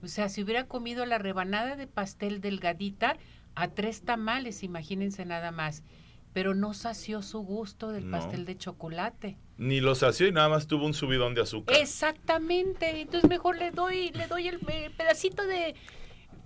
o 0.06 0.08
sea, 0.08 0.28
si 0.28 0.42
hubiera 0.42 0.64
comido 0.64 1.04
la 1.06 1.18
rebanada 1.18 1.76
de 1.76 1.86
pastel 1.86 2.40
delgadita 2.40 3.16
a 3.54 3.68
tres 3.68 4.02
tamales, 4.02 4.62
imagínense 4.62 5.24
nada 5.24 5.50
más, 5.50 5.82
pero 6.32 6.54
no 6.54 6.74
sació 6.74 7.22
su 7.22 7.40
gusto 7.40 7.90
del 7.90 8.08
pastel 8.10 8.44
de 8.44 8.56
chocolate. 8.56 9.36
Ni 9.58 9.80
lo 9.80 9.94
sació 9.94 10.26
y 10.26 10.32
nada 10.32 10.48
más 10.48 10.66
tuvo 10.66 10.86
un 10.86 10.94
subidón 10.94 11.34
de 11.34 11.42
azúcar. 11.42 11.76
Exactamente, 11.76 13.00
entonces 13.00 13.28
mejor 13.28 13.56
le 13.56 13.70
doy, 13.70 14.10
le 14.10 14.26
doy 14.26 14.48
el 14.48 14.60
pedacito 14.96 15.44
de 15.46 15.74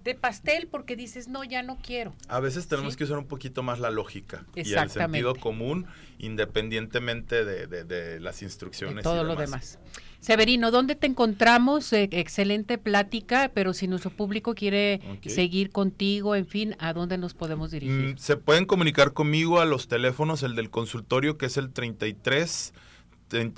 de 0.04 0.14
pastel 0.14 0.68
porque 0.70 0.96
dices, 0.96 1.28
no, 1.28 1.44
ya 1.44 1.62
no 1.62 1.76
quiero. 1.76 2.14
A 2.28 2.40
veces 2.40 2.68
tenemos 2.68 2.96
que 2.96 3.04
usar 3.04 3.18
un 3.18 3.26
poquito 3.26 3.62
más 3.62 3.78
la 3.80 3.90
lógica 3.90 4.44
y 4.54 4.72
el 4.72 4.90
sentido 4.90 5.34
común, 5.34 5.86
independientemente 6.18 7.44
de, 7.44 8.20
las 8.20 8.42
instrucciones. 8.42 9.02
todo 9.02 9.24
lo 9.24 9.36
demás. 9.36 9.78
Severino, 10.20 10.70
¿dónde 10.70 10.94
te 10.94 11.06
encontramos? 11.06 11.92
Eh, 11.92 12.08
excelente 12.12 12.78
plática, 12.78 13.50
pero 13.54 13.72
si 13.72 13.88
nuestro 13.88 14.10
público 14.10 14.54
quiere 14.54 15.00
seguir 15.26 15.70
contigo, 15.70 16.34
en 16.34 16.46
fin, 16.46 16.76
¿a 16.78 16.92
dónde 16.92 17.18
nos 17.18 17.34
podemos 17.34 17.70
dirigir? 17.70 18.14
Mm, 18.14 18.18
se 18.18 18.36
pueden 18.36 18.66
comunicar 18.66 19.12
conmigo 19.12 19.60
a 19.60 19.64
los 19.64 19.88
teléfonos, 19.88 20.42
el 20.42 20.54
del 20.54 20.70
consultorio 20.70 21.38
que 21.38 21.46
es 21.46 21.56
el 21.56 21.72
33 21.72 22.72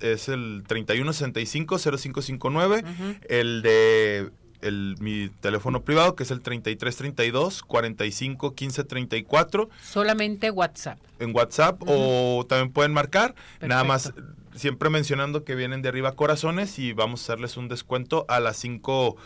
es 0.00 0.28
el 0.28 0.64
3165-0559, 0.64 2.84
el 3.28 3.62
de 3.62 4.30
el, 4.60 4.96
mi 5.00 5.30
teléfono 5.40 5.82
privado, 5.82 6.14
que 6.14 6.22
es 6.22 6.30
el 6.30 6.40
3332 6.40 7.62
45 7.62 8.54
15 8.54 8.84
34. 8.84 9.68
Solamente 9.82 10.50
WhatsApp. 10.50 10.98
En 11.18 11.34
WhatsApp 11.34 11.82
o 11.86 12.46
también 12.48 12.72
pueden 12.72 12.92
marcar. 12.92 13.34
Nada 13.60 13.82
más, 13.84 14.12
siempre 14.54 14.90
mencionando 14.90 15.44
que 15.44 15.54
vienen 15.54 15.82
de 15.82 15.88
arriba 15.88 16.12
corazones 16.12 16.78
y 16.78 16.92
vamos 16.92 17.20
a 17.20 17.24
hacerles 17.24 17.56
un 17.56 17.68
descuento 17.68 18.24
a 18.28 18.40
las 18.40 18.56
cinco 18.56 19.16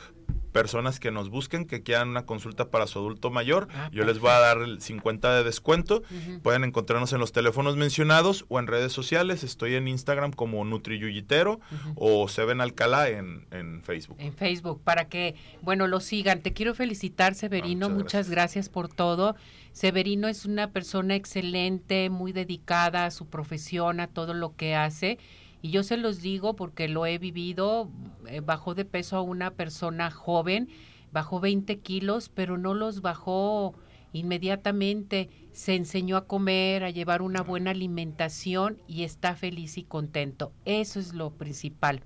personas 0.57 0.99
que 1.01 1.11
nos 1.11 1.29
busquen, 1.29 1.67
que 1.67 1.83
quieran 1.83 2.09
una 2.09 2.25
consulta 2.25 2.71
para 2.71 2.87
su 2.87 2.99
adulto 2.99 3.31
mayor, 3.31 3.69
ah, 3.75 3.91
yo 3.93 4.05
les 4.05 4.21
voy 4.21 4.31
a 4.31 4.39
dar 4.39 4.63
el 4.63 4.81
50 4.81 5.37
de 5.37 5.45
descuento. 5.45 6.03
Pueden 6.43 6.65
encontrarnos 6.65 7.13
en 7.13 7.21
los 7.21 7.33
teléfonos 7.33 7.77
mencionados 7.77 8.47
o 8.49 8.59
en 8.59 8.67
redes 8.67 8.91
sociales. 8.91 9.45
Estoy 9.45 9.75
en 9.75 9.87
Instagram 9.87 10.33
como 10.33 10.65
Nutriyuyitero 10.65 11.61
o 11.95 12.27
Seven 12.29 12.63
Alcalá 12.63 13.11
en, 13.11 13.45
en, 13.51 13.83
Facebook. 13.83 14.17
En 14.19 14.33
Facebook, 14.33 14.81
para 14.83 15.09
que, 15.09 15.35
bueno, 15.61 15.87
lo 15.89 16.01
sigan. 16.01 16.41
Te 16.41 16.55
quiero 16.55 16.75
felicitar, 16.75 17.35
Severino. 17.35 17.91
muchas, 17.91 18.31
gracias. 18.31 18.71
por 18.71 18.89
todo. 18.89 19.37
Severino 19.77 20.27
es 20.27 20.47
una 20.47 20.71
persona 20.71 21.17
excelente, 21.17 22.09
muy 22.09 22.33
dedicada 22.33 23.05
a 23.05 23.11
su 23.11 23.27
profesión, 23.27 24.01
a 24.01 24.07
todo 24.07 24.33
lo 24.33 24.57
que 24.57 24.75
hace. 24.75 25.19
Y 25.61 25.69
yo 25.69 25.83
se 25.83 25.99
los 25.99 26.23
digo 26.23 26.57
porque 26.57 26.89
lo 26.89 27.05
he 27.05 27.19
vivido, 27.19 27.91
eh, 28.27 28.41
bajó 28.41 28.75
de 28.75 28.87
peso 28.87 29.19
a 29.19 29.21
una 29.21 29.51
persona 29.51 30.11
joven, 30.11 30.71
bajó 31.13 31.41
20 31.41 31.81
kilos, 31.81 32.31
pero 32.31 32.57
no 32.57 32.73
los 32.73 33.03
bajó 33.03 33.75
inmediatamente, 34.15 35.29
se 35.53 35.75
enseñó 35.75 36.17
a 36.17 36.27
comer, 36.27 36.83
a 36.83 36.89
llevar 36.89 37.21
una 37.21 37.43
buena 37.43 37.73
alimentación 37.73 38.79
y 38.89 39.03
está 39.03 39.37
feliz 39.37 39.77
y 39.77 39.83
contento. 39.83 40.55
Eso 40.65 41.01
es 41.01 41.13
lo 41.13 41.33
principal. 41.33 42.01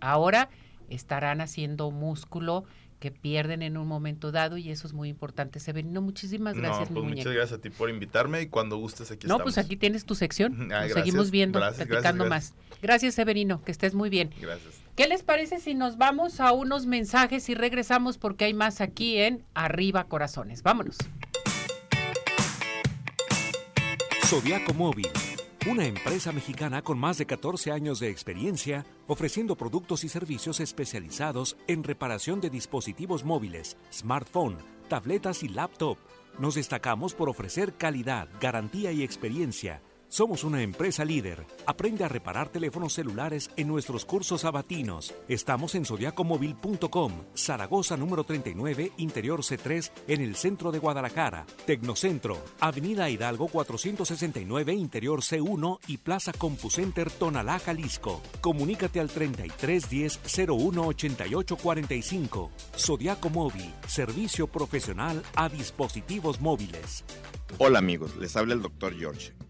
Ahora 0.00 0.48
estarán 0.90 1.40
haciendo 1.40 1.90
músculo, 1.90 2.66
que 3.06 3.12
pierden 3.12 3.62
en 3.62 3.76
un 3.76 3.86
momento 3.86 4.32
dado 4.32 4.56
y 4.56 4.68
eso 4.68 4.88
es 4.88 4.92
muy 4.92 5.08
importante. 5.08 5.60
Severino, 5.60 6.02
muchísimas 6.02 6.56
gracias. 6.56 6.90
No, 6.90 7.02
pues 7.02 7.14
muchas 7.14 7.32
gracias 7.32 7.60
a 7.60 7.62
ti 7.62 7.70
por 7.70 7.88
invitarme 7.88 8.42
y 8.42 8.46
cuando 8.48 8.78
gustes 8.78 9.12
aquí 9.12 9.28
No, 9.28 9.38
pues 9.38 9.58
aquí 9.58 9.76
tienes 9.76 10.04
tu 10.04 10.16
sección. 10.16 10.56
Ah, 10.76 10.88
seguimos 10.92 11.30
viendo, 11.30 11.60
platicando 11.60 12.26
más. 12.26 12.52
Gracias, 12.82 13.14
Severino, 13.14 13.62
que 13.62 13.70
estés 13.70 13.94
muy 13.94 14.10
bien. 14.10 14.30
Gracias. 14.40 14.74
¿Qué 14.96 15.06
les 15.06 15.22
parece 15.22 15.60
si 15.60 15.74
nos 15.74 15.96
vamos 15.96 16.40
a 16.40 16.50
unos 16.50 16.86
mensajes 16.86 17.48
y 17.48 17.54
regresamos 17.54 18.18
porque 18.18 18.46
hay 18.46 18.54
más 18.54 18.80
aquí 18.80 19.18
en 19.18 19.44
Arriba 19.54 20.04
Corazones? 20.04 20.64
Vámonos. 20.64 20.96
Zodiaco 24.24 24.74
Móvil 24.74 25.08
una 25.66 25.84
empresa 25.84 26.30
mexicana 26.30 26.80
con 26.80 26.96
más 26.96 27.18
de 27.18 27.26
14 27.26 27.72
años 27.72 27.98
de 27.98 28.08
experiencia 28.08 28.86
ofreciendo 29.08 29.56
productos 29.56 30.04
y 30.04 30.08
servicios 30.08 30.60
especializados 30.60 31.56
en 31.66 31.82
reparación 31.82 32.40
de 32.40 32.50
dispositivos 32.50 33.24
móviles, 33.24 33.76
smartphone, 33.92 34.58
tabletas 34.88 35.42
y 35.42 35.48
laptop. 35.48 35.98
Nos 36.38 36.54
destacamos 36.54 37.14
por 37.14 37.28
ofrecer 37.28 37.74
calidad, 37.74 38.28
garantía 38.40 38.92
y 38.92 39.02
experiencia 39.02 39.82
somos 40.08 40.44
una 40.44 40.62
empresa 40.62 41.04
líder. 41.04 41.46
Aprende 41.66 42.04
a 42.04 42.08
reparar 42.08 42.48
teléfonos 42.48 42.94
celulares 42.94 43.50
en 43.56 43.68
nuestros 43.68 44.04
cursos 44.04 44.44
abatinos. 44.44 45.14
Estamos 45.28 45.74
en 45.74 45.84
zodiacomóvil.com, 45.84 47.12
Zaragoza 47.34 47.96
número 47.96 48.24
39, 48.24 48.92
Interior 48.96 49.40
C3, 49.40 49.90
en 50.08 50.20
el 50.20 50.36
centro 50.36 50.72
de 50.72 50.78
Guadalajara. 50.78 51.46
Tecnocentro, 51.66 52.42
Avenida 52.60 53.10
Hidalgo 53.10 53.48
469, 53.48 54.74
Interior 54.74 55.20
C1 55.20 55.78
y 55.86 55.98
Plaza 55.98 56.32
CompuCenter 56.32 57.10
Tonalá, 57.10 57.58
Jalisco. 57.58 58.22
Comunícate 58.40 59.00
al 59.00 59.08
3310 59.08 60.48
01 60.48 60.86
88 60.86 61.56
45. 61.56 62.50
Zodiaco 62.76 63.30
Móvil, 63.30 63.72
servicio 63.86 64.46
profesional 64.46 65.22
a 65.34 65.48
dispositivos 65.48 66.40
móviles. 66.40 67.04
Hola 67.58 67.78
amigos, 67.78 68.16
les 68.16 68.36
habla 68.36 68.54
el 68.54 68.62
Dr. 68.62 68.94
George. 68.98 69.35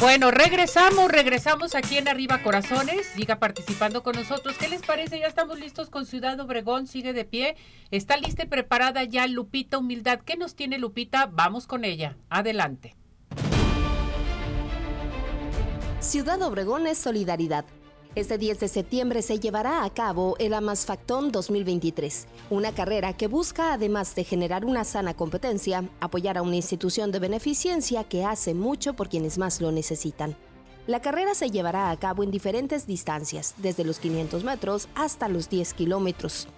Bueno, 0.00 0.30
regresamos, 0.30 1.10
regresamos 1.10 1.74
aquí 1.74 1.96
en 1.96 2.06
Arriba 2.06 2.40
Corazones. 2.44 3.04
Siga 3.16 3.40
participando 3.40 4.04
con 4.04 4.14
nosotros. 4.14 4.56
¿Qué 4.56 4.68
les 4.68 4.80
parece? 4.80 5.18
Ya 5.18 5.26
estamos 5.26 5.58
listos 5.58 5.90
con 5.90 6.06
Ciudad 6.06 6.38
Obregón. 6.38 6.86
Sigue 6.86 7.12
de 7.12 7.24
pie. 7.24 7.56
Está 7.90 8.16
lista 8.16 8.44
y 8.44 8.46
preparada 8.46 9.02
ya 9.02 9.26
Lupita 9.26 9.76
Humildad. 9.76 10.20
¿Qué 10.20 10.36
nos 10.36 10.54
tiene 10.54 10.78
Lupita? 10.78 11.26
Vamos 11.26 11.66
con 11.66 11.84
ella. 11.84 12.16
Adelante. 12.30 12.94
Ciudad 15.98 16.40
Obregón 16.42 16.86
es 16.86 16.96
solidaridad. 16.98 17.64
Este 18.14 18.38
10 18.38 18.60
de 18.60 18.68
septiembre 18.68 19.22
se 19.22 19.38
llevará 19.38 19.84
a 19.84 19.90
cabo 19.90 20.34
el 20.38 20.54
Amasfactón 20.54 21.30
2023, 21.30 22.26
una 22.48 22.72
carrera 22.72 23.12
que 23.12 23.26
busca, 23.26 23.74
además 23.74 24.14
de 24.14 24.24
generar 24.24 24.64
una 24.64 24.84
sana 24.84 25.14
competencia, 25.14 25.84
apoyar 26.00 26.38
a 26.38 26.42
una 26.42 26.56
institución 26.56 27.12
de 27.12 27.18
beneficencia 27.20 28.04
que 28.04 28.24
hace 28.24 28.54
mucho 28.54 28.94
por 28.94 29.08
quienes 29.08 29.36
más 29.36 29.60
lo 29.60 29.72
necesitan. 29.72 30.36
La 30.86 31.02
carrera 31.02 31.34
se 31.34 31.50
llevará 31.50 31.90
a 31.90 31.98
cabo 31.98 32.22
en 32.22 32.30
diferentes 32.30 32.86
distancias, 32.86 33.54
desde 33.58 33.84
los 33.84 33.98
500 33.98 34.42
metros 34.42 34.88
hasta 34.94 35.28
los 35.28 35.50
10 35.50 35.74
kilómetros. 35.74 36.48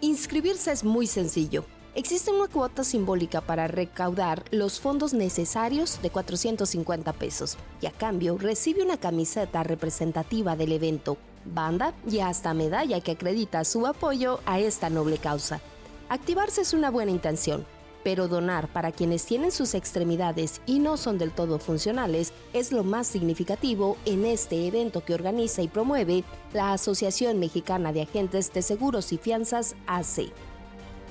Inscribirse 0.00 0.70
es 0.70 0.84
muy 0.84 1.08
sencillo. 1.08 1.64
Existe 1.98 2.30
una 2.30 2.46
cuota 2.46 2.84
simbólica 2.84 3.40
para 3.40 3.66
recaudar 3.66 4.44
los 4.52 4.78
fondos 4.78 5.14
necesarios 5.14 6.00
de 6.00 6.10
450 6.10 7.12
pesos 7.14 7.58
y 7.80 7.86
a 7.86 7.90
cambio 7.90 8.38
recibe 8.38 8.84
una 8.84 8.98
camiseta 8.98 9.64
representativa 9.64 10.54
del 10.54 10.70
evento, 10.70 11.16
banda 11.44 11.94
y 12.08 12.20
hasta 12.20 12.54
medalla 12.54 13.00
que 13.00 13.10
acredita 13.10 13.64
su 13.64 13.84
apoyo 13.84 14.38
a 14.46 14.60
esta 14.60 14.90
noble 14.90 15.18
causa. 15.18 15.60
Activarse 16.08 16.60
es 16.60 16.72
una 16.72 16.92
buena 16.92 17.10
intención, 17.10 17.66
pero 18.04 18.28
donar 18.28 18.68
para 18.68 18.92
quienes 18.92 19.26
tienen 19.26 19.50
sus 19.50 19.74
extremidades 19.74 20.60
y 20.66 20.78
no 20.78 20.98
son 20.98 21.18
del 21.18 21.32
todo 21.32 21.58
funcionales 21.58 22.32
es 22.52 22.70
lo 22.70 22.84
más 22.84 23.08
significativo 23.08 23.96
en 24.04 24.24
este 24.24 24.68
evento 24.68 25.04
que 25.04 25.14
organiza 25.14 25.62
y 25.62 25.68
promueve 25.68 26.22
la 26.52 26.74
Asociación 26.74 27.40
Mexicana 27.40 27.92
de 27.92 28.02
Agentes 28.02 28.52
de 28.52 28.62
Seguros 28.62 29.12
y 29.12 29.18
Fianzas 29.18 29.74
AC. 29.88 30.30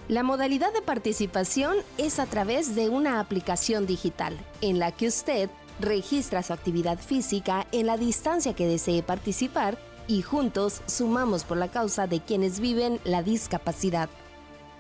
La 0.08 0.24
modalidad 0.24 0.72
de 0.72 0.82
participación 0.82 1.76
es 1.98 2.20
a 2.20 2.28
través 2.28 2.76
de 2.76 2.88
una 2.88 3.20
aplicación 3.20 3.86
digital 3.86 4.38
en 4.62 4.80
la 4.80 4.94
que 4.94 5.08
usted 5.08 5.50
registra 5.82 6.44
su 6.44 6.54
actividad 6.54 6.98
física 6.98 7.68
en 7.74 7.88
la 7.88 7.98
distancia 7.98 8.54
que 8.54 8.68
desee 8.68 9.04
participar 9.04 9.78
y 10.08 10.22
juntos 10.22 10.82
sumamos 10.86 11.44
por 11.44 11.58
la 11.58 11.68
causa 11.68 12.08
de 12.08 12.22
quienes 12.22 12.62
viven 12.62 13.02
la 13.04 13.22
discapacidad. 13.22 14.10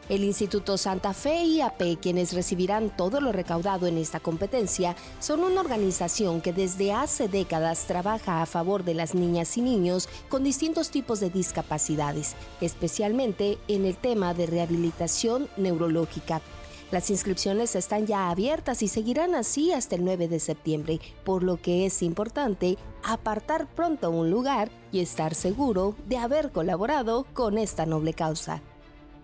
El 0.10 0.24
Instituto 0.24 0.78
Santa 0.78 1.14
Fe 1.14 1.44
y 1.44 1.60
AP, 1.60 2.00
quienes 2.02 2.32
recibirán 2.32 2.96
todo 2.96 3.20
lo 3.20 3.34
recaudado 3.34 3.88
en 3.88 3.98
esta 3.98 4.22
competencia, 4.22 4.96
son 5.20 5.42
una 5.42 5.60
organización 5.60 6.40
que 6.40 6.54
desde 6.54 6.94
hace 6.94 7.28
décadas 7.28 7.88
trabaja 7.88 8.42
a 8.42 8.46
favor 8.46 8.86
de 8.86 8.94
las 8.94 9.16
niñas 9.16 9.58
y 9.58 9.62
niños 9.62 10.08
con 10.30 10.46
distintos 10.46 10.92
tipos 10.92 11.20
de 11.20 11.30
discapacidades, 11.30 12.36
especialmente 12.62 13.58
en 13.68 13.84
el 13.84 13.98
tema 13.98 14.34
de 14.34 14.46
rehabilitación 14.46 15.50
neurológica. 15.58 16.42
Las 16.90 17.10
inscripciones 17.10 17.76
están 17.76 18.08
ya 18.08 18.30
abiertas 18.30 18.84
y 18.84 18.88
seguirán 18.88 19.36
así 19.36 19.74
hasta 19.74 19.96
el 19.96 20.06
9 20.06 20.30
de 20.30 20.40
septiembre, 20.40 21.02
por 21.26 21.44
lo 21.44 21.62
que 21.62 21.86
es 21.86 22.02
importante 22.02 22.78
apartar 23.04 23.68
pronto 23.76 24.10
un 24.10 24.32
lugar 24.32 24.70
y 24.94 25.02
estar 25.02 25.36
seguro 25.36 25.98
de 26.08 26.18
haber 26.18 26.54
colaborado 26.54 27.26
con 27.34 27.58
esta 27.58 27.86
noble 27.86 28.14
causa. 28.14 28.62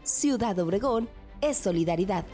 Ciudad 0.03 0.59
Obregón 0.59 1.07
es 1.39 1.55
solidaridad. 1.57 2.25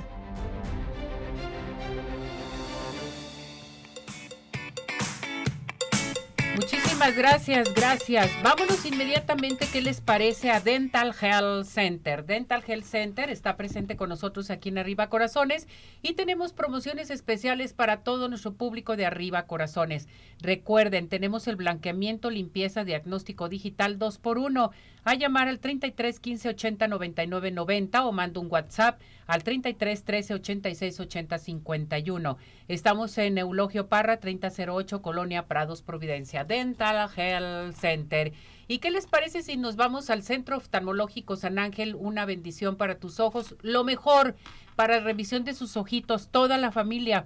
Gracias, 7.07 7.73
gracias. 7.73 8.29
Vámonos 8.43 8.85
inmediatamente, 8.85 9.67
¿qué 9.71 9.81
les 9.81 10.01
parece 10.01 10.51
a 10.51 10.59
Dental 10.59 11.15
Health 11.19 11.65
Center? 11.65 12.25
Dental 12.25 12.63
Health 12.65 12.83
Center 12.83 13.29
está 13.29 13.55
presente 13.55 13.95
con 13.95 14.09
nosotros 14.09 14.49
aquí 14.51 14.69
en 14.69 14.77
Arriba 14.77 15.09
Corazones 15.09 15.67
y 16.01 16.13
tenemos 16.13 16.51
promociones 16.53 17.09
especiales 17.09 17.73
para 17.73 18.03
todo 18.03 18.27
nuestro 18.27 18.53
público 18.53 18.95
de 18.97 19.05
Arriba 19.05 19.47
Corazones. 19.47 20.07
Recuerden, 20.41 21.07
tenemos 21.07 21.47
el 21.47 21.55
blanqueamiento, 21.55 22.29
limpieza, 22.29 22.83
diagnóstico 22.83 23.49
digital 23.49 23.97
2 23.97 24.17
por 24.19 24.37
1 24.37 24.71
A 25.03 25.15
llamar 25.15 25.47
al 25.47 25.59
33 25.59 26.19
15 26.19 26.49
80 26.49 26.87
99 26.87 27.51
90 27.51 28.05
o 28.05 28.11
mando 28.11 28.41
un 28.41 28.51
WhatsApp 28.51 29.01
al 29.25 29.43
33 29.43 30.03
13 30.03 30.33
86 30.35 30.99
80 30.99 31.37
51. 31.37 32.37
Estamos 32.67 33.17
en 33.17 33.37
Eulogio 33.37 33.87
Parra 33.87 34.19
3008 34.19 35.01
Colonia 35.01 35.47
Prados 35.47 35.81
Providencia 35.81 36.43
Dental 36.43 36.88
Health 36.95 37.75
Center. 37.75 38.33
¿Y 38.67 38.79
qué 38.79 38.91
les 38.91 39.07
parece 39.07 39.41
si 39.41 39.57
nos 39.57 39.75
vamos 39.75 40.09
al 40.09 40.23
Centro 40.23 40.57
Oftalmológico 40.57 41.35
San 41.35 41.59
Ángel? 41.59 41.95
Una 41.95 42.25
bendición 42.25 42.75
para 42.75 42.99
tus 42.99 43.19
ojos, 43.19 43.55
lo 43.61 43.83
mejor 43.83 44.35
para 44.75 44.99
revisión 44.99 45.43
de 45.43 45.53
sus 45.53 45.75
ojitos, 45.77 46.29
toda 46.29 46.57
la 46.57 46.71
familia. 46.71 47.25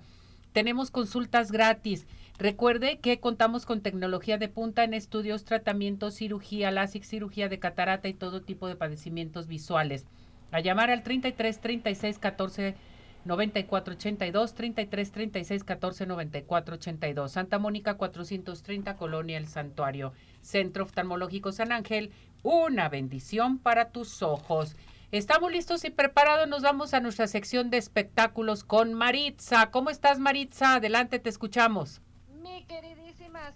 Tenemos 0.54 0.92
consultas 0.92 1.52
gratis. 1.52 2.08
Recuerde 2.38 3.00
que 3.00 3.20
contamos 3.20 3.66
con 3.66 3.82
tecnología 3.82 4.38
de 4.38 4.50
punta 4.50 4.84
en 4.84 4.94
estudios, 4.94 5.46
tratamientos, 5.46 6.16
cirugía, 6.16 6.72
láser, 6.72 7.04
cirugía 7.04 7.50
de 7.50 7.60
catarata 7.60 8.08
y 8.08 8.14
todo 8.14 8.42
tipo 8.42 8.68
de 8.68 8.76
padecimientos 8.76 9.48
visuales. 9.48 10.06
A 10.52 10.60
llamar 10.60 10.92
al 10.92 11.04
33 11.04 11.60
36 11.60 12.20
14 12.20 12.76
94 13.26 13.94
82 13.94 14.54
33 14.54 15.12
36 15.12 15.64
14 15.64 16.06
94 16.06 16.76
82 16.76 17.32
Santa 17.32 17.60
Mónica 17.60 17.96
430 17.96 18.96
Colonia 18.98 19.38
El 19.38 19.48
Santuario 19.48 20.14
Centro 20.42 20.84
Oftalmológico 20.84 21.52
San 21.52 21.72
Ángel 21.72 22.12
una 22.44 22.90
bendición 22.90 23.60
para 23.60 23.90
tus 23.90 24.22
ojos 24.22 24.76
Estamos 25.14 25.52
listos 25.52 25.86
y 25.86 25.92
preparados, 25.92 26.48
nos 26.48 26.64
vamos 26.64 26.96
a 26.96 27.00
nuestra 27.00 27.28
sección 27.28 27.70
de 27.70 27.78
espectáculos 27.78 28.64
con 28.64 28.96
Maritza. 28.96 29.70
¿Cómo 29.70 29.92
estás 29.92 30.18
Maritza? 30.18 30.74
Adelante, 30.74 31.20
te 31.20 31.30
escuchamos. 31.30 32.02
Mi 32.42 32.66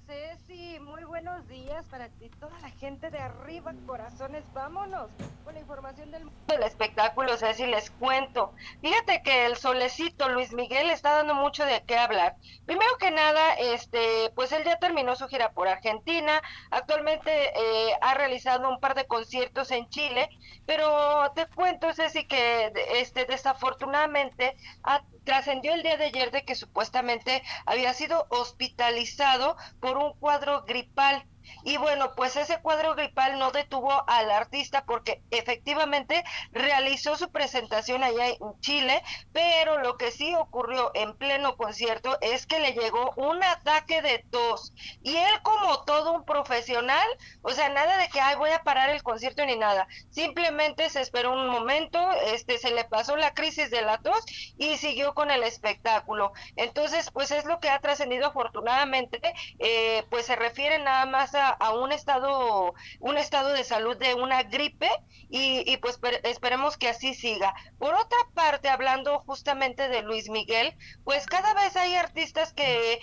Ceci, 0.07 0.79
muy 0.79 1.03
buenos 1.03 1.47
días 1.47 1.85
para 1.85 2.09
ti, 2.09 2.29
toda 2.39 2.57
la 2.61 2.69
gente 2.71 3.11
de 3.11 3.19
arriba, 3.19 3.73
corazones, 3.85 4.43
vámonos 4.51 5.11
con 5.43 5.53
la 5.53 5.59
información 5.59 6.09
del 6.09 6.25
mundo 6.25 6.39
del 6.47 6.63
espectáculo, 6.63 7.37
Ceci, 7.37 7.67
les 7.67 7.91
cuento. 7.91 8.53
Fíjate 8.81 9.21
que 9.21 9.45
el 9.45 9.55
solecito 9.55 10.29
Luis 10.29 10.51
Miguel 10.53 10.89
está 10.89 11.13
dando 11.13 11.35
mucho 11.35 11.63
de 11.63 11.83
qué 11.85 11.95
hablar. 11.95 12.37
Primero 12.65 12.97
que 12.97 13.11
nada, 13.11 13.53
este, 13.53 14.31
pues 14.35 14.51
él 14.51 14.63
ya 14.63 14.79
terminó 14.79 15.15
su 15.15 15.27
gira 15.27 15.51
por 15.51 15.67
Argentina, 15.67 16.41
actualmente 16.71 17.31
eh, 17.31 17.93
ha 18.01 18.15
realizado 18.15 18.69
un 18.69 18.79
par 18.79 18.95
de 18.95 19.05
conciertos 19.05 19.69
en 19.69 19.87
Chile, 19.89 20.29
pero 20.65 21.31
te 21.35 21.45
cuento, 21.47 21.93
Ceci, 21.93 22.25
que 22.25 22.73
este, 22.95 23.25
desafortunadamente 23.25 24.55
ha 24.83 25.03
trascendió 25.27 25.73
el 25.73 25.83
día 25.83 25.97
de 25.97 26.05
ayer 26.05 26.31
de 26.31 26.45
que 26.45 26.55
supuestamente 26.55 27.43
había 27.65 27.93
sido 27.93 28.27
hospitalizado 28.29 29.57
por 29.79 29.97
un 29.97 30.13
cuadro 30.19 30.63
gripal. 30.65 31.27
Y 31.63 31.77
bueno, 31.77 32.13
pues 32.15 32.35
ese 32.35 32.59
cuadro 32.61 32.95
gripal 32.95 33.39
no 33.39 33.51
detuvo 33.51 34.03
al 34.07 34.31
artista 34.31 34.83
porque 34.85 35.21
efectivamente 35.31 36.23
realizó 36.51 37.15
su 37.15 37.29
presentación 37.29 38.03
allá 38.03 38.27
en 38.27 38.37
Chile, 38.59 39.03
pero 39.33 39.79
lo 39.79 39.97
que 39.97 40.11
sí 40.11 40.33
ocurrió 40.35 40.91
en 40.93 41.15
pleno 41.17 41.57
concierto 41.57 42.17
es 42.21 42.45
que 42.45 42.59
le 42.59 42.73
llegó 42.73 43.13
un 43.15 43.43
ataque 43.43 44.01
de 44.01 44.25
tos. 44.29 44.73
Y 45.03 45.15
él 45.15 45.41
como 45.43 45.83
todo 45.83 46.13
un 46.13 46.25
profesional, 46.25 47.07
o 47.41 47.51
sea, 47.51 47.69
nada 47.69 47.97
de 47.97 48.09
que, 48.09 48.19
ay, 48.19 48.35
voy 48.35 48.51
a 48.51 48.63
parar 48.63 48.89
el 48.89 49.03
concierto 49.03 49.45
ni 49.45 49.55
nada. 49.55 49.87
Simplemente 50.09 50.89
se 50.89 51.01
esperó 51.01 51.33
un 51.33 51.47
momento, 51.49 51.99
este, 52.27 52.57
se 52.57 52.71
le 52.71 52.83
pasó 52.85 53.15
la 53.15 53.33
crisis 53.33 53.69
de 53.69 53.81
la 53.81 53.97
tos 53.97 54.23
y 54.57 54.77
siguió 54.77 55.13
con 55.13 55.31
el 55.31 55.43
espectáculo. 55.43 56.31
Entonces, 56.55 57.11
pues 57.11 57.31
es 57.31 57.45
lo 57.45 57.59
que 57.59 57.69
ha 57.69 57.79
trascendido 57.79 58.27
afortunadamente, 58.27 59.21
eh, 59.59 60.03
pues 60.09 60.25
se 60.25 60.35
refiere 60.35 60.79
nada 60.79 61.05
más 61.05 61.33
a 61.37 61.73
un 61.73 61.91
estado, 61.91 62.73
un 62.99 63.17
estado 63.17 63.49
de 63.49 63.63
salud 63.63 63.97
de 63.97 64.13
una 64.13 64.43
gripe 64.43 64.89
y, 65.29 65.69
y 65.71 65.77
pues 65.77 65.99
esperemos 66.23 66.77
que 66.77 66.89
así 66.89 67.13
siga. 67.13 67.53
Por 67.77 67.93
otra 67.93 68.17
parte, 68.33 68.69
hablando 68.69 69.19
justamente 69.25 69.87
de 69.89 70.01
Luis 70.01 70.29
Miguel, 70.29 70.75
pues 71.03 71.25
cada 71.25 71.53
vez 71.53 71.75
hay 71.75 71.95
artistas 71.95 72.53
que, 72.53 72.99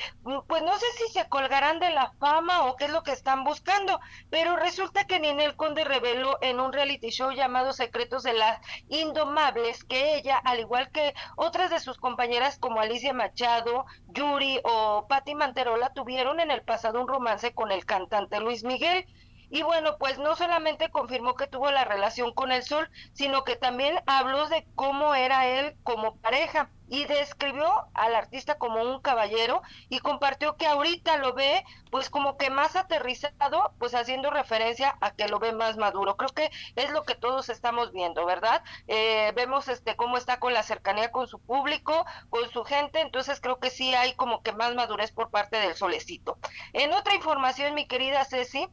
pues 0.49 0.63
no 0.63 0.77
sé 0.79 0.87
si 0.99 1.13
se 1.13 1.29
colgarán 1.29 1.79
de 1.79 1.91
la 1.91 2.13
fama 2.19 2.65
o 2.65 2.77
qué 2.77 2.87
es 2.87 2.91
lo 2.91 3.03
que 3.03 3.13
están 3.13 3.45
buscando, 3.45 4.01
pero 4.31 4.57
resulta 4.57 5.07
que 5.07 5.21
Ninel 5.21 5.57
Conde 5.57 5.85
reveló 5.85 6.39
en 6.41 6.61
un 6.61 6.73
reality 6.73 7.11
show 7.11 7.31
llamado 7.31 7.73
Secretos 7.73 8.23
de 8.23 8.33
las 8.33 8.61
Indomables 8.89 9.85
que 9.85 10.17
ella, 10.17 10.37
al 10.45 10.61
igual 10.61 10.91
que 10.91 11.15
otras 11.37 11.71
de 11.71 11.81
sus 11.81 11.99
compañeras 11.99 12.59
como 12.59 12.81
Alicia 12.81 13.13
Machado, 13.13 13.87
Yuri 14.09 14.61
o 14.65 15.07
Patti 15.09 15.35
Manterola, 15.35 15.93
tuvieron 15.93 16.41
en 16.41 16.51
el 16.51 16.63
pasado 16.63 17.01
un 17.01 17.09
romance 17.09 17.55
con 17.55 17.71
el 17.71 17.85
cantante 17.85 18.24
Luis 18.41 18.65
Miguel. 18.65 19.07
Y 19.51 19.63
bueno, 19.63 19.97
pues 19.99 20.19
no 20.19 20.35
solamente 20.35 20.91
confirmó 20.91 21.35
que 21.35 21.47
tuvo 21.47 21.71
la 21.71 21.85
relación 21.85 22.33
con 22.33 22.51
el 22.51 22.63
sol, 22.63 22.89
sino 23.13 23.45
que 23.45 23.57
también 23.57 24.01
habló 24.07 24.49
de 24.49 24.67
cómo 24.75 25.15
era 25.15 25.47
él 25.47 25.77
como 25.85 26.17
pareja 26.17 26.71
y 26.89 27.05
describió 27.05 27.89
al 27.95 28.15
artista 28.15 28.59
como 28.59 28.83
un 28.83 29.01
caballero 29.01 29.63
y 29.89 30.01
compartió 30.01 30.57
que 30.57 30.67
ahorita 30.67 31.17
lo 31.19 31.33
ve 31.35 31.65
pues 31.91 32.11
como 32.11 32.37
que 32.37 32.51
más 32.51 32.75
aterrizado, 32.75 33.73
pues 33.79 33.95
haciendo 33.95 34.31
referencia 34.31 34.97
a 35.01 35.13
que 35.13 35.29
lo 35.29 35.39
ve 35.39 35.53
más 35.53 35.77
maduro. 35.77 36.17
Creo 36.17 36.31
que 36.31 36.51
es 36.75 36.91
lo 36.91 37.05
que 37.05 37.15
todos 37.15 37.49
estamos 37.49 37.93
viendo, 37.93 38.27
¿verdad? 38.27 38.65
Eh, 38.89 39.33
vemos 39.37 39.69
este 39.69 39.95
cómo 39.95 40.17
está 40.17 40.41
con 40.41 40.53
la 40.53 40.65
cercanía 40.65 41.13
con 41.13 41.29
su 41.29 41.39
público, 41.39 42.05
con 42.31 42.51
su 42.51 42.65
gente, 42.65 43.01
entonces 43.01 43.41
creo 43.41 43.61
que 43.61 43.71
sí 43.71 43.95
hay 43.95 44.15
como 44.15 44.43
que 44.43 44.53
más 44.53 44.75
madurez 44.75 45.13
por 45.13 45.31
parte 45.31 45.57
del 45.59 45.75
solecito. 45.77 46.37
En 46.73 46.93
otra 46.93 47.15
información, 47.15 47.75
mi 47.75 47.87
querida 47.87 48.25
Ceci, 48.25 48.69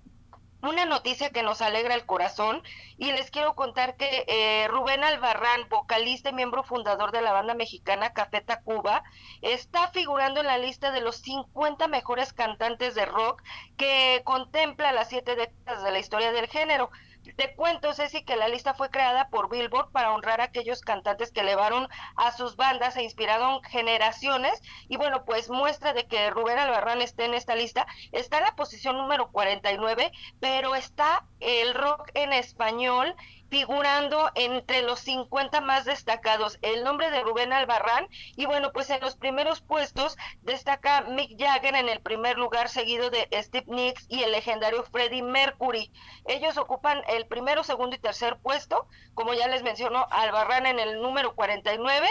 una 0.62 0.86
noticia 0.86 1.32
que 1.32 1.44
nos 1.44 1.62
alegra 1.62 1.96
el 1.96 2.06
corazón 2.06 2.62
y 2.98 3.12
les 3.12 3.32
quiero 3.32 3.56
contar 3.56 3.96
que 3.96 4.26
eh, 4.28 4.68
Rubén 4.68 5.04
Albarrán, 5.04 5.68
vocalista 5.70 6.30
y 6.30 6.34
miembro 6.34 6.64
fundador 6.64 7.12
de 7.12 7.22
la 7.22 7.34
banda 7.34 7.54
mexicana 7.54 8.14
Café 8.14 8.42
Tacuba, 8.42 9.04
está 9.42 9.90
figurando 9.90 10.40
en 10.40 10.48
la 10.48 10.58
lista 10.58 10.92
de 10.92 11.02
los 11.02 11.18
50 11.18 11.88
mejores 11.88 12.34
cantantes 12.34 12.96
de 12.96 13.06
rock 13.06 13.42
que 13.78 14.22
contempla 14.24 14.92
las 14.92 15.10
siete 15.10 15.36
décadas 15.36 15.84
de 15.84 15.92
la 15.92 16.00
historia 16.00 16.32
del 16.32 16.48
género. 16.48 16.92
Te 17.36 17.54
cuento, 17.56 17.94
Ceci, 17.94 18.24
que 18.24 18.36
la 18.36 18.48
lista 18.48 18.74
fue 18.74 18.90
creada 18.90 19.30
por 19.30 19.50
Billboard 19.50 19.92
para 19.92 20.12
honrar 20.12 20.42
a 20.42 20.46
aquellos 20.46 20.82
cantantes 20.82 21.32
que 21.32 21.42
elevaron 21.42 21.88
a 22.16 22.32
sus 22.32 22.56
bandas 22.56 22.98
e 22.98 23.04
inspiraron 23.04 23.62
generaciones. 23.64 24.60
Y 24.90 24.98
bueno, 24.98 25.24
pues 25.24 25.50
muestra 25.50 25.94
de 25.94 26.08
que 26.08 26.32
Rubén 26.32 26.58
Albarrán 26.58 27.02
esté 27.02 27.26
en 27.26 27.36
esta 27.36 27.56
lista. 27.56 27.86
Está 28.12 28.40
en 28.40 28.46
la 28.46 28.56
posición 28.56 28.98
número 28.98 29.32
49, 29.32 30.12
pero 30.40 30.76
está 30.76 31.26
el 31.40 31.76
rock 31.76 32.10
en 32.16 32.34
español 32.34 33.16
figurando 33.52 34.32
entre 34.36 34.82
los 34.82 35.02
50 35.02 35.60
más 35.60 35.84
destacados 35.84 36.58
el 36.62 36.86
nombre 36.86 37.12
de 37.12 37.22
Rubén 37.22 37.52
Albarrán 37.52 38.08
y 38.38 38.46
bueno, 38.46 38.72
pues 38.72 38.90
en 38.90 39.02
los 39.02 39.18
primeros 39.18 39.60
puestos 39.60 40.16
destaca 40.42 41.02
Mick 41.02 41.38
Jagger 41.38 41.76
en 41.76 41.90
el 41.90 42.00
primer 42.00 42.38
lugar 42.38 42.70
seguido 42.70 43.10
de 43.10 43.28
Steve 43.44 43.66
Nicks 43.68 44.06
y 44.08 44.24
el 44.24 44.32
legendario 44.32 44.84
Freddie 44.86 45.22
Mercury. 45.22 45.92
Ellos 46.26 46.58
ocupan 46.58 47.02
el 47.10 47.28
primero, 47.28 47.66
segundo 47.66 47.98
y 47.98 48.00
tercer 48.00 48.38
puesto, 48.42 48.88
como 49.14 49.34
ya 49.34 49.50
les 49.50 49.64
mencionó 49.64 50.08
Albarrán 50.12 50.66
en 50.66 50.80
el 50.80 51.02
número 51.02 51.36
49 51.36 52.08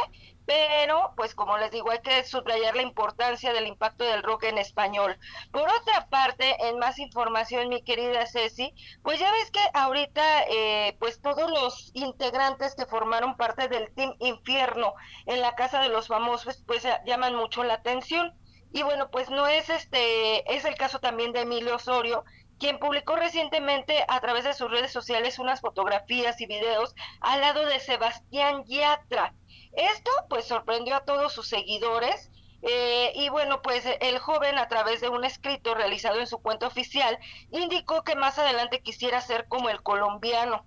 pero 0.50 1.12
pues 1.14 1.36
como 1.36 1.58
les 1.58 1.70
digo, 1.70 1.92
hay 1.92 2.00
que 2.00 2.24
subrayar 2.24 2.74
la 2.74 2.82
importancia 2.82 3.52
del 3.52 3.68
impacto 3.68 4.02
del 4.02 4.24
rock 4.24 4.42
en 4.44 4.58
español. 4.58 5.16
Por 5.52 5.68
otra 5.70 6.08
parte, 6.08 6.56
en 6.66 6.76
más 6.80 6.98
información, 6.98 7.68
mi 7.68 7.84
querida 7.84 8.26
Ceci, 8.26 8.74
pues 9.04 9.20
ya 9.20 9.30
ves 9.30 9.52
que 9.52 9.60
ahorita 9.74 10.42
eh, 10.48 10.96
pues 10.98 11.22
todos 11.22 11.48
los 11.48 11.92
integrantes 11.94 12.74
que 12.74 12.84
formaron 12.86 13.36
parte 13.36 13.68
del 13.68 13.94
Team 13.94 14.16
Infierno 14.18 14.94
en 15.26 15.40
la 15.40 15.54
Casa 15.54 15.82
de 15.82 15.88
los 15.88 16.08
Famosos 16.08 16.64
pues 16.66 16.84
llaman 17.06 17.36
mucho 17.36 17.62
la 17.62 17.74
atención. 17.74 18.34
Y 18.72 18.82
bueno, 18.82 19.08
pues 19.12 19.30
no 19.30 19.46
es 19.46 19.70
este, 19.70 20.52
es 20.52 20.64
el 20.64 20.74
caso 20.74 20.98
también 20.98 21.30
de 21.30 21.42
Emilio 21.42 21.76
Osorio, 21.76 22.24
quien 22.58 22.80
publicó 22.80 23.14
recientemente 23.14 24.04
a 24.08 24.18
través 24.18 24.42
de 24.42 24.54
sus 24.54 24.68
redes 24.68 24.90
sociales 24.90 25.38
unas 25.38 25.60
fotografías 25.60 26.40
y 26.40 26.46
videos 26.46 26.96
al 27.20 27.40
lado 27.40 27.64
de 27.66 27.78
Sebastián 27.78 28.64
Yatra. 28.66 29.32
Esto 29.72 30.10
pues 30.28 30.46
sorprendió 30.46 30.96
a 30.96 31.04
todos 31.04 31.32
sus 31.32 31.48
seguidores 31.48 32.30
eh, 32.62 33.12
y 33.14 33.28
bueno, 33.30 33.62
pues 33.62 33.84
el 34.00 34.18
joven 34.18 34.58
a 34.58 34.68
través 34.68 35.00
de 35.00 35.08
un 35.08 35.24
escrito 35.24 35.74
realizado 35.74 36.20
en 36.20 36.26
su 36.26 36.38
cuenta 36.38 36.66
oficial 36.66 37.18
indicó 37.50 38.02
que 38.02 38.16
más 38.16 38.38
adelante 38.38 38.82
quisiera 38.82 39.20
ser 39.20 39.46
como 39.48 39.70
el 39.70 39.82
colombiano 39.82 40.66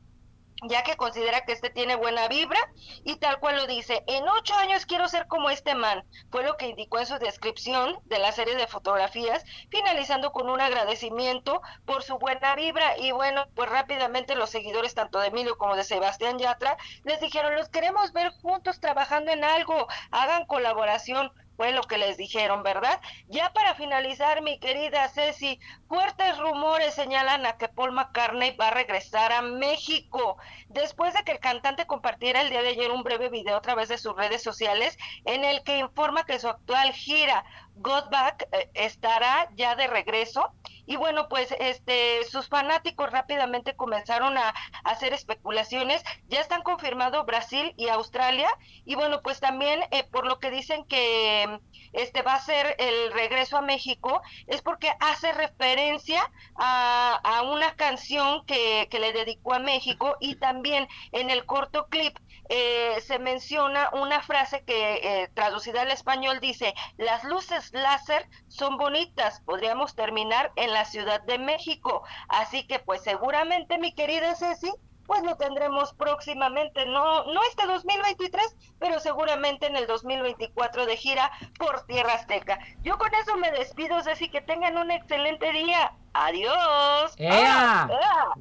ya 0.68 0.84
que 0.84 0.96
considera 0.96 1.42
que 1.42 1.54
este 1.54 1.70
tiene 1.70 1.96
buena 1.96 2.28
vibra 2.28 2.60
y 3.04 3.18
tal 3.18 3.40
cual 3.40 3.58
lo 3.58 3.68
dice, 3.68 4.04
en 4.08 4.28
ocho 4.28 4.56
años 4.56 4.86
quiero 4.86 5.08
ser 5.08 5.28
como 5.28 5.50
este 5.50 5.76
man, 5.76 6.04
fue 6.32 6.44
lo 6.44 6.58
que 6.58 6.68
indicó 6.68 7.00
en 7.00 7.06
su 7.06 7.18
descripción 7.18 8.00
de 8.06 8.20
la 8.20 8.32
serie 8.32 8.56
de 8.56 8.68
fotografías, 8.68 9.44
finalizando 9.70 10.32
con 10.32 10.50
un 10.50 10.62
agradecimiento 10.62 11.62
por 11.86 12.04
su 12.04 12.18
buena 12.18 12.56
vibra. 12.56 12.98
Y 12.98 13.12
bueno, 13.12 13.46
pues 13.56 13.70
rápidamente 13.70 14.36
los 14.36 14.50
seguidores 14.50 14.94
tanto 14.94 15.20
de 15.20 15.28
Emilio 15.28 15.58
como 15.58 15.76
de 15.76 15.84
Sebastián 15.84 16.40
Yatra 16.40 16.78
les 17.04 17.20
dijeron, 17.20 17.56
los 17.56 17.70
queremos 17.70 18.14
ver 18.14 18.32
juntos 18.42 18.80
trabajando 18.80 19.32
en 19.32 19.44
algo, 19.44 19.88
hagan 20.12 20.46
colaboración, 20.46 21.32
fue 21.56 21.72
lo 21.72 21.82
que 21.84 21.98
les 21.98 22.18
dijeron, 22.18 22.64
¿verdad? 22.64 23.00
Ya 23.28 23.52
para 23.54 23.76
finalizar, 23.76 24.42
mi 24.42 24.60
querida 24.60 25.08
Ceci, 25.10 25.60
fuertes 25.88 26.38
rumores 26.38 26.94
señalan 26.94 27.46
a 27.46 27.58
que 27.58 27.68
Paul 27.68 27.92
McCartney 27.92 28.56
va 28.56 28.70
a 28.70 28.72
regresar 28.72 29.32
a 29.32 29.42
México. 29.42 30.38
Después 30.70 31.14
de 31.14 31.24
que 31.24 31.34
el 31.34 31.40
cantante 31.40 31.86
compartiera 31.86 32.42
el 32.42 32.50
día 32.50 32.62
de 32.62 32.70
ayer 32.70 32.92
un 32.92 33.04
breve 33.04 33.30
video 33.30 33.58
a 33.58 33.62
través 33.62 33.90
de 33.90 33.98
sus 33.98 34.16
redes 34.16 34.42
sociales 34.42 34.98
en 35.26 35.44
el 35.44 35.64
que 35.64 35.78
informa 35.78 36.26
que 36.26 36.40
su 36.40 36.48
actual 36.50 36.92
gira 36.94 37.46
God 37.76 38.10
Back 38.10 38.48
eh, 38.52 38.70
estará 38.74 39.50
ya 39.56 39.76
de 39.76 39.88
regreso. 39.88 40.54
Y 40.86 40.98
bueno 40.98 41.30
pues 41.30 41.56
este 41.60 42.26
sus 42.26 42.50
fanáticos 42.50 43.10
rápidamente 43.10 43.76
comenzaron 43.76 44.38
a, 44.38 44.54
hacer 44.84 45.14
especulaciones. 45.14 46.04
Ya 46.28 46.42
están 46.42 46.62
confirmados 46.62 47.26
Brasil 47.26 47.74
y 47.78 47.88
Australia. 47.88 48.50
Y 48.86 48.96
bueno 48.96 49.22
pues 49.22 49.40
también 49.40 49.82
eh, 49.92 50.04
por 50.04 50.26
lo 50.26 50.40
que 50.40 50.52
dicen 50.52 50.84
que 50.86 51.60
este 51.94 52.22
va 52.22 52.34
a 52.34 52.42
ser 52.42 52.76
el 52.80 53.14
regreso 53.14 53.58
a 53.58 53.62
México 53.62 54.22
es 54.48 54.62
porque 54.62 54.92
hace 55.00 55.32
referencia 55.32 56.30
a, 56.56 57.20
a 57.24 57.44
una 57.44 57.76
canción 57.76 58.46
que, 58.46 58.88
que 58.90 59.00
le 59.00 59.14
dedicó 59.14 59.54
a 59.54 59.60
México 59.60 60.18
y 60.20 60.36
también 60.36 60.88
en 61.12 61.30
el 61.30 61.46
corto 61.46 61.88
clip 61.88 62.18
eh, 62.50 63.00
se 63.02 63.20
menciona 63.20 63.90
una 63.94 64.22
frase 64.22 64.64
que 64.64 64.96
eh, 64.96 65.30
traducida 65.34 65.82
al 65.82 65.92
español 65.92 66.40
dice, 66.40 66.74
las 66.98 67.24
luces 67.24 67.72
láser 67.74 68.28
son 68.48 68.78
bonitas, 68.78 69.42
podríamos 69.42 69.96
terminar 69.96 70.52
en 70.56 70.74
la 70.74 70.86
Ciudad 70.86 71.22
de 71.24 71.40
México. 71.40 72.04
Así 72.28 72.68
que 72.68 72.80
pues 72.80 73.02
seguramente 73.04 73.78
mi 73.78 73.94
querida 73.94 74.36
Ceci, 74.36 74.72
pues 75.06 75.24
lo 75.24 75.36
tendremos 75.36 75.94
próximamente, 75.94 76.86
no, 76.86 77.26
no 77.26 77.42
este 77.50 77.66
2023, 77.66 78.56
pero 78.80 79.00
seguramente 79.00 79.68
en 79.68 79.76
el 79.76 79.88
2024 79.88 80.86
de 80.86 80.98
gira 80.98 81.32
por 81.58 81.86
Tierra 81.86 82.14
Azteca. 82.14 82.60
Yo 82.84 82.98
con 82.98 83.14
eso 83.16 83.36
me 83.38 83.52
despido, 83.52 84.02
Ceci, 84.02 84.30
que 84.30 84.42
tengan 84.42 84.78
un 84.78 84.92
excelente 84.92 85.52
día. 85.52 85.94
Adiós. 86.14 87.16
¡Ea! 87.18 87.90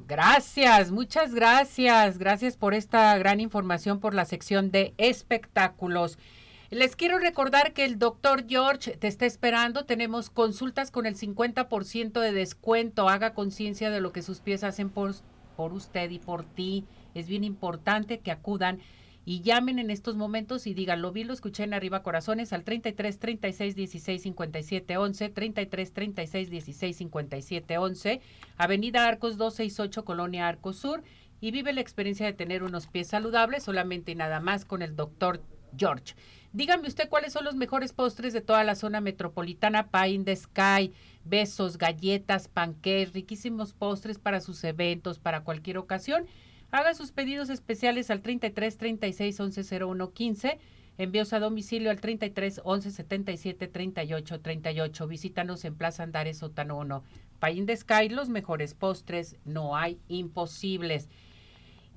Gracias, 0.05 0.91
muchas 0.91 1.33
gracias. 1.33 2.19
Gracias 2.19 2.55
por 2.55 2.75
esta 2.75 3.17
gran 3.17 3.39
información 3.39 3.99
por 3.99 4.13
la 4.13 4.25
sección 4.25 4.69
de 4.69 4.93
espectáculos. 4.97 6.19
Les 6.69 6.95
quiero 6.95 7.19
recordar 7.19 7.73
que 7.73 7.85
el 7.85 7.99
doctor 7.99 8.45
George 8.47 8.97
te 8.97 9.07
está 9.07 9.27
esperando. 9.27 9.85
Tenemos 9.85 10.31
consultas 10.31 10.89
con 10.89 11.05
el 11.05 11.15
50% 11.15 12.19
de 12.19 12.31
descuento. 12.31 13.09
Haga 13.09 13.35
conciencia 13.35 13.91
de 13.91 14.01
lo 14.01 14.11
que 14.11 14.23
sus 14.23 14.39
pies 14.39 14.63
hacen 14.63 14.89
por, 14.89 15.13
por 15.55 15.73
usted 15.73 16.09
y 16.11 16.19
por 16.19 16.43
ti. 16.43 16.85
Es 17.13 17.27
bien 17.27 17.43
importante 17.43 18.19
que 18.19 18.31
acudan 18.31 18.79
y 19.25 19.41
llamen 19.41 19.79
en 19.79 19.89
estos 19.89 20.15
momentos 20.15 20.67
y 20.67 20.73
digan, 20.73 21.01
lo 21.01 21.11
vi, 21.11 21.23
lo 21.23 21.33
escuché 21.33 21.63
en 21.63 21.73
Arriba 21.73 22.03
Corazones 22.03 22.51
al 22.51 22.63
33 22.63 23.19
36 23.19 23.75
16 23.75 24.21
57 24.21 24.97
11, 24.97 25.29
33 25.29 25.93
36 25.93 26.49
16 26.49 26.97
57 26.97 27.77
11, 27.77 28.21
Avenida 28.57 29.07
Arcos 29.07 29.37
268, 29.37 30.03
Colonia 30.03 30.47
Arcos 30.47 30.77
Sur, 30.77 31.03
y 31.39 31.51
vive 31.51 31.71
la 31.73 31.81
experiencia 31.81 32.25
de 32.25 32.33
tener 32.33 32.63
unos 32.63 32.87
pies 32.87 33.07
saludables 33.07 33.63
solamente 33.63 34.11
y 34.11 34.15
nada 34.15 34.39
más 34.41 34.65
con 34.65 34.81
el 34.81 34.95
doctor 34.95 35.41
George. 35.77 36.15
Dígame 36.53 36.87
usted 36.87 37.09
cuáles 37.09 37.33
son 37.33 37.45
los 37.45 37.55
mejores 37.55 37.93
postres 37.93 38.31
de 38.31 38.41
toda 38.41 38.63
la 38.63 38.75
zona 38.75 39.01
metropolitana, 39.01 39.87
Pie 39.89 40.09
in 40.09 40.23
the 40.23 40.35
Sky, 40.35 40.93
besos, 41.25 41.79
galletas, 41.79 42.47
panqués, 42.47 43.11
riquísimos 43.11 43.73
postres 43.73 44.19
para 44.19 44.39
sus 44.39 44.63
eventos, 44.63 45.17
para 45.17 45.43
cualquier 45.43 45.79
ocasión. 45.79 46.27
Haga 46.69 46.93
sus 46.93 47.11
pedidos 47.11 47.49
especiales 47.49 48.11
al 48.11 48.21
33 48.21 48.77
36 48.77 49.39
11 49.39 49.83
01 49.83 50.11
15. 50.13 50.59
Envíos 50.99 51.33
a 51.33 51.39
domicilio 51.39 51.89
al 51.89 51.99
33 51.99 52.61
11 52.63 52.91
77 52.91 53.67
38 53.67 54.39
38. 54.39 55.07
Visítanos 55.07 55.65
en 55.65 55.73
Plaza 55.73 56.03
Andares 56.03 56.37
Sótano 56.37 56.77
1. 56.77 57.03
Pie 57.41 57.53
in 57.53 57.65
the 57.65 57.75
Sky, 57.75 58.09
los 58.09 58.29
mejores 58.29 58.75
postres, 58.75 59.37
no 59.43 59.75
hay 59.75 59.99
imposibles. 60.07 61.09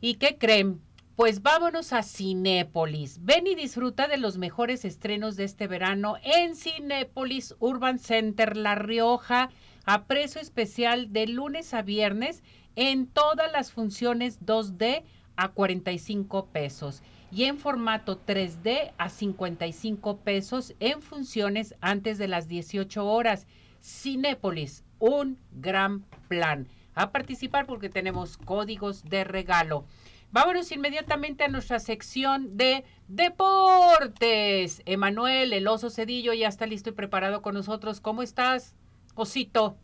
¿Y 0.01 0.15
qué 0.15 0.39
creen? 0.39 0.81
Pues 1.17 1.41
vámonos 1.43 1.95
a 1.95 2.03
Cinépolis. 2.03 3.25
Ven 3.25 3.47
y 3.47 3.55
disfruta 3.55 4.07
de 4.07 4.19
los 4.19 4.37
mejores 4.37 4.85
estrenos 4.85 5.37
de 5.37 5.45
este 5.45 5.67
verano 5.67 6.17
en 6.23 6.55
Cinépolis 6.55 7.55
Urban 7.59 7.99
Center 7.99 8.55
La 8.55 8.75
Rioja 8.75 9.49
a 9.87 10.05
precio 10.05 10.43
especial 10.43 11.15
de 11.15 11.27
lunes 11.27 11.73
a 11.73 11.81
viernes 11.81 12.43
en 12.77 13.07
todas 13.07 13.51
las 13.51 13.73
funciones 13.73 14.45
2D 14.45 15.05
a 15.37 15.49
45 15.49 16.49
pesos 16.49 17.03
y 17.33 17.45
en 17.45 17.57
formato 17.57 18.21
3D 18.21 18.93
a 18.99 19.09
55 19.09 20.19
pesos 20.19 20.75
en 20.81 21.01
funciones 21.01 21.77
antes 21.81 22.19
de 22.19 22.29
las 22.29 22.47
18 22.47 23.07
horas. 23.07 23.47
Cinépolis, 23.83 24.85
un 24.99 25.39
gran 25.51 26.03
plan. 26.29 26.69
A 26.95 27.11
participar 27.11 27.65
porque 27.65 27.89
tenemos 27.89 28.37
códigos 28.37 29.03
de 29.05 29.25
regalo. 29.25 29.87
Vámonos 30.33 30.71
inmediatamente 30.73 31.45
a 31.45 31.49
nuestra 31.49 31.79
sección 31.79 32.57
de 32.57 32.85
deportes. 33.09 34.83
Emanuel, 34.85 35.53
el 35.53 35.69
oso 35.69 35.91
Cedillo, 35.91 36.33
ya 36.33 36.49
está 36.49 36.67
listo 36.67 36.91
y 36.91 36.93
preparado 36.93 37.43
con 37.43 37.55
nosotros. 37.55 38.01
¿Cómo 38.01 38.23
estás, 38.23 38.77
osito? 39.15 39.77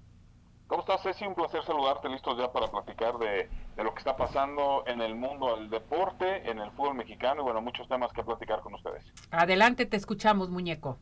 ¿Cómo 0.66 0.80
estás, 0.80 1.02
Ceci? 1.02 1.26
Un 1.26 1.34
placer 1.34 1.62
saludarte, 1.64 2.08
listos 2.08 2.38
ya 2.38 2.50
para 2.50 2.66
platicar 2.68 3.18
de, 3.18 3.48
de, 3.76 3.84
lo 3.84 3.92
que 3.92 3.98
está 3.98 4.16
pasando 4.16 4.84
en 4.86 5.02
el 5.02 5.14
mundo 5.14 5.54
del 5.56 5.68
deporte, 5.68 6.50
en 6.50 6.58
el 6.58 6.70
fútbol 6.70 6.94
mexicano 6.94 7.42
y 7.42 7.44
bueno, 7.44 7.60
muchos 7.60 7.86
temas 7.88 8.10
que 8.12 8.22
platicar 8.22 8.60
con 8.60 8.74
ustedes. 8.74 9.04
Adelante, 9.30 9.84
te 9.84 9.98
escuchamos, 9.98 10.48
muñeco. 10.48 10.98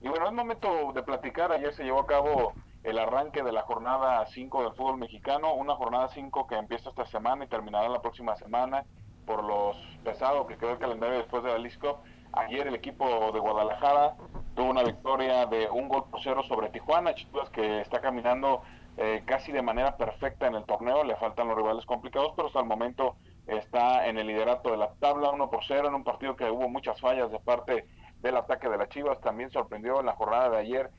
Y 0.00 0.08
bueno, 0.08 0.26
es 0.26 0.32
momento 0.32 0.92
de 0.94 1.02
platicar. 1.02 1.52
Ayer 1.52 1.72
se 1.74 1.84
llevó 1.84 2.00
a 2.00 2.06
cabo 2.06 2.54
el 2.84 2.98
arranque 2.98 3.42
de 3.42 3.52
la 3.52 3.62
jornada 3.62 4.24
5 4.26 4.64
del 4.64 4.72
fútbol 4.72 4.98
mexicano, 4.98 5.54
una 5.54 5.74
jornada 5.76 6.08
5 6.08 6.46
que 6.46 6.56
empieza 6.56 6.90
esta 6.90 7.06
semana 7.06 7.44
y 7.44 7.48
terminará 7.48 7.88
la 7.88 8.02
próxima 8.02 8.34
semana 8.36 8.84
por 9.24 9.44
los 9.44 9.76
pesados 10.02 10.46
que 10.46 10.56
quedó 10.56 10.72
el 10.72 10.78
calendario 10.78 11.18
después 11.18 11.44
de 11.44 11.56
la 11.56 11.70
Cup. 11.80 11.98
Ayer 12.32 12.66
el 12.66 12.74
equipo 12.74 13.30
de 13.32 13.38
Guadalajara 13.38 14.16
tuvo 14.54 14.70
una 14.70 14.82
victoria 14.82 15.46
de 15.46 15.68
un 15.70 15.88
gol 15.88 16.04
por 16.10 16.20
cero 16.22 16.42
sobre 16.48 16.70
Tijuana, 16.70 17.14
Chivas 17.14 17.50
que 17.50 17.80
está 17.80 18.00
caminando 18.00 18.62
eh, 18.96 19.22
casi 19.24 19.52
de 19.52 19.62
manera 19.62 19.96
perfecta 19.96 20.46
en 20.46 20.54
el 20.54 20.64
torneo, 20.64 21.04
le 21.04 21.16
faltan 21.16 21.48
los 21.48 21.56
rivales 21.56 21.86
complicados, 21.86 22.32
pero 22.34 22.48
hasta 22.48 22.60
el 22.60 22.66
momento 22.66 23.16
está 23.46 24.06
en 24.06 24.18
el 24.18 24.26
liderato 24.26 24.70
de 24.70 24.76
la 24.76 24.92
tabla, 24.94 25.30
1 25.30 25.50
por 25.50 25.64
0, 25.66 25.88
en 25.88 25.94
un 25.94 26.04
partido 26.04 26.36
que 26.36 26.50
hubo 26.50 26.68
muchas 26.68 27.00
fallas 27.00 27.30
de 27.30 27.38
parte 27.38 27.86
del 28.20 28.36
ataque 28.36 28.68
de 28.68 28.76
las 28.76 28.88
Chivas, 28.88 29.20
también 29.20 29.50
sorprendió 29.50 30.00
en 30.00 30.06
la 30.06 30.14
jornada 30.14 30.50
de 30.50 30.58
ayer 30.58 30.90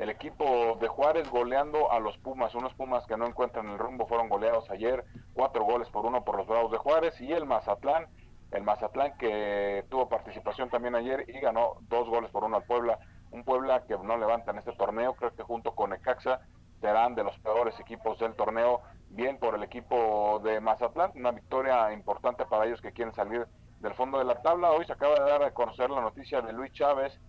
el 0.00 0.08
equipo 0.08 0.78
de 0.80 0.88
Juárez 0.88 1.28
goleando 1.28 1.92
a 1.92 2.00
los 2.00 2.16
Pumas, 2.16 2.54
unos 2.54 2.72
Pumas 2.72 3.06
que 3.06 3.18
no 3.18 3.26
encuentran 3.26 3.68
el 3.68 3.78
rumbo, 3.78 4.06
fueron 4.06 4.30
goleados 4.30 4.70
ayer, 4.70 5.04
cuatro 5.34 5.62
goles 5.64 5.90
por 5.90 6.06
uno 6.06 6.24
por 6.24 6.38
los 6.38 6.46
Bravos 6.46 6.72
de 6.72 6.78
Juárez, 6.78 7.20
y 7.20 7.30
el 7.30 7.44
Mazatlán, 7.44 8.06
el 8.50 8.62
Mazatlán 8.62 9.18
que 9.18 9.84
tuvo 9.90 10.08
participación 10.08 10.70
también 10.70 10.94
ayer 10.94 11.26
y 11.28 11.38
ganó 11.40 11.76
dos 11.82 12.08
goles 12.08 12.30
por 12.30 12.44
uno 12.44 12.56
al 12.56 12.64
Puebla, 12.64 12.98
un 13.30 13.44
Puebla 13.44 13.84
que 13.86 13.98
no 13.98 14.16
levanta 14.16 14.52
en 14.52 14.58
este 14.58 14.72
torneo, 14.72 15.12
creo 15.16 15.34
que 15.36 15.42
junto 15.42 15.74
con 15.74 15.92
Ecaxa 15.92 16.40
serán 16.80 17.14
de 17.14 17.22
los 17.22 17.38
peores 17.40 17.78
equipos 17.78 18.18
del 18.20 18.34
torneo, 18.34 18.80
bien 19.10 19.38
por 19.38 19.54
el 19.54 19.62
equipo 19.62 20.40
de 20.42 20.60
Mazatlán, 20.60 21.12
una 21.14 21.32
victoria 21.32 21.92
importante 21.92 22.46
para 22.46 22.64
ellos 22.64 22.80
que 22.80 22.92
quieren 22.92 23.14
salir 23.14 23.46
del 23.80 23.92
fondo 23.92 24.18
de 24.18 24.24
la 24.24 24.40
tabla. 24.40 24.70
Hoy 24.70 24.86
se 24.86 24.94
acaba 24.94 25.16
de 25.16 25.30
dar 25.30 25.42
a 25.42 25.52
conocer 25.52 25.90
la 25.90 26.00
noticia 26.00 26.40
de 26.40 26.54
Luis 26.54 26.72
Chávez, 26.72 27.20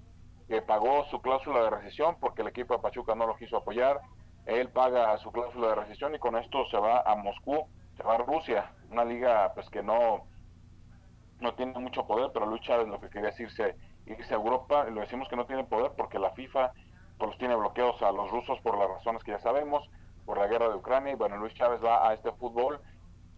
que 0.52 0.62
pagó 0.62 1.06
su 1.06 1.22
cláusula 1.22 1.64
de 1.64 1.70
rescisión 1.70 2.18
porque 2.20 2.42
el 2.42 2.50
equipo 2.50 2.74
de 2.74 2.82
Pachuca 2.82 3.16
no 3.16 3.26
lo 3.26 3.38
quiso 3.38 3.56
apoyar. 3.56 4.02
Él 4.46 4.68
paga 4.68 5.18
su 5.20 5.32
cláusula 5.32 5.70
de 5.70 5.76
rescisión 5.76 6.14
y 6.14 6.20
con 6.20 6.36
esto 6.36 6.66
se 6.70 6.78
va 6.78 7.00
a 7.06 7.16
Moscú, 7.16 7.70
se 7.96 8.04
va 8.04 8.16
a 8.16 8.18
Rusia, 8.18 8.70
una 8.90 9.06
liga 9.06 9.54
pues 9.54 9.70
que 9.70 9.82
no, 9.82 10.26
no 11.40 11.54
tiene 11.54 11.80
mucho 11.80 12.06
poder, 12.06 12.32
pero 12.34 12.48
Luis 12.48 12.62
Chávez 12.64 12.90
lo 12.90 13.00
que 13.00 13.10
quería 13.10 13.30
es 13.30 13.40
irse, 13.40 13.64
a 13.64 14.34
Europa, 14.34 14.88
y 14.90 14.94
lo 14.94 15.00
decimos 15.00 15.30
que 15.30 15.38
no 15.38 15.46
tiene 15.46 15.64
poder 15.64 15.94
porque 15.96 16.20
la 16.20 16.32
FIFA 16.32 16.74
pues 17.18 17.38
tiene 17.38 17.56
bloqueados 17.56 18.02
a 18.02 18.12
los 18.12 18.30
rusos 18.30 18.60
por 18.60 18.78
las 18.78 18.90
razones 18.90 19.24
que 19.24 19.32
ya 19.32 19.40
sabemos, 19.40 19.90
por 20.26 20.38
la 20.38 20.48
guerra 20.48 20.68
de 20.68 20.76
Ucrania, 20.76 21.14
y 21.14 21.16
bueno, 21.16 21.38
Luis 21.38 21.54
Chávez 21.54 21.82
va 21.82 22.10
a 22.10 22.14
este 22.14 22.34
fútbol 22.34 22.82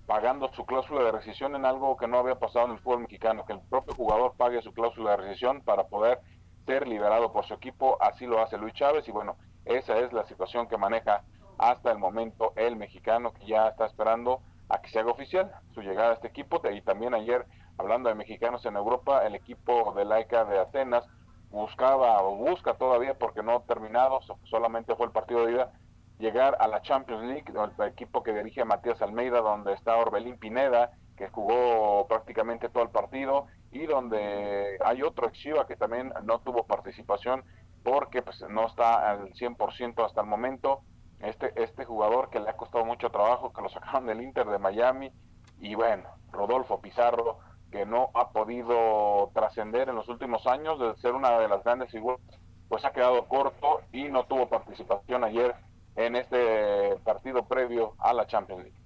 pagando 0.07 0.51
su 0.53 0.65
cláusula 0.65 1.03
de 1.03 1.11
rescisión 1.11 1.55
en 1.55 1.65
algo 1.65 1.95
que 1.95 2.07
no 2.07 2.17
había 2.17 2.39
pasado 2.39 2.65
en 2.65 2.71
el 2.71 2.79
fútbol 2.79 3.01
mexicano, 3.01 3.45
que 3.45 3.53
el 3.53 3.61
propio 3.61 3.93
jugador 3.93 4.33
pague 4.35 4.63
su 4.63 4.73
cláusula 4.73 5.11
de 5.11 5.17
rescisión 5.17 5.61
para 5.61 5.83
poder 5.83 6.19
ser 6.65 6.87
liberado 6.87 7.31
por 7.31 7.45
su 7.45 7.53
equipo, 7.53 7.97
así 8.01 8.25
lo 8.25 8.41
hace 8.41 8.57
Luis 8.57 8.73
Chávez, 8.73 9.07
y 9.07 9.11
bueno, 9.11 9.37
esa 9.65 9.97
es 9.97 10.13
la 10.13 10.25
situación 10.25 10.67
que 10.67 10.77
maneja 10.77 11.23
hasta 11.57 11.91
el 11.91 11.97
momento 11.97 12.53
el 12.55 12.75
mexicano 12.75 13.33
que 13.33 13.45
ya 13.45 13.67
está 13.67 13.85
esperando 13.85 14.41
a 14.69 14.81
que 14.81 14.89
se 14.89 14.99
haga 14.99 15.11
oficial 15.11 15.51
su 15.73 15.81
llegada 15.81 16.11
a 16.11 16.13
este 16.13 16.27
equipo, 16.27 16.61
y 16.71 16.81
también 16.81 17.13
ayer, 17.13 17.45
hablando 17.77 18.09
de 18.09 18.15
mexicanos 18.15 18.65
en 18.65 18.75
Europa, 18.75 19.25
el 19.25 19.35
equipo 19.35 19.93
de 19.93 20.05
Laica 20.05 20.45
de 20.45 20.59
Atenas, 20.59 21.05
buscaba 21.49 22.23
o 22.23 22.35
busca 22.35 22.73
todavía 22.73 23.13
porque 23.13 23.43
no 23.43 23.55
ha 23.55 23.63
terminado, 23.63 24.19
solamente 24.45 24.95
fue 24.95 25.05
el 25.05 25.11
partido 25.11 25.45
de 25.45 25.53
ida, 25.53 25.71
llegar 26.17 26.57
a 26.59 26.67
la 26.67 26.81
Champions 26.81 27.23
League, 27.23 27.45
el 27.47 27.87
equipo 27.87 28.23
que 28.23 28.33
dirige 28.33 28.65
Matías 28.65 29.01
Almeida, 29.01 29.41
donde 29.41 29.73
está 29.73 29.97
Orbelín 29.97 30.37
Pineda, 30.37 30.91
que 31.17 31.29
jugó 31.29 32.07
prácticamente 32.07 32.69
todo 32.69 32.83
el 32.83 32.89
partido, 32.89 33.47
y 33.71 33.85
donde 33.85 34.77
hay 34.83 35.01
otro 35.01 35.27
Exiva 35.27 35.67
que 35.67 35.75
también 35.75 36.13
no 36.23 36.39
tuvo 36.39 36.65
participación 36.65 37.43
porque 37.83 38.21
pues, 38.21 38.43
no 38.49 38.67
está 38.67 39.09
al 39.11 39.33
100% 39.33 40.05
hasta 40.05 40.21
el 40.21 40.27
momento. 40.27 40.81
Este, 41.19 41.53
este 41.61 41.85
jugador 41.85 42.29
que 42.29 42.39
le 42.39 42.49
ha 42.49 42.57
costado 42.57 42.83
mucho 42.83 43.09
trabajo, 43.09 43.53
que 43.53 43.61
lo 43.61 43.69
sacaron 43.69 44.07
del 44.07 44.21
Inter 44.21 44.45
de 44.45 44.59
Miami, 44.59 45.11
y 45.59 45.75
bueno, 45.75 46.09
Rodolfo 46.31 46.81
Pizarro, 46.81 47.39
que 47.71 47.85
no 47.85 48.09
ha 48.13 48.31
podido 48.31 49.31
trascender 49.33 49.89
en 49.89 49.95
los 49.95 50.09
últimos 50.09 50.45
años 50.45 50.79
de 50.79 50.95
ser 50.97 51.13
una 51.13 51.39
de 51.39 51.47
las 51.47 51.63
grandes 51.63 51.91
figuras, 51.91 52.19
pues 52.67 52.83
ha 52.85 52.91
quedado 52.91 53.27
corto 53.27 53.81
y 53.91 54.05
no 54.05 54.25
tuvo 54.25 54.49
participación 54.49 55.23
ayer 55.23 55.55
en 55.95 56.15
este 56.15 56.97
partido 57.03 57.45
previo 57.45 57.95
a 57.99 58.13
la 58.13 58.27
Champions 58.27 58.63
League. 58.63 58.82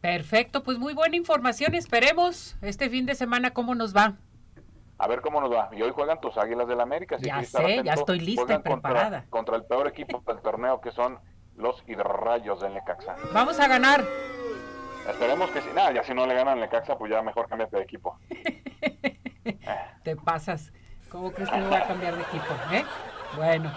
Perfecto, 0.00 0.62
pues 0.62 0.78
muy 0.78 0.94
buena 0.94 1.16
información. 1.16 1.74
Esperemos 1.74 2.56
este 2.62 2.88
fin 2.88 3.06
de 3.06 3.14
semana 3.14 3.52
cómo 3.52 3.74
nos 3.74 3.96
va. 3.96 4.14
A 4.98 5.06
ver 5.06 5.20
cómo 5.20 5.40
nos 5.40 5.52
va. 5.52 5.70
Y 5.72 5.82
hoy 5.82 5.92
juegan 5.92 6.20
tus 6.20 6.36
Águilas 6.36 6.68
del 6.68 6.80
América. 6.80 7.16
ya 7.20 7.42
sé, 7.42 7.82
ya 7.84 7.94
estoy 7.94 8.20
lista 8.20 8.54
y 8.54 8.58
preparada. 8.58 9.24
Contra, 9.28 9.30
contra, 9.30 9.56
el 9.56 9.64
peor 9.64 9.88
equipo 9.88 10.22
del 10.26 10.40
torneo 10.40 10.80
que 10.80 10.90
son 10.92 11.18
los 11.56 11.82
Hidrarrayos 11.86 12.60
del 12.60 12.74
Necaxa. 12.74 13.16
Vamos 13.32 13.58
a 13.60 13.68
ganar. 13.68 14.04
Esperemos 15.08 15.50
que 15.50 15.62
si, 15.62 15.68
nada, 15.70 15.92
ya 15.92 16.04
si 16.04 16.14
no 16.14 16.26
le 16.26 16.34
ganan 16.34 16.60
Necaxa, 16.60 16.96
pues 16.98 17.10
ya 17.10 17.22
mejor 17.22 17.48
cámbiate 17.48 17.76
de 17.76 17.82
equipo. 17.82 18.18
Te 20.04 20.16
pasas. 20.16 20.72
¿Cómo 21.10 21.32
crees 21.32 21.48
que 21.50 21.56
me 21.56 21.66
voy 21.66 21.76
a 21.76 21.86
cambiar 21.86 22.16
de 22.16 22.22
equipo? 22.22 22.54
¿Eh? 22.72 22.84
Bueno, 23.36 23.72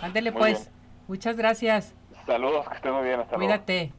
ándele 0.00 0.32
pues. 0.32 0.70
Muchas 1.08 1.36
gracias. 1.36 1.94
Saludos, 2.26 2.68
que 2.68 2.74
estén 2.76 2.92
muy 2.92 3.04
bien. 3.04 3.20
Hasta 3.20 3.36
Cuídate. 3.36 3.92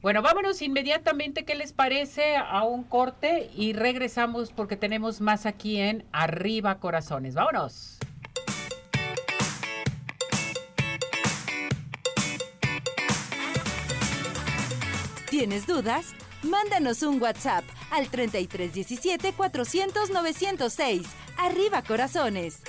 Bueno, 0.00 0.22
vámonos 0.22 0.62
inmediatamente, 0.62 1.44
¿qué 1.44 1.56
les 1.56 1.72
parece? 1.72 2.36
A 2.36 2.62
un 2.62 2.84
corte 2.84 3.50
y 3.56 3.72
regresamos 3.72 4.52
porque 4.52 4.76
tenemos 4.76 5.20
más 5.20 5.44
aquí 5.44 5.80
en 5.80 6.04
Arriba 6.12 6.78
Corazones. 6.78 7.34
Vámonos. 7.34 7.98
¿Tienes 15.28 15.66
dudas? 15.66 16.14
Mándanos 16.44 17.02
un 17.02 17.20
WhatsApp 17.20 17.64
al 17.90 18.08
3317 18.08 19.32
400 19.32 20.10
906. 20.10 21.08
Arriba 21.38 21.82
Corazones. 21.82 22.62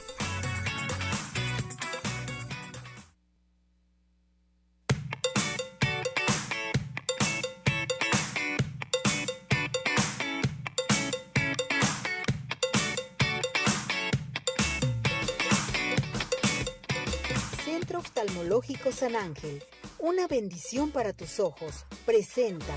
Centro 17.90 18.02
Oftalmológico 18.02 18.92
San 18.92 19.16
Ángel. 19.16 19.64
Una 19.98 20.28
bendición 20.28 20.92
para 20.92 21.12
tus 21.12 21.40
ojos. 21.40 21.88
Presenta. 22.06 22.72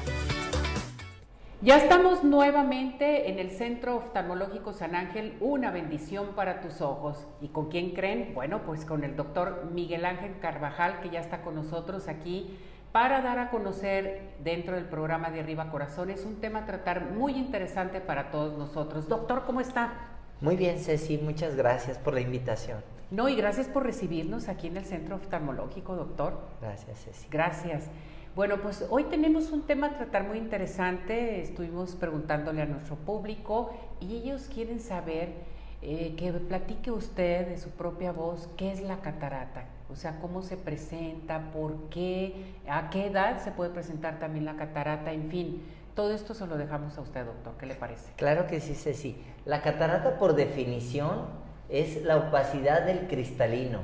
Ya 1.60 1.76
estamos 1.76 2.24
nuevamente 2.24 3.28
en 3.28 3.38
el 3.38 3.50
Centro 3.50 3.96
Oftalmológico 3.96 4.72
San 4.72 4.94
Ángel, 4.94 5.36
una 5.40 5.70
bendición 5.70 6.28
para 6.34 6.62
tus 6.62 6.80
ojos. 6.80 7.26
¿Y 7.42 7.48
con 7.48 7.68
quién 7.68 7.90
creen? 7.90 8.32
Bueno, 8.34 8.62
pues 8.64 8.86
con 8.86 9.04
el 9.04 9.14
doctor 9.14 9.68
Miguel 9.74 10.06
Ángel 10.06 10.38
Carvajal, 10.40 11.02
que 11.02 11.10
ya 11.10 11.20
está 11.20 11.42
con 11.42 11.56
nosotros 11.56 12.08
aquí 12.08 12.56
para 12.90 13.20
dar 13.20 13.38
a 13.38 13.50
conocer 13.50 14.32
dentro 14.42 14.76
del 14.76 14.86
programa 14.86 15.30
de 15.30 15.40
Arriba 15.40 15.70
Corazones 15.70 16.24
un 16.24 16.40
tema 16.40 16.60
a 16.60 16.64
tratar 16.64 17.10
muy 17.10 17.34
interesante 17.34 18.00
para 18.00 18.30
todos 18.30 18.56
nosotros. 18.56 19.08
Doctor, 19.08 19.44
¿cómo 19.44 19.60
está? 19.60 19.92
Muy 20.40 20.56
bien, 20.56 20.78
Ceci, 20.78 21.18
muchas 21.18 21.54
gracias 21.54 21.98
por 21.98 22.14
la 22.14 22.22
invitación. 22.22 22.91
No, 23.12 23.28
y 23.28 23.36
gracias 23.36 23.68
por 23.68 23.84
recibirnos 23.84 24.48
aquí 24.48 24.68
en 24.68 24.78
el 24.78 24.86
Centro 24.86 25.16
Oftalmológico, 25.16 25.94
doctor. 25.94 26.40
Gracias, 26.62 27.04
Ceci. 27.04 27.28
Gracias. 27.30 27.90
Bueno, 28.34 28.56
pues 28.62 28.86
hoy 28.88 29.04
tenemos 29.04 29.52
un 29.52 29.66
tema 29.66 29.88
a 29.88 29.98
tratar 29.98 30.26
muy 30.26 30.38
interesante. 30.38 31.42
Estuvimos 31.42 31.94
preguntándole 31.94 32.62
a 32.62 32.64
nuestro 32.64 32.96
público 32.96 33.70
y 34.00 34.16
ellos 34.16 34.48
quieren 34.50 34.80
saber 34.80 35.34
eh, 35.82 36.14
que 36.16 36.32
platique 36.32 36.90
usted 36.90 37.48
de 37.48 37.58
su 37.58 37.68
propia 37.68 38.12
voz 38.12 38.48
qué 38.56 38.72
es 38.72 38.80
la 38.80 39.02
catarata. 39.02 39.66
O 39.90 39.94
sea, 39.94 40.18
cómo 40.18 40.40
se 40.40 40.56
presenta, 40.56 41.50
por 41.52 41.90
qué, 41.90 42.54
a 42.66 42.88
qué 42.88 43.08
edad 43.08 43.44
se 43.44 43.50
puede 43.50 43.68
presentar 43.68 44.20
también 44.20 44.46
la 44.46 44.56
catarata, 44.56 45.12
en 45.12 45.28
fin. 45.28 45.62
Todo 45.94 46.14
esto 46.14 46.32
se 46.32 46.46
lo 46.46 46.56
dejamos 46.56 46.96
a 46.96 47.02
usted, 47.02 47.26
doctor. 47.26 47.52
¿Qué 47.58 47.66
le 47.66 47.74
parece? 47.74 48.10
Claro 48.16 48.46
que 48.46 48.58
sí, 48.60 48.74
Ceci. 48.74 49.22
La 49.44 49.60
catarata, 49.60 50.18
por 50.18 50.34
definición, 50.34 51.42
es 51.72 52.02
la 52.02 52.18
opacidad 52.18 52.82
del 52.82 53.08
cristalino. 53.08 53.80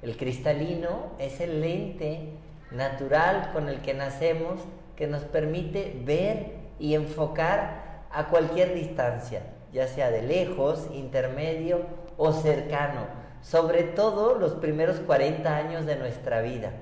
El 0.00 0.16
cristalino 0.16 1.10
es 1.18 1.40
el 1.40 1.60
lente 1.60 2.30
natural 2.70 3.50
con 3.52 3.68
el 3.68 3.80
que 3.80 3.94
nacemos 3.94 4.60
que 4.94 5.08
nos 5.08 5.24
permite 5.24 6.00
ver 6.04 6.54
y 6.78 6.94
enfocar 6.94 8.06
a 8.12 8.28
cualquier 8.28 8.74
distancia, 8.74 9.42
ya 9.72 9.88
sea 9.88 10.10
de 10.10 10.22
lejos, 10.22 10.88
intermedio 10.94 11.80
o 12.16 12.32
cercano, 12.32 13.06
sobre 13.42 13.82
todo 13.82 14.38
los 14.38 14.52
primeros 14.52 15.00
40 15.00 15.54
años 15.54 15.84
de 15.84 15.96
nuestra 15.96 16.42
vida. 16.42 16.72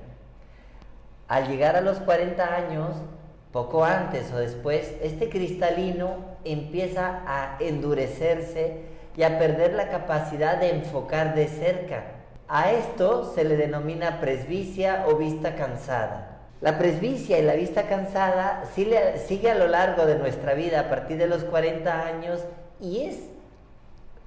Al 1.27 1.47
llegar 1.47 1.75
a 1.75 1.81
los 1.81 1.97
40 1.97 2.55
años, 2.55 2.95
poco 3.51 3.83
antes 3.83 4.31
o 4.31 4.37
después, 4.37 4.93
este 5.01 5.27
cristalino 5.29 6.17
empieza 6.43 7.23
a 7.25 7.57
endurecerse 7.59 8.94
y 9.17 9.23
a 9.23 9.39
perder 9.39 9.73
la 9.73 9.89
capacidad 9.89 10.57
de 10.57 10.71
enfocar 10.71 11.35
de 11.35 11.47
cerca. 11.47 12.03
A 12.47 12.71
esto 12.71 13.33
se 13.33 13.43
le 13.43 13.57
denomina 13.57 14.19
presbicia 14.19 15.05
o 15.07 15.15
vista 15.15 15.55
cansada. 15.55 16.35
La 16.61 16.77
presbicia 16.77 17.37
y 17.37 17.41
la 17.41 17.53
vista 17.53 17.87
cansada 17.87 18.63
sigue 18.73 19.51
a 19.51 19.55
lo 19.55 19.67
largo 19.67 20.05
de 20.05 20.17
nuestra 20.17 20.53
vida 20.53 20.81
a 20.81 20.89
partir 20.89 21.17
de 21.17 21.27
los 21.27 21.43
40 21.43 22.07
años 22.07 22.41
y 22.79 23.03
es 23.03 23.29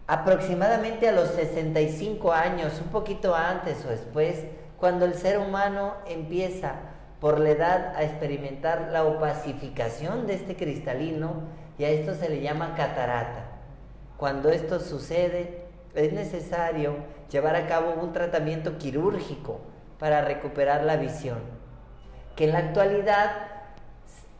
aproximadamente 0.06 1.08
a 1.08 1.12
los 1.12 1.28
65 1.30 2.32
años, 2.32 2.80
un 2.82 2.88
poquito 2.88 3.34
antes 3.34 3.84
o 3.84 3.90
después, 3.90 4.44
cuando 4.78 5.04
el 5.04 5.14
ser 5.14 5.38
humano 5.38 5.94
empieza 6.06 6.74
por 7.20 7.40
la 7.40 7.50
edad 7.50 7.96
a 7.96 8.04
experimentar 8.04 8.88
la 8.92 9.04
opacificación 9.04 10.26
de 10.26 10.34
este 10.34 10.56
cristalino 10.56 11.42
y 11.78 11.84
a 11.84 11.88
esto 11.90 12.14
se 12.14 12.28
le 12.28 12.40
llama 12.40 12.74
catarata. 12.74 13.57
Cuando 14.18 14.50
esto 14.50 14.80
sucede, 14.80 15.62
es 15.94 16.12
necesario 16.12 16.96
llevar 17.30 17.54
a 17.54 17.68
cabo 17.68 17.94
un 18.02 18.12
tratamiento 18.12 18.76
quirúrgico 18.76 19.60
para 20.00 20.22
recuperar 20.22 20.82
la 20.82 20.96
visión. 20.96 21.38
Que 22.34 22.44
en 22.44 22.52
la 22.52 22.58
actualidad 22.58 23.30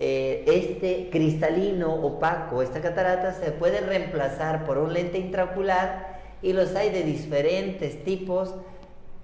eh, 0.01 0.45
este 0.47 1.11
cristalino 1.11 1.95
opaco, 1.95 2.61
esta 2.61 2.81
catarata, 2.81 3.33
se 3.33 3.53
puede 3.53 3.81
reemplazar 3.81 4.64
por 4.64 4.79
un 4.79 4.93
lente 4.93 5.18
intraocular 5.18 6.18
y 6.43 6.55
los 6.55 6.74
hay 6.74 6.91
de 6.91 7.05
diferentes 7.05 8.03
tipos. 8.03 8.57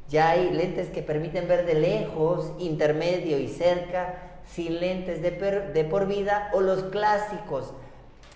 Ya 0.08 0.30
hay 0.30 0.50
lentes 0.50 0.88
que 0.88 1.02
permiten 1.02 1.48
ver 1.48 1.66
de 1.66 1.74
lejos, 1.74 2.52
intermedio 2.60 3.38
y 3.38 3.48
cerca, 3.48 4.40
sin 4.44 4.78
lentes 4.78 5.20
de, 5.20 5.30
de 5.30 5.84
por 5.84 6.06
vida 6.06 6.50
o 6.52 6.60
los 6.60 6.84
clásicos, 6.84 7.74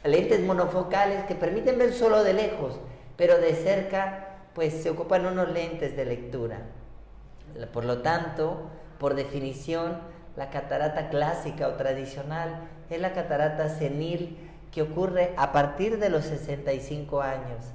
lentes 0.05 0.41
monofocales 0.41 1.25
que 1.25 1.35
permiten 1.35 1.79
ver 1.79 1.93
solo 1.93 2.25
de 2.25 2.35
lejos, 2.35 2.79
pero 3.17 3.39
de 3.39 3.55
cerca 3.55 4.29
pues 4.55 4.75
se 4.83 4.91
ocupan 4.91 5.27
unos 5.27 5.51
lentes 5.51 5.97
de 5.97 6.05
lectura. 6.05 6.59
Por 7.73 7.85
lo 7.85 8.03
tanto, 8.03 8.71
por 8.99 9.15
definición, 9.15 9.99
la 10.37 10.51
catarata 10.51 11.09
clásica 11.09 11.69
o 11.69 11.75
tradicional 11.75 12.69
es 12.91 13.01
la 13.01 13.13
catarata 13.13 13.69
senil 13.69 14.39
que 14.73 14.83
ocurre 14.83 15.33
a 15.37 15.53
partir 15.53 15.99
de 15.99 16.11
los 16.11 16.25
65 16.25 17.21
años. 17.21 17.67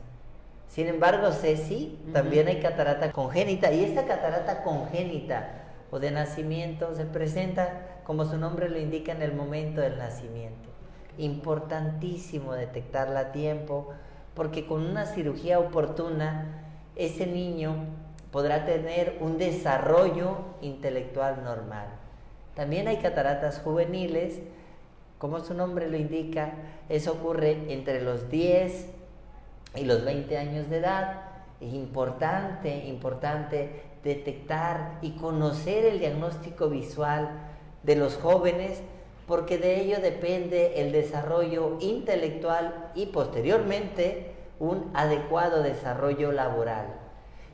Sin 0.67 0.87
embargo, 0.87 1.31
Ceci, 1.31 1.99
también 2.13 2.47
hay 2.47 2.59
catarata 2.59 3.11
congénita 3.11 3.71
y 3.71 3.83
esta 3.83 4.05
catarata 4.05 4.63
congénita 4.63 5.63
o 5.91 5.99
de 5.99 6.09
nacimiento 6.09 6.95
se 6.95 7.05
presenta, 7.05 7.99
como 8.03 8.25
su 8.25 8.37
nombre 8.37 8.69
lo 8.69 8.79
indica, 8.79 9.11
en 9.11 9.21
el 9.21 9.33
momento 9.33 9.81
del 9.81 9.97
nacimiento. 9.99 10.72
Importantísimo 11.17 12.53
detectarla 12.53 13.19
a 13.19 13.31
tiempo 13.31 13.93
porque 14.33 14.65
con 14.65 14.85
una 14.85 15.05
cirugía 15.05 15.59
oportuna 15.59 16.63
ese 16.95 17.27
niño 17.27 17.75
podrá 18.31 18.65
tener 18.65 19.17
un 19.21 19.37
desarrollo 19.37 20.37
intelectual 20.61 21.43
normal. 21.43 21.87
También 22.55 22.87
hay 22.87 22.97
cataratas 22.97 23.59
juveniles, 23.59 24.39
como 25.17 25.39
su 25.39 25.53
nombre 25.53 25.89
lo 25.89 25.97
indica, 25.97 26.53
eso 26.89 27.13
ocurre 27.13 27.71
entre 27.71 28.01
los 28.01 28.29
10 28.29 28.89
y 29.75 29.85
los 29.85 30.03
20 30.03 30.37
años 30.37 30.69
de 30.69 30.77
edad. 30.77 31.21
Es 31.61 31.73
importante, 31.73 32.87
importante 32.87 33.83
detectar 34.03 34.97
y 35.01 35.11
conocer 35.11 35.85
el 35.85 35.99
diagnóstico 35.99 36.69
visual 36.69 37.29
de 37.83 37.95
los 37.95 38.17
jóvenes 38.17 38.81
porque 39.27 39.57
de 39.57 39.81
ello 39.81 39.97
depende 40.01 40.81
el 40.81 40.91
desarrollo 40.91 41.77
intelectual 41.79 42.91
y 42.95 43.07
posteriormente 43.07 44.31
un 44.59 44.91
adecuado 44.93 45.63
desarrollo 45.63 46.31
laboral. 46.31 46.87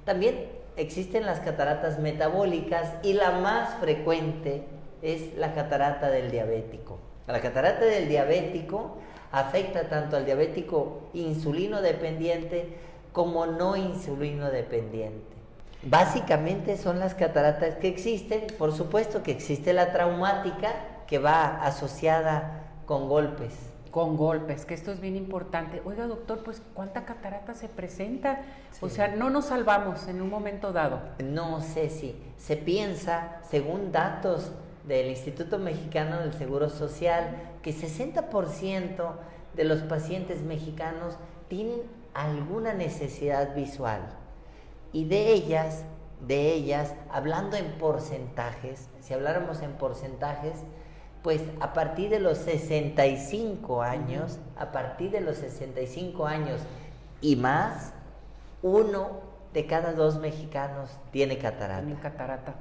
También 0.05 0.47
existen 0.75 1.25
las 1.25 1.39
cataratas 1.39 1.99
metabólicas 1.99 2.93
y 3.03 3.13
la 3.13 3.31
más 3.31 3.75
frecuente 3.75 4.63
es 5.01 5.35
la 5.35 5.53
catarata 5.53 6.09
del 6.09 6.31
diabético. 6.31 6.97
La 7.27 7.41
catarata 7.41 7.85
del 7.85 8.09
diabético 8.09 8.97
afecta 9.31 9.89
tanto 9.89 10.17
al 10.17 10.25
diabético 10.25 11.01
insulino 11.13 11.81
dependiente 11.81 12.77
como 13.13 13.45
no 13.45 13.75
insulino 13.75 14.49
dependiente. 14.49 15.37
Básicamente 15.83 16.77
son 16.77 16.99
las 16.99 17.13
cataratas 17.13 17.75
que 17.75 17.87
existen, 17.87 18.47
por 18.57 18.73
supuesto 18.73 19.23
que 19.23 19.31
existe 19.31 19.73
la 19.73 19.93
traumática 19.93 20.73
que 21.09 21.17
va 21.17 21.63
asociada 21.65 22.67
con 22.85 23.09
golpes, 23.09 23.53
con 23.89 24.15
golpes, 24.15 24.65
que 24.65 24.75
esto 24.75 24.91
es 24.91 24.99
bien 24.99 25.15
importante. 25.15 25.81
Oiga, 25.83 26.05
doctor, 26.05 26.43
pues 26.43 26.61
¿cuánta 26.75 27.03
catarata 27.03 27.55
se 27.55 27.67
presenta? 27.67 28.43
O 28.79 28.89
sea, 28.89 29.07
no 29.07 29.31
nos 29.31 29.45
salvamos 29.45 30.07
en 30.07 30.21
un 30.21 30.29
momento 30.29 30.71
dado. 30.71 31.01
No 31.23 31.61
sé 31.61 31.89
si 31.89 32.15
se 32.37 32.57
piensa, 32.57 33.41
según 33.49 33.91
datos 33.91 34.51
del 34.87 35.07
Instituto 35.07 35.57
Mexicano 35.57 36.19
del 36.19 36.33
Seguro 36.33 36.69
Social, 36.69 37.35
que 37.63 37.73
60% 37.73 39.11
de 39.55 39.63
los 39.63 39.81
pacientes 39.81 40.43
mexicanos 40.43 41.15
tienen 41.47 41.81
alguna 42.13 42.73
necesidad 42.73 43.55
visual. 43.55 44.01
Y 44.93 45.05
de 45.05 45.33
ellas, 45.33 45.85
de 46.27 46.53
ellas, 46.53 46.93
hablando 47.09 47.57
en 47.57 47.65
porcentajes, 47.79 48.89
si 48.99 49.15
habláramos 49.15 49.63
en 49.63 49.71
porcentajes, 49.73 50.63
pues 51.21 51.43
a 51.59 51.73
partir 51.73 52.09
de 52.09 52.19
los 52.19 52.37
65 52.37 53.81
años, 53.81 54.39
a 54.57 54.71
partir 54.71 55.11
de 55.11 55.21
los 55.21 55.37
65 55.37 56.25
años 56.25 56.61
y 57.21 57.35
más, 57.35 57.93
uno 58.61 59.21
de 59.53 59.65
cada 59.65 59.93
dos 59.93 60.19
mexicanos 60.19 60.91
tiene 61.11 61.37
catarata. 61.37 61.85
Tiene 61.85 61.99
catarata. 61.99 62.55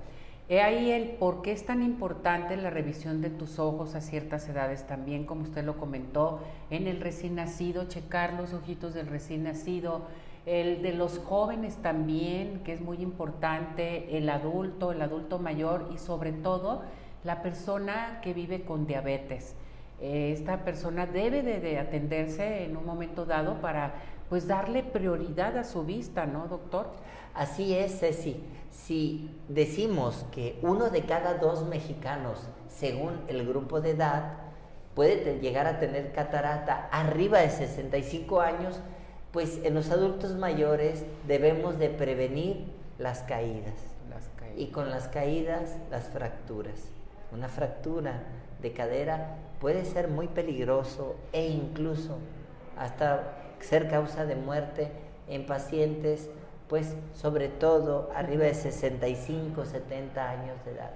He 0.51 0.63
ahí 0.63 0.91
el 0.91 1.11
por 1.11 1.43
qué 1.43 1.53
es 1.53 1.67
tan 1.67 1.83
importante 1.83 2.57
la 2.57 2.71
revisión 2.71 3.21
de 3.21 3.29
tus 3.29 3.59
ojos 3.59 3.95
a 3.95 4.01
ciertas 4.01 4.49
edades 4.49 4.87
también, 4.87 5.27
como 5.27 5.43
usted 5.43 5.63
lo 5.63 5.77
comentó, 5.77 6.41
en 6.71 6.87
el 6.87 7.01
recién 7.01 7.35
nacido, 7.35 7.85
checar 7.85 8.33
los 8.33 8.55
ojitos 8.55 8.95
del 8.95 9.09
recién 9.09 9.45
nacido, 9.45 10.07
el 10.47 10.81
de 10.81 10.95
los 10.95 11.19
jóvenes 11.19 11.77
también, 11.77 12.63
que 12.65 12.73
es 12.73 12.81
muy 12.81 13.03
importante, 13.03 14.17
el 14.17 14.31
adulto, 14.31 14.91
el 14.91 15.03
adulto 15.03 15.39
mayor 15.39 15.91
y 15.93 15.99
sobre 15.99 16.33
todo 16.33 16.81
la 17.29 17.43
persona 17.43 18.20
que 18.22 18.33
vive 18.33 18.62
con 18.62 18.87
diabetes. 18.87 19.55
Eh, 20.01 20.33
esta 20.33 20.64
persona 20.64 21.05
debe 21.05 21.43
de, 21.43 21.79
atenderse 21.79 22.64
en 22.64 22.74
un 22.74 22.87
momento 22.87 23.26
dado 23.26 23.61
para 23.61 23.93
pues 24.31 24.47
darle 24.47 24.83
prioridad 24.83 25.59
a 25.59 25.64
su 25.64 25.85
vista, 25.85 26.24
¿no, 26.24 26.49
doctor? 26.49 26.91
Así 27.35 27.74
es, 27.74 28.01
Ceci. 28.01 28.43
Si 28.70 29.31
decimos 29.47 30.24
que 30.33 30.59
uno 30.62 30.89
de 30.89 31.03
cada 31.03 31.35
dos 31.35 31.66
mexicanos, 31.66 32.49
según 32.70 33.20
el 33.29 33.47
grupo 33.47 33.83
de 33.83 33.91
edad, 33.91 34.39
puede 34.95 35.39
llegar 35.39 35.66
a 35.66 35.79
tener 35.79 36.12
catarata 36.12 36.89
arriba 36.91 37.41
de 37.41 37.51
65 37.51 38.41
años, 38.41 38.81
pues 39.33 39.61
en 39.64 39.74
los 39.74 39.91
adultos 39.91 40.35
mayores 40.35 41.05
debemos 41.26 41.79
de 41.79 41.91
prevenir 41.91 42.72
las 42.99 43.20
caídas. 43.20 43.74
Las 44.09 44.31
caídas. 44.39 44.59
Y 44.59 44.68
con 44.68 44.89
las 44.89 45.09
caídas, 45.09 45.76
las 45.91 46.05
fracturas 46.05 46.89
una 47.33 47.49
fractura 47.49 48.22
de 48.61 48.72
cadera 48.72 49.37
puede 49.61 49.85
ser 49.85 50.09
muy 50.09 50.29
peligroso 50.29 51.16
e 51.33 51.49
incluso 51.49 52.18
hasta 52.76 53.55
ser 53.61 53.89
causa 53.89 54.24
de 54.24 54.37
muerte 54.37 54.91
en 55.29 55.47
pacientes 55.47 56.31
pues 56.68 56.95
sobre 57.14 57.49
todo 57.49 58.11
arriba 58.14 58.45
de 58.45 58.55
65, 58.55 59.64
70 59.64 60.31
años 60.31 60.64
de 60.64 60.72
edad. 60.72 60.91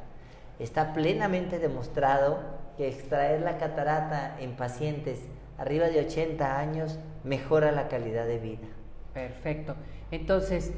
Está 0.58 0.92
plenamente 0.92 1.58
demostrado 1.58 2.38
que 2.76 2.88
extraer 2.88 3.40
la 3.40 3.58
catarata 3.58 4.36
en 4.38 4.54
pacientes 4.54 5.20
arriba 5.58 5.88
de 5.88 6.00
80 6.00 6.58
años 6.58 6.98
mejora 7.24 7.72
la 7.72 7.88
calidad 7.88 8.26
de 8.26 8.38
vida. 8.38 8.68
Perfecto. 9.14 9.74
Entonces, 10.10 10.72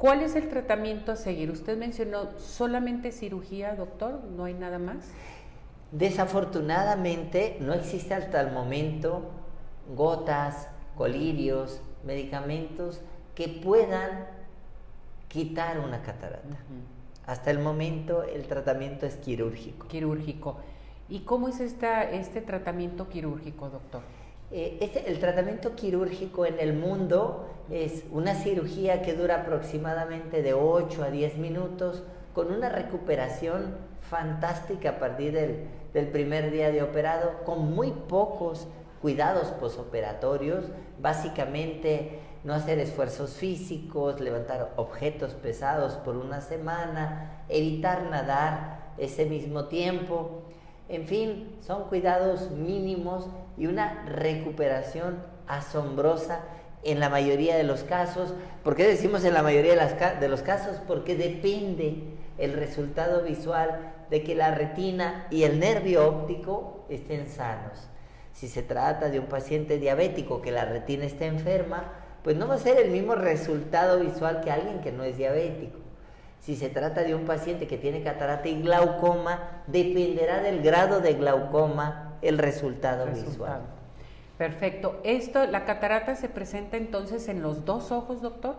¿cuál 0.00 0.22
es 0.22 0.34
el 0.34 0.48
tratamiento 0.48 1.12
a 1.12 1.16
seguir? 1.16 1.50
Usted 1.50 1.76
mencionó 1.76 2.30
solamente 2.38 3.12
cirugía, 3.12 3.76
doctor, 3.76 4.24
¿no 4.24 4.44
hay 4.44 4.54
nada 4.54 4.78
más? 4.78 4.96
Desafortunadamente 5.92 7.58
no 7.60 7.74
existe 7.74 8.14
hasta 8.14 8.40
el 8.40 8.50
momento 8.50 9.30
gotas, 9.94 10.68
colirios, 10.96 11.82
medicamentos 12.02 13.02
que 13.34 13.48
puedan 13.48 14.26
quitar 15.28 15.78
una 15.78 16.02
catarata. 16.02 16.56
Hasta 17.26 17.50
el 17.50 17.58
momento 17.58 18.22
el 18.22 18.46
tratamiento 18.46 19.04
es 19.04 19.16
quirúrgico. 19.16 19.86
Quirúrgico. 19.86 20.56
¿Y 21.10 21.20
cómo 21.20 21.48
es 21.48 21.60
esta, 21.60 22.04
este 22.04 22.40
tratamiento 22.40 23.08
quirúrgico, 23.10 23.68
doctor? 23.68 24.02
Eh, 24.52 24.78
este, 24.80 25.08
el 25.08 25.20
tratamiento 25.20 25.76
quirúrgico 25.76 26.44
en 26.44 26.58
el 26.58 26.72
mundo 26.72 27.46
es 27.70 28.04
una 28.10 28.34
cirugía 28.34 29.00
que 29.00 29.14
dura 29.14 29.42
aproximadamente 29.42 30.42
de 30.42 30.54
8 30.54 31.04
a 31.04 31.10
10 31.10 31.38
minutos 31.38 32.02
con 32.34 32.52
una 32.52 32.68
recuperación 32.68 33.76
fantástica 34.00 34.90
a 34.90 34.98
partir 34.98 35.32
del, 35.32 35.68
del 35.94 36.08
primer 36.08 36.50
día 36.50 36.72
de 36.72 36.82
operado, 36.82 37.44
con 37.44 37.72
muy 37.72 37.92
pocos 37.92 38.66
cuidados 39.00 39.48
posoperatorios, 39.52 40.64
básicamente 41.00 42.18
no 42.42 42.52
hacer 42.52 42.80
esfuerzos 42.80 43.34
físicos, 43.34 44.20
levantar 44.20 44.72
objetos 44.76 45.34
pesados 45.34 45.94
por 45.94 46.16
una 46.16 46.40
semana, 46.40 47.44
evitar 47.48 48.10
nadar 48.10 48.94
ese 48.98 49.26
mismo 49.26 49.66
tiempo. 49.66 50.42
En 50.88 51.06
fin, 51.06 51.56
son 51.60 51.84
cuidados 51.84 52.50
mínimos 52.50 53.28
y 53.60 53.66
una 53.66 54.06
recuperación 54.06 55.22
asombrosa 55.46 56.40
en 56.82 56.98
la 56.98 57.10
mayoría 57.10 57.58
de 57.58 57.62
los 57.62 57.84
casos. 57.84 58.32
¿Por 58.64 58.74
qué 58.74 58.86
decimos 58.88 59.22
en 59.24 59.34
la 59.34 59.42
mayoría 59.42 59.74
de, 59.74 60.28
los 60.28 60.40
casos? 60.40 60.80
Porque 60.88 61.14
depende 61.14 62.04
el 62.38 62.54
resultado 62.54 63.22
visual 63.22 63.92
de 64.08 64.24
que 64.24 64.34
la 64.34 64.54
retina 64.54 65.26
y 65.30 65.42
el 65.42 65.60
nervio 65.60 66.08
óptico 66.08 66.86
estén 66.88 67.28
sanos. 67.28 67.90
Si 68.32 68.48
se 68.48 68.62
trata 68.62 69.10
de 69.10 69.20
un 69.20 69.26
paciente 69.26 69.76
diabético 69.76 70.40
que 70.40 70.52
la 70.52 70.64
retina 70.64 71.04
está 71.04 71.26
enferma, 71.26 71.92
pues 72.24 72.36
no 72.36 72.48
va 72.48 72.54
a 72.54 72.58
ser 72.58 72.78
el 72.78 72.90
mismo 72.90 73.14
resultado 73.14 74.00
visual 74.00 74.40
que 74.40 74.50
alguien 74.50 74.80
que 74.80 74.90
no 74.90 75.04
es 75.04 75.18
diabético. 75.18 75.89
Si 76.40 76.56
se 76.56 76.68
trata 76.70 77.02
de 77.02 77.14
un 77.14 77.26
paciente 77.26 77.66
que 77.66 77.76
tiene 77.76 78.02
catarata 78.02 78.48
y 78.48 78.60
glaucoma, 78.62 79.62
dependerá 79.66 80.40
del 80.40 80.62
grado 80.62 81.00
de 81.00 81.14
glaucoma 81.14 82.16
el 82.22 82.38
resultado, 82.38 83.06
visual. 83.06 83.60
Perfecto. 84.38 85.00
Esto, 85.04 85.46
la 85.46 85.66
catarata 85.66 86.16
se 86.16 86.30
presenta 86.30 86.78
entonces 86.78 87.28
en 87.28 87.42
los 87.42 87.66
dos 87.66 87.92
ojos, 87.92 88.22
doctor. 88.22 88.56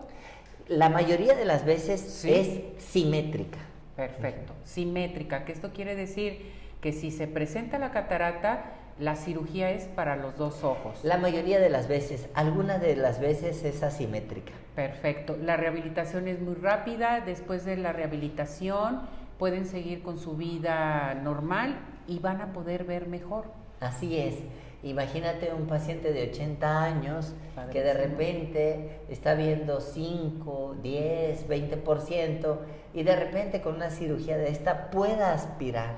La 0.68 0.88
mayoría 0.88 1.34
de 1.34 1.44
las 1.44 1.64
veces 1.64 2.24
es 2.24 2.60
simétrica. 2.78 3.58
Perfecto, 3.96 4.52
simétrica, 4.64 5.44
que 5.44 5.52
esto 5.52 5.72
quiere 5.72 5.96
decir 5.96 6.52
que 6.80 6.92
si 6.92 7.10
se 7.10 7.26
presenta 7.26 7.78
la 7.78 7.90
catarata, 7.90 8.64
la 8.98 9.16
cirugía 9.16 9.70
es 9.70 9.84
para 9.84 10.16
los 10.16 10.36
dos 10.36 10.64
ojos. 10.64 11.02
La 11.02 11.18
mayoría 11.18 11.58
de 11.60 11.70
las 11.70 11.88
veces, 11.88 12.28
alguna 12.34 12.78
de 12.78 12.96
las 12.96 13.20
veces 13.20 13.64
es 13.64 13.82
asimétrica. 13.82 14.52
Perfecto. 14.74 15.36
La 15.40 15.56
rehabilitación 15.56 16.28
es 16.28 16.40
muy 16.40 16.54
rápida. 16.54 17.20
Después 17.20 17.64
de 17.64 17.76
la 17.76 17.92
rehabilitación 17.92 19.00
pueden 19.38 19.66
seguir 19.66 20.02
con 20.02 20.18
su 20.18 20.36
vida 20.36 21.14
normal 21.14 21.78
y 22.06 22.18
van 22.18 22.40
a 22.40 22.52
poder 22.52 22.84
ver 22.84 23.08
mejor. 23.08 23.46
Así 23.80 24.16
es. 24.16 24.36
Imagínate 24.84 25.52
un 25.54 25.66
paciente 25.66 26.12
de 26.12 26.30
80 26.30 26.82
años 26.82 27.34
que 27.70 27.82
de 27.82 27.94
repente 27.94 29.00
está 29.08 29.34
viendo 29.34 29.80
5, 29.80 30.76
10, 30.82 31.48
20% 31.48 32.58
y 32.92 33.02
de 33.04 33.16
repente 33.16 33.60
con 33.60 33.76
una 33.76 33.90
cirugía 33.90 34.36
de 34.36 34.48
esta 34.48 34.90
pueda 34.90 35.32
aspirar 35.32 35.96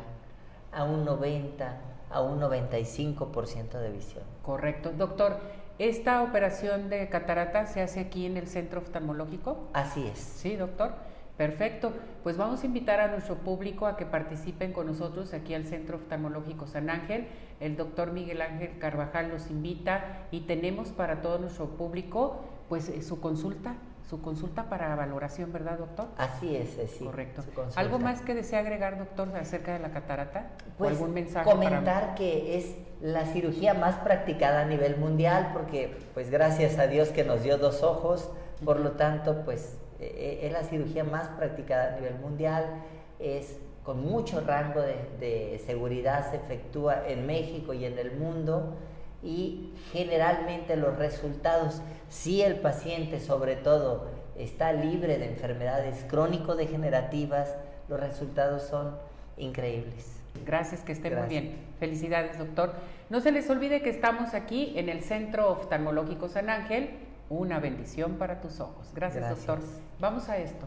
a 0.70 0.84
un 0.84 1.04
90, 1.04 1.76
a 2.14 2.22
un 2.22 2.40
95% 2.40 3.78
de 3.78 3.90
visión. 3.90 4.24
Correcto. 4.42 4.92
Doctor, 4.96 5.38
¿esta 5.78 6.22
operación 6.22 6.88
de 6.88 7.08
catarata 7.08 7.66
se 7.66 7.82
hace 7.82 8.00
aquí 8.00 8.24
en 8.24 8.36
el 8.36 8.46
centro 8.46 8.80
oftalmológico? 8.80 9.68
Así 9.72 10.06
es. 10.06 10.18
Sí, 10.18 10.56
doctor. 10.56 10.92
Perfecto. 11.36 11.92
Pues 12.22 12.36
vamos 12.36 12.62
a 12.62 12.66
invitar 12.66 13.00
a 13.00 13.08
nuestro 13.08 13.34
público 13.34 13.86
a 13.86 13.96
que 13.96 14.06
participen 14.06 14.72
con 14.72 14.86
nosotros 14.86 15.34
aquí 15.34 15.52
al 15.52 15.66
Centro 15.66 15.96
Oftalmológico 15.96 16.68
San 16.68 16.88
Ángel. 16.88 17.26
El 17.58 17.76
doctor 17.76 18.12
Miguel 18.12 18.40
Ángel 18.40 18.78
Carvajal 18.78 19.30
los 19.30 19.50
invita 19.50 20.28
y 20.30 20.42
tenemos 20.42 20.90
para 20.90 21.22
todo 21.22 21.38
nuestro 21.38 21.70
público 21.70 22.44
pues 22.68 22.88
eh, 22.88 23.02
su 23.02 23.20
consulta 23.20 23.74
su 24.08 24.20
consulta 24.20 24.68
para 24.68 24.94
valoración, 24.94 25.52
¿verdad, 25.52 25.78
doctor? 25.78 26.08
Así 26.18 26.54
es, 26.54 26.76
sí. 26.90 27.04
Correcto. 27.04 27.42
¿Algo 27.76 27.98
más 27.98 28.20
que 28.20 28.34
desea 28.34 28.60
agregar, 28.60 28.98
doctor, 28.98 29.34
acerca 29.36 29.72
de 29.72 29.78
la 29.78 29.90
catarata? 29.90 30.50
Pues 30.76 30.92
algún 30.92 31.14
mensaje 31.14 31.50
comentar 31.50 32.14
que 32.14 32.58
es 32.58 32.76
la 33.00 33.24
cirugía 33.26 33.72
más 33.74 33.96
practicada 33.96 34.62
a 34.62 34.64
nivel 34.66 34.96
mundial, 34.96 35.50
porque 35.52 35.96
pues 36.12 36.30
gracias 36.30 36.78
a 36.78 36.86
Dios 36.86 37.08
que 37.08 37.24
nos 37.24 37.42
dio 37.42 37.56
dos 37.56 37.82
ojos, 37.82 38.30
por 38.64 38.78
lo 38.78 38.92
tanto, 38.92 39.42
pues 39.44 39.78
e, 40.00 40.04
e, 40.04 40.46
es 40.46 40.52
la 40.52 40.64
cirugía 40.64 41.04
más 41.04 41.28
practicada 41.28 41.94
a 41.94 41.96
nivel 41.96 42.18
mundial, 42.18 42.82
es 43.18 43.58
con 43.84 44.04
mucho 44.04 44.40
rango 44.40 44.80
de, 44.80 44.96
de 45.18 45.62
seguridad, 45.64 46.30
se 46.30 46.36
efectúa 46.36 47.06
en 47.06 47.26
México 47.26 47.72
y 47.72 47.84
en 47.84 47.98
el 47.98 48.16
mundo 48.16 48.76
y 49.24 49.72
generalmente 49.92 50.76
los 50.76 50.96
resultados, 50.96 51.80
si 52.08 52.42
el 52.42 52.56
paciente 52.56 53.18
sobre 53.20 53.56
todo 53.56 54.06
está 54.36 54.72
libre 54.72 55.18
de 55.18 55.26
enfermedades 55.26 56.04
crónico-degenerativas, 56.08 57.56
los 57.88 57.98
resultados 57.98 58.62
son 58.62 58.96
increíbles. 59.36 60.20
Gracias, 60.44 60.82
que 60.82 60.92
estén 60.92 61.18
muy 61.18 61.28
bien. 61.28 61.54
Felicidades, 61.78 62.38
doctor. 62.38 62.74
No 63.08 63.20
se 63.20 63.32
les 63.32 63.48
olvide 63.48 63.82
que 63.82 63.90
estamos 63.90 64.34
aquí 64.34 64.72
en 64.76 64.88
el 64.88 65.02
Centro 65.02 65.50
Oftalmológico 65.50 66.28
San 66.28 66.50
Ángel. 66.50 66.90
Una 67.30 67.60
bendición 67.60 68.18
para 68.18 68.40
tus 68.40 68.60
ojos. 68.60 68.88
Gracias, 68.94 69.28
doctor. 69.28 69.60
Vamos 70.00 70.28
a 70.28 70.38
esto. 70.38 70.66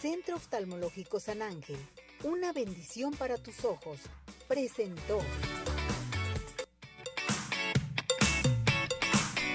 Centro 0.00 0.36
Oftalmológico 0.36 1.20
San 1.20 1.42
Ángel. 1.42 1.76
Una 2.24 2.52
bendición 2.52 3.12
para 3.12 3.36
tus 3.38 3.64
ojos 3.64 4.00
presentó. 4.48 5.20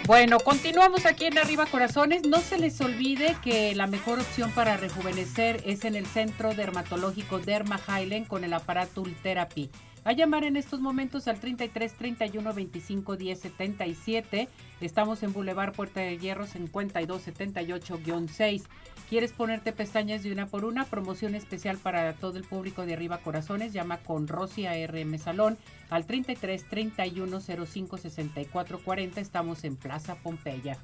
Bueno, 0.05 0.37
continuamos 0.39 1.05
aquí 1.05 1.25
en 1.25 1.37
Arriba 1.37 1.65
Corazones. 1.65 2.25
No 2.25 2.39
se 2.39 2.57
les 2.57 2.79
olvide 2.79 3.35
que 3.43 3.75
la 3.75 3.87
mejor 3.87 4.19
opción 4.19 4.51
para 4.51 4.77
rejuvenecer 4.77 5.61
es 5.65 5.83
en 5.83 5.95
el 5.95 6.05
Centro 6.05 6.53
Dermatológico 6.53 7.39
Derma 7.39 7.81
Highland 7.85 8.27
con 8.27 8.45
el 8.45 8.53
aparato 8.53 9.01
Ultherapy. 9.01 9.69
A 10.05 10.11
llamar 10.11 10.43
en 10.43 10.57
estos 10.57 10.81
momentos 10.81 11.29
al 11.29 11.39
33 11.39 11.93
31 11.93 12.53
25 12.53 13.15
10 13.15 13.39
77. 13.39 14.49
Estamos 14.81 15.23
en 15.23 15.31
Boulevard 15.31 15.71
Puerta 15.73 16.01
de 16.01 16.17
Hierro 16.17 16.45
52 16.45 17.25
78-6. 17.25 18.63
¿Quieres 19.09 19.31
ponerte 19.31 19.71
pestañas 19.71 20.21
de 20.23 20.33
una 20.33 20.47
por 20.47 20.65
una? 20.65 20.83
Promoción 20.83 21.35
especial 21.35 21.77
para 21.77 22.11
todo 22.13 22.37
el 22.37 22.43
público 22.43 22.85
de 22.85 22.93
Arriba 22.93 23.19
Corazones. 23.19 23.71
Llama 23.71 23.99
con 23.99 24.27
Rosy 24.27 24.65
RM 24.65 25.17
Salón 25.19 25.57
al 25.89 26.05
33 26.05 26.67
31 26.67 27.39
05 27.39 27.97
64 27.97 28.79
40. 28.79 29.21
Estamos 29.21 29.63
en 29.63 29.77
Plaza 29.77 30.15
Pompeya. 30.15 30.77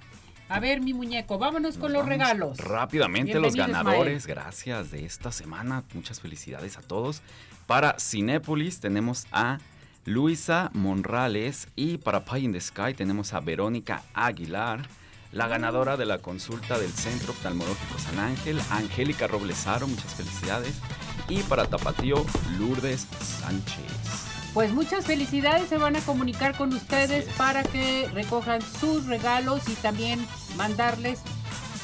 A 0.50 0.60
ver, 0.60 0.82
mi 0.82 0.94
muñeco, 0.94 1.38
vámonos 1.38 1.78
con 1.78 1.94
los 1.94 2.06
regalos. 2.06 2.58
Rápidamente 2.58 3.40
los 3.40 3.56
ganadores, 3.56 4.26
gracias 4.26 4.90
de 4.90 5.06
esta 5.06 5.32
semana. 5.32 5.84
Muchas 5.94 6.20
felicidades 6.20 6.78
a 6.78 6.82
todos. 6.82 7.22
Para 7.68 8.00
Cinépolis 8.00 8.80
tenemos 8.80 9.28
a 9.32 9.60
Luisa 10.06 10.72
Monrales 10.74 11.68
y 11.76 12.00
para 12.00 12.26
Pie 12.26 12.40
in 12.40 12.54
the 12.54 12.60
Sky 12.62 12.96
tenemos 12.96 13.34
a 13.34 13.40
Verónica 13.42 14.02
Aguilar. 14.16 14.88
La 15.32 15.48
ganadora 15.48 15.96
de 15.96 16.08
la 16.08 16.18
consulta 16.18 16.80
del 16.80 16.92
Centro 16.92 17.34
Oftalmológico 17.34 18.00
San 18.00 18.18
Ángel, 18.18 18.60
Angélica 18.72 19.28
Roblesaro, 19.28 19.88
muchas 19.88 20.16
felicidades. 20.16 20.80
Y 21.28 21.44
para 21.44 21.66
Tapatío, 21.66 22.26
Lourdes 22.58 23.08
Sánchez. 23.22 24.29
Pues 24.54 24.72
muchas 24.72 25.06
felicidades, 25.06 25.70
se 25.70 25.78
van 25.78 25.96
a 25.96 26.02
comunicar 26.02 26.56
con 26.58 26.74
ustedes 26.74 27.26
para 27.38 27.64
que 27.64 28.10
recojan 28.14 28.62
sus 28.62 29.06
regalos 29.06 29.68
y 29.70 29.74
también 29.76 30.26
mandarles 30.58 31.20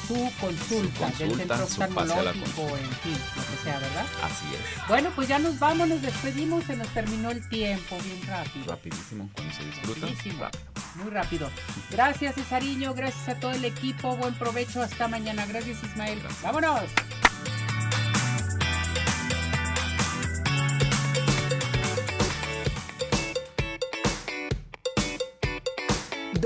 su 0.06 0.14
consulta, 0.40 1.10
del 1.18 1.34
centro 1.34 1.64
oftalmológico, 1.64 2.62
en 2.62 2.90
fin, 3.02 3.18
lo 3.36 3.42
que 3.42 3.62
sea, 3.62 3.78
¿verdad? 3.78 4.06
Así 4.22 4.46
es. 4.54 4.88
Bueno, 4.88 5.10
pues 5.16 5.28
ya 5.28 5.38
nos 5.38 5.58
vamos, 5.58 5.88
nos 5.88 6.00
despedimos, 6.00 6.64
se 6.64 6.76
nos 6.76 6.86
terminó 6.88 7.30
el 7.30 7.48
tiempo 7.48 7.96
bien 8.04 8.20
rápido. 8.26 8.66
Rapidísimo, 8.66 9.28
cuando 9.32 9.52
se 9.54 9.64
disfruta. 9.64 10.00
Rapidísimo. 10.06 10.44
Rápido. 10.44 10.76
Muy 11.02 11.10
rápido. 11.10 11.50
Gracias, 11.90 12.34
Cesariño. 12.36 12.94
Gracias 12.94 13.28
a 13.28 13.40
todo 13.40 13.52
el 13.52 13.64
equipo. 13.64 14.16
Buen 14.16 14.34
provecho. 14.34 14.80
Hasta 14.82 15.08
mañana. 15.08 15.44
Gracias, 15.46 15.82
Ismael. 15.82 16.20
Vámonos. 16.42 16.84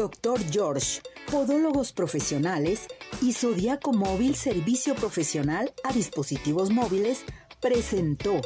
Doctor 0.01 0.41
George, 0.51 1.03
Podólogos 1.31 1.93
Profesionales 1.93 2.87
y 3.21 3.35
Zodiaco 3.35 3.93
Móvil 3.93 4.35
Servicio 4.35 4.95
Profesional 4.95 5.75
a 5.85 5.93
Dispositivos 5.93 6.71
Móviles 6.71 7.23
presentó 7.61 8.41